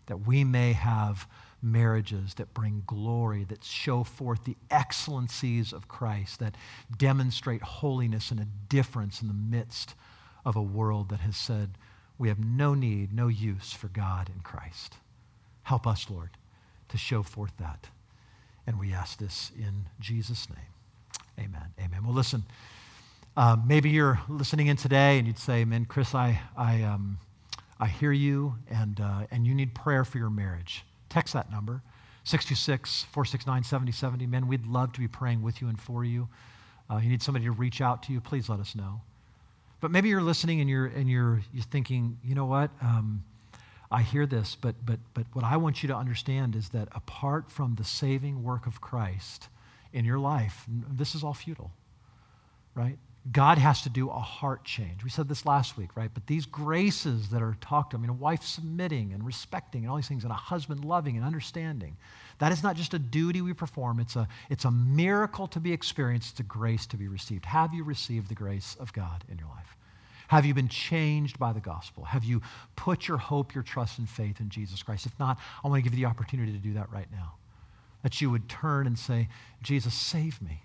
that 0.06 0.26
we 0.26 0.42
may 0.42 0.72
have 0.72 1.28
marriages 1.64 2.34
that 2.34 2.54
bring 2.54 2.82
glory, 2.86 3.44
that 3.44 3.64
show 3.64 4.04
forth 4.04 4.44
the 4.44 4.56
excellencies 4.70 5.72
of 5.72 5.88
Christ, 5.88 6.38
that 6.40 6.56
demonstrate 6.96 7.62
holiness 7.62 8.30
and 8.30 8.38
a 8.38 8.46
difference 8.68 9.22
in 9.22 9.28
the 9.28 9.34
midst 9.34 9.94
of 10.44 10.56
a 10.56 10.62
world 10.62 11.08
that 11.08 11.20
has 11.20 11.36
said, 11.36 11.70
we 12.18 12.28
have 12.28 12.38
no 12.38 12.74
need, 12.74 13.12
no 13.12 13.28
use 13.28 13.72
for 13.72 13.88
God 13.88 14.28
in 14.28 14.40
Christ. 14.42 14.98
Help 15.62 15.86
us, 15.86 16.08
Lord, 16.10 16.30
to 16.88 16.98
show 16.98 17.22
forth 17.22 17.52
that. 17.58 17.88
And 18.66 18.78
we 18.78 18.92
ask 18.92 19.18
this 19.18 19.50
in 19.58 19.86
Jesus' 19.98 20.48
name. 20.48 21.46
Amen. 21.46 21.72
Amen. 21.80 22.04
Well, 22.04 22.14
listen. 22.14 22.44
Um, 23.36 23.64
maybe 23.66 23.90
you're 23.90 24.20
listening 24.28 24.68
in 24.68 24.76
today 24.76 25.18
and 25.18 25.26
you'd 25.26 25.38
say, 25.38 25.64
man, 25.64 25.86
Chris, 25.86 26.14
I, 26.14 26.40
I, 26.56 26.82
um, 26.82 27.18
I 27.80 27.88
hear 27.88 28.12
you 28.12 28.54
and, 28.70 29.00
uh, 29.00 29.26
and 29.32 29.44
you 29.44 29.54
need 29.54 29.74
prayer 29.74 30.04
for 30.04 30.18
your 30.18 30.30
marriage. 30.30 30.84
Text 31.14 31.32
that 31.34 31.48
number, 31.48 31.80
626 32.24 33.04
469 33.04 33.62
7070. 33.62 34.26
Men, 34.26 34.48
we'd 34.48 34.66
love 34.66 34.92
to 34.94 34.98
be 34.98 35.06
praying 35.06 35.42
with 35.42 35.62
you 35.62 35.68
and 35.68 35.80
for 35.80 36.04
you. 36.04 36.28
Uh, 36.90 36.96
you 36.96 37.08
need 37.08 37.22
somebody 37.22 37.44
to 37.44 37.52
reach 37.52 37.80
out 37.80 38.02
to 38.02 38.12
you, 38.12 38.20
please 38.20 38.48
let 38.48 38.58
us 38.58 38.74
know. 38.74 39.00
But 39.80 39.92
maybe 39.92 40.08
you're 40.08 40.20
listening 40.20 40.60
and 40.60 40.68
you're, 40.68 40.86
and 40.86 41.08
you're, 41.08 41.40
you're 41.52 41.62
thinking, 41.62 42.18
you 42.24 42.34
know 42.34 42.46
what? 42.46 42.72
Um, 42.82 43.22
I 43.92 44.02
hear 44.02 44.26
this, 44.26 44.56
but, 44.60 44.74
but, 44.84 44.98
but 45.14 45.26
what 45.34 45.44
I 45.44 45.56
want 45.56 45.84
you 45.84 45.86
to 45.86 45.94
understand 45.94 46.56
is 46.56 46.70
that 46.70 46.88
apart 46.96 47.48
from 47.48 47.76
the 47.76 47.84
saving 47.84 48.42
work 48.42 48.66
of 48.66 48.80
Christ 48.80 49.46
in 49.92 50.04
your 50.04 50.18
life, 50.18 50.64
this 50.68 51.14
is 51.14 51.22
all 51.22 51.32
futile, 51.32 51.70
right? 52.74 52.98
God 53.32 53.56
has 53.56 53.82
to 53.82 53.88
do 53.88 54.10
a 54.10 54.18
heart 54.18 54.64
change. 54.64 55.02
We 55.02 55.08
said 55.08 55.28
this 55.28 55.46
last 55.46 55.78
week, 55.78 55.96
right? 55.96 56.10
But 56.12 56.26
these 56.26 56.44
graces 56.44 57.30
that 57.30 57.40
are 57.40 57.56
talked, 57.62 57.94
I 57.94 57.96
mean, 57.98 58.10
a 58.10 58.14
wife 58.14 58.42
submitting 58.42 59.14
and 59.14 59.24
respecting 59.24 59.82
and 59.82 59.90
all 59.90 59.96
these 59.96 60.08
things, 60.08 60.24
and 60.24 60.32
a 60.32 60.36
husband 60.36 60.84
loving 60.84 61.16
and 61.16 61.24
understanding, 61.24 61.96
that 62.38 62.52
is 62.52 62.62
not 62.62 62.76
just 62.76 62.92
a 62.92 62.98
duty 62.98 63.40
we 63.40 63.54
perform, 63.54 63.98
it's 63.98 64.16
a, 64.16 64.28
it's 64.50 64.66
a 64.66 64.70
miracle 64.70 65.46
to 65.48 65.60
be 65.60 65.72
experienced, 65.72 66.32
it's 66.32 66.40
a 66.40 66.44
grace 66.44 66.84
to 66.86 66.98
be 66.98 67.08
received. 67.08 67.46
Have 67.46 67.72
you 67.72 67.82
received 67.82 68.28
the 68.28 68.34
grace 68.34 68.76
of 68.78 68.92
God 68.92 69.24
in 69.30 69.38
your 69.38 69.48
life? 69.48 69.74
Have 70.28 70.44
you 70.44 70.52
been 70.52 70.68
changed 70.68 71.38
by 71.38 71.52
the 71.52 71.60
gospel? 71.60 72.04
Have 72.04 72.24
you 72.24 72.42
put 72.76 73.08
your 73.08 73.18
hope, 73.18 73.54
your 73.54 73.62
trust, 73.62 73.98
and 73.98 74.08
faith 74.08 74.40
in 74.40 74.50
Jesus 74.50 74.82
Christ? 74.82 75.06
If 75.06 75.18
not, 75.18 75.38
I 75.62 75.68
want 75.68 75.82
to 75.82 75.82
give 75.82 75.98
you 75.98 76.04
the 76.04 76.10
opportunity 76.10 76.52
to 76.52 76.58
do 76.58 76.74
that 76.74 76.90
right 76.92 77.08
now. 77.10 77.34
That 78.02 78.20
you 78.20 78.30
would 78.30 78.48
turn 78.48 78.86
and 78.86 78.98
say, 78.98 79.28
Jesus, 79.62 79.94
save 79.94 80.42
me. 80.42 80.62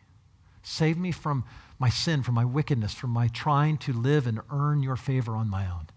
Save 0.61 0.97
me 0.97 1.11
from 1.11 1.45
my 1.79 1.89
sin, 1.89 2.21
from 2.21 2.35
my 2.35 2.45
wickedness, 2.45 2.93
from 2.93 3.09
my 3.09 3.29
trying 3.29 3.77
to 3.77 3.93
live 3.93 4.27
and 4.27 4.41
earn 4.51 4.83
your 4.83 4.97
favor 4.97 5.35
on 5.35 5.49
my 5.49 5.65
own. 5.65 5.87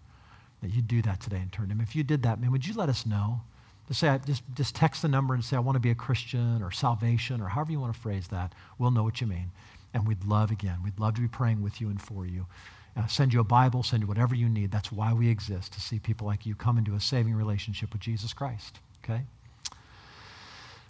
That 0.61 0.73
you 0.73 0.81
do 0.81 1.01
that 1.01 1.19
today 1.19 1.37
and 1.37 1.51
turn 1.51 1.67
to 1.67 1.73
him. 1.73 1.81
If 1.81 1.93
you 1.93 2.03
did 2.03 2.23
that, 2.23 2.39
man, 2.39 2.51
would 2.51 2.65
you 2.65 2.73
let 2.73 2.87
us 2.87 3.05
know? 3.05 3.41
Just 3.89 3.99
say, 3.99 4.17
just, 4.25 4.43
just 4.55 4.75
text 4.75 5.01
the 5.01 5.09
number 5.09 5.33
and 5.33 5.43
say, 5.43 5.57
I 5.57 5.59
want 5.59 5.75
to 5.75 5.81
be 5.81 5.89
a 5.89 5.95
Christian 5.95 6.63
or 6.63 6.71
salvation 6.71 7.41
or 7.41 7.49
however 7.49 7.73
you 7.73 7.81
want 7.81 7.93
to 7.93 7.99
phrase 7.99 8.29
that. 8.29 8.53
We'll 8.79 8.91
know 8.91 9.03
what 9.03 9.19
you 9.19 9.27
mean. 9.27 9.51
And 9.93 10.07
we'd 10.07 10.23
love, 10.23 10.51
again, 10.51 10.77
we'd 10.83 10.97
love 10.99 11.15
to 11.15 11.21
be 11.21 11.27
praying 11.27 11.61
with 11.61 11.81
you 11.81 11.89
and 11.89 12.01
for 12.01 12.25
you. 12.25 12.47
Uh, 12.95 13.05
send 13.07 13.33
you 13.33 13.41
a 13.41 13.43
Bible, 13.43 13.83
send 13.83 14.01
you 14.01 14.07
whatever 14.07 14.35
you 14.35 14.47
need. 14.47 14.71
That's 14.71 14.91
why 14.91 15.13
we 15.13 15.27
exist, 15.27 15.73
to 15.73 15.81
see 15.81 15.99
people 15.99 16.27
like 16.27 16.45
you 16.45 16.55
come 16.55 16.77
into 16.77 16.93
a 16.93 16.99
saving 16.99 17.33
relationship 17.33 17.91
with 17.91 18.01
Jesus 18.01 18.33
Christ. 18.33 18.79
Okay? 19.03 19.21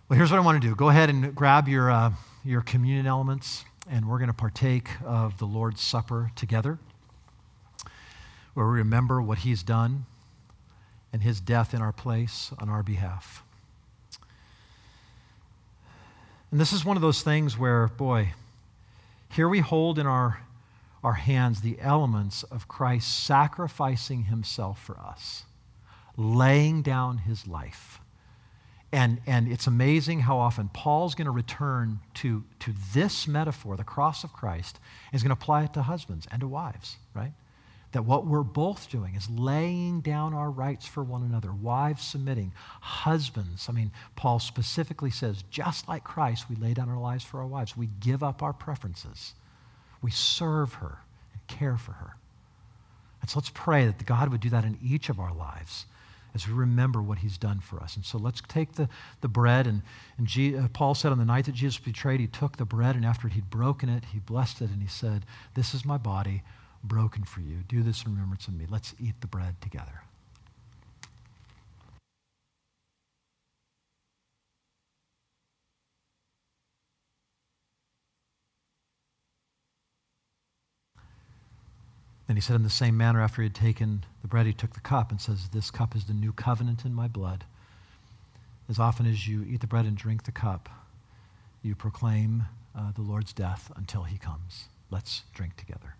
Well, 0.07 0.17
here's 0.17 0.29
what 0.29 0.37
I 0.37 0.41
want 0.41 0.61
to 0.61 0.67
do 0.67 0.75
go 0.75 0.89
ahead 0.89 1.09
and 1.09 1.33
grab 1.33 1.67
your, 1.67 1.89
uh, 1.89 2.11
your 2.43 2.61
communion 2.61 3.07
elements 3.07 3.65
and 3.89 4.07
we're 4.07 4.17
going 4.17 4.29
to 4.29 4.33
partake 4.33 4.89
of 5.03 5.37
the 5.37 5.45
Lord's 5.45 5.81
Supper 5.81 6.31
together, 6.35 6.79
where 8.53 8.67
we 8.67 8.77
remember 8.77 9.21
what 9.21 9.39
He's 9.39 9.63
done 9.63 10.05
and 11.11 11.21
His 11.21 11.39
death 11.39 11.73
in 11.73 11.81
our 11.81 11.91
place 11.91 12.51
on 12.59 12.69
our 12.69 12.83
behalf. 12.83 13.43
And 16.51 16.59
this 16.59 16.71
is 16.71 16.85
one 16.85 16.95
of 16.95 17.01
those 17.01 17.23
things 17.23 17.57
where, 17.57 17.87
boy, 17.87 18.33
here 19.31 19.49
we 19.49 19.59
hold 19.59 19.97
in 19.97 20.05
our, 20.05 20.41
our 21.03 21.13
hands 21.13 21.61
the 21.61 21.77
elements 21.79 22.43
of 22.43 22.67
Christ 22.67 23.25
sacrificing 23.25 24.25
Himself 24.25 24.81
for 24.81 24.97
us, 24.99 25.43
laying 26.15 26.83
down 26.83 27.17
His 27.19 27.47
life 27.47 27.99
and, 28.93 29.19
and 29.25 29.51
it's 29.51 29.65
amazing 29.65 30.19
how 30.19 30.37
often 30.37 30.69
Paul's 30.69 31.15
going 31.15 31.25
to 31.25 31.31
return 31.31 31.99
to, 32.15 32.43
to 32.59 32.75
this 32.93 33.27
metaphor, 33.27 33.75
the 33.75 33.83
cross 33.83 34.23
of 34.23 34.31
Christ, 34.31 34.79
and 35.07 35.13
he's 35.13 35.23
going 35.23 35.35
to 35.35 35.41
apply 35.41 35.63
it 35.63 35.73
to 35.73 35.81
husbands 35.81 36.27
and 36.31 36.39
to 36.41 36.47
wives, 36.47 36.97
right? 37.15 37.33
That 37.93 38.05
what 38.05 38.27
we're 38.27 38.43
both 38.43 38.91
doing 38.91 39.15
is 39.15 39.27
laying 39.31 40.01
down 40.01 40.35
our 40.35 40.51
rights 40.51 40.85
for 40.85 41.03
one 41.03 41.23
another, 41.23 41.51
wives 41.51 42.03
submitting, 42.03 42.53
husbands. 42.81 43.65
I 43.67 43.71
mean, 43.71 43.91
Paul 44.15 44.37
specifically 44.37 45.09
says, 45.09 45.43
just 45.49 45.87
like 45.87 46.03
Christ, 46.03 46.47
we 46.47 46.55
lay 46.55 46.75
down 46.75 46.87
our 46.87 46.99
lives 46.99 47.23
for 47.23 47.39
our 47.39 47.47
wives. 47.47 47.75
We 47.75 47.89
give 47.99 48.21
up 48.21 48.43
our 48.43 48.53
preferences, 48.53 49.33
we 50.03 50.11
serve 50.11 50.75
her 50.75 50.99
and 51.33 51.47
care 51.47 51.77
for 51.77 51.93
her. 51.93 52.15
And 53.21 53.29
so 53.29 53.39
let's 53.39 53.51
pray 53.55 53.87
that 53.87 54.05
God 54.05 54.29
would 54.29 54.41
do 54.41 54.51
that 54.51 54.65
in 54.65 54.77
each 54.83 55.09
of 55.09 55.19
our 55.19 55.33
lives 55.33 55.87
as 56.33 56.47
we 56.47 56.53
remember 56.53 57.01
what 57.01 57.19
he's 57.19 57.37
done 57.37 57.59
for 57.59 57.79
us. 57.79 57.95
And 57.95 58.03
so 58.05 58.17
let's 58.17 58.41
take 58.47 58.73
the, 58.73 58.89
the 59.21 59.27
bread. 59.27 59.67
And, 59.67 59.81
and 60.17 60.27
G, 60.27 60.57
uh, 60.57 60.67
Paul 60.69 60.95
said 60.95 61.11
on 61.11 61.19
the 61.19 61.25
night 61.25 61.45
that 61.45 61.55
Jesus 61.55 61.79
betrayed, 61.79 62.19
he 62.19 62.27
took 62.27 62.57
the 62.57 62.65
bread, 62.65 62.95
and 62.95 63.05
after 63.05 63.27
he'd 63.27 63.49
broken 63.49 63.89
it, 63.89 64.05
he 64.05 64.19
blessed 64.19 64.61
it, 64.61 64.69
and 64.69 64.81
he 64.81 64.87
said, 64.87 65.25
This 65.53 65.73
is 65.73 65.85
my 65.85 65.97
body 65.97 66.43
broken 66.83 67.23
for 67.23 67.41
you. 67.41 67.59
Do 67.67 67.83
this 67.83 68.03
in 68.03 68.11
remembrance 68.11 68.47
of 68.47 68.55
me. 68.55 68.65
Let's 68.69 68.95
eat 68.99 69.21
the 69.21 69.27
bread 69.27 69.61
together. 69.61 70.03
Then 82.33 82.37
he 82.37 82.41
said, 82.41 82.55
In 82.55 82.63
the 82.63 82.69
same 82.71 82.97
manner, 82.97 83.21
after 83.21 83.43
he 83.43 83.45
had 83.45 83.53
taken 83.53 84.03
the 84.23 84.27
bread, 84.27 84.47
he 84.47 84.53
took 84.53 84.73
the 84.73 84.79
cup 84.79 85.11
and 85.11 85.21
says, 85.21 85.49
This 85.49 85.69
cup 85.69 85.95
is 85.95 86.05
the 86.05 86.15
new 86.15 86.33
covenant 86.33 86.83
in 86.83 86.91
my 86.91 87.07
blood. 87.07 87.43
As 88.67 88.79
often 88.79 89.05
as 89.05 89.27
you 89.27 89.45
eat 89.47 89.61
the 89.61 89.67
bread 89.67 89.85
and 89.85 89.95
drink 89.95 90.23
the 90.23 90.31
cup, 90.31 90.67
you 91.61 91.75
proclaim 91.75 92.45
uh, 92.75 92.91
the 92.93 93.03
Lord's 93.03 93.33
death 93.33 93.71
until 93.75 94.01
he 94.01 94.17
comes. 94.17 94.65
Let's 94.89 95.21
drink 95.35 95.57
together. 95.57 95.93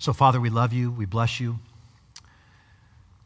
So, 0.00 0.12
Father, 0.12 0.40
we 0.40 0.50
love 0.50 0.72
you. 0.72 0.90
We 0.90 1.06
bless 1.06 1.38
you. 1.38 1.60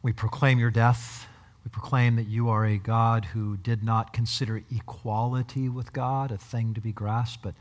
We 0.02 0.12
proclaim 0.12 0.58
your 0.58 0.70
death 0.70 1.26
proclaim 1.72 2.16
that 2.16 2.26
you 2.26 2.48
are 2.48 2.64
a 2.64 2.78
God 2.78 3.24
who 3.24 3.56
did 3.56 3.82
not 3.82 4.12
consider 4.12 4.62
equality 4.74 5.68
with 5.68 5.92
God 5.92 6.30
a 6.30 6.38
thing 6.38 6.74
to 6.74 6.80
be 6.80 6.92
grasped, 6.92 7.42
but 7.42 7.54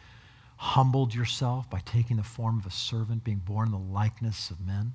humbled 0.58 1.14
yourself 1.14 1.70
by 1.70 1.80
taking 1.80 2.18
the 2.18 2.24
form 2.24 2.60
of 2.60 2.66
a 2.66 2.72
servant, 2.72 3.24
being 3.24 3.42
born 3.46 3.68
in 3.68 3.72
the 3.72 3.94
likeness 3.94 4.50
of 4.50 4.60
men. 4.60 4.94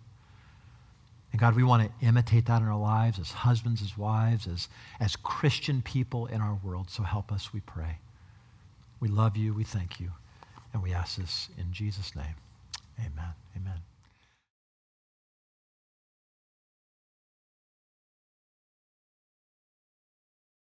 And 1.33 1.41
God, 1.41 1.57
we 1.57 1.65
want 1.65 1.83
to 1.83 2.07
imitate 2.07 2.47
that 2.47 2.63
in 2.63 2.69
our 2.69 2.79
lives 2.79 3.19
as 3.19 3.33
husbands, 3.33 3.83
as 3.83 3.99
wives, 3.99 4.47
as, 4.47 4.69
as 5.01 5.17
Christian 5.17 5.83
people 5.83 6.27
in 6.27 6.41
our 6.41 6.59
world. 6.63 6.91
So 6.91 7.03
help 7.03 7.33
us, 7.33 7.53
we 7.53 7.61
pray. 7.61 7.99
We 9.01 9.09
love 9.09 9.37
you, 9.37 9.53
we 9.53 9.65
thank 9.65 9.99
you, 9.99 10.13
and 10.73 10.83
we 10.83 10.93
ask 10.93 11.17
this 11.17 11.49
in 11.59 11.73
Jesus' 11.73 12.15
name. 12.15 12.37
Amen. 13.01 13.35
Amen. 13.57 13.94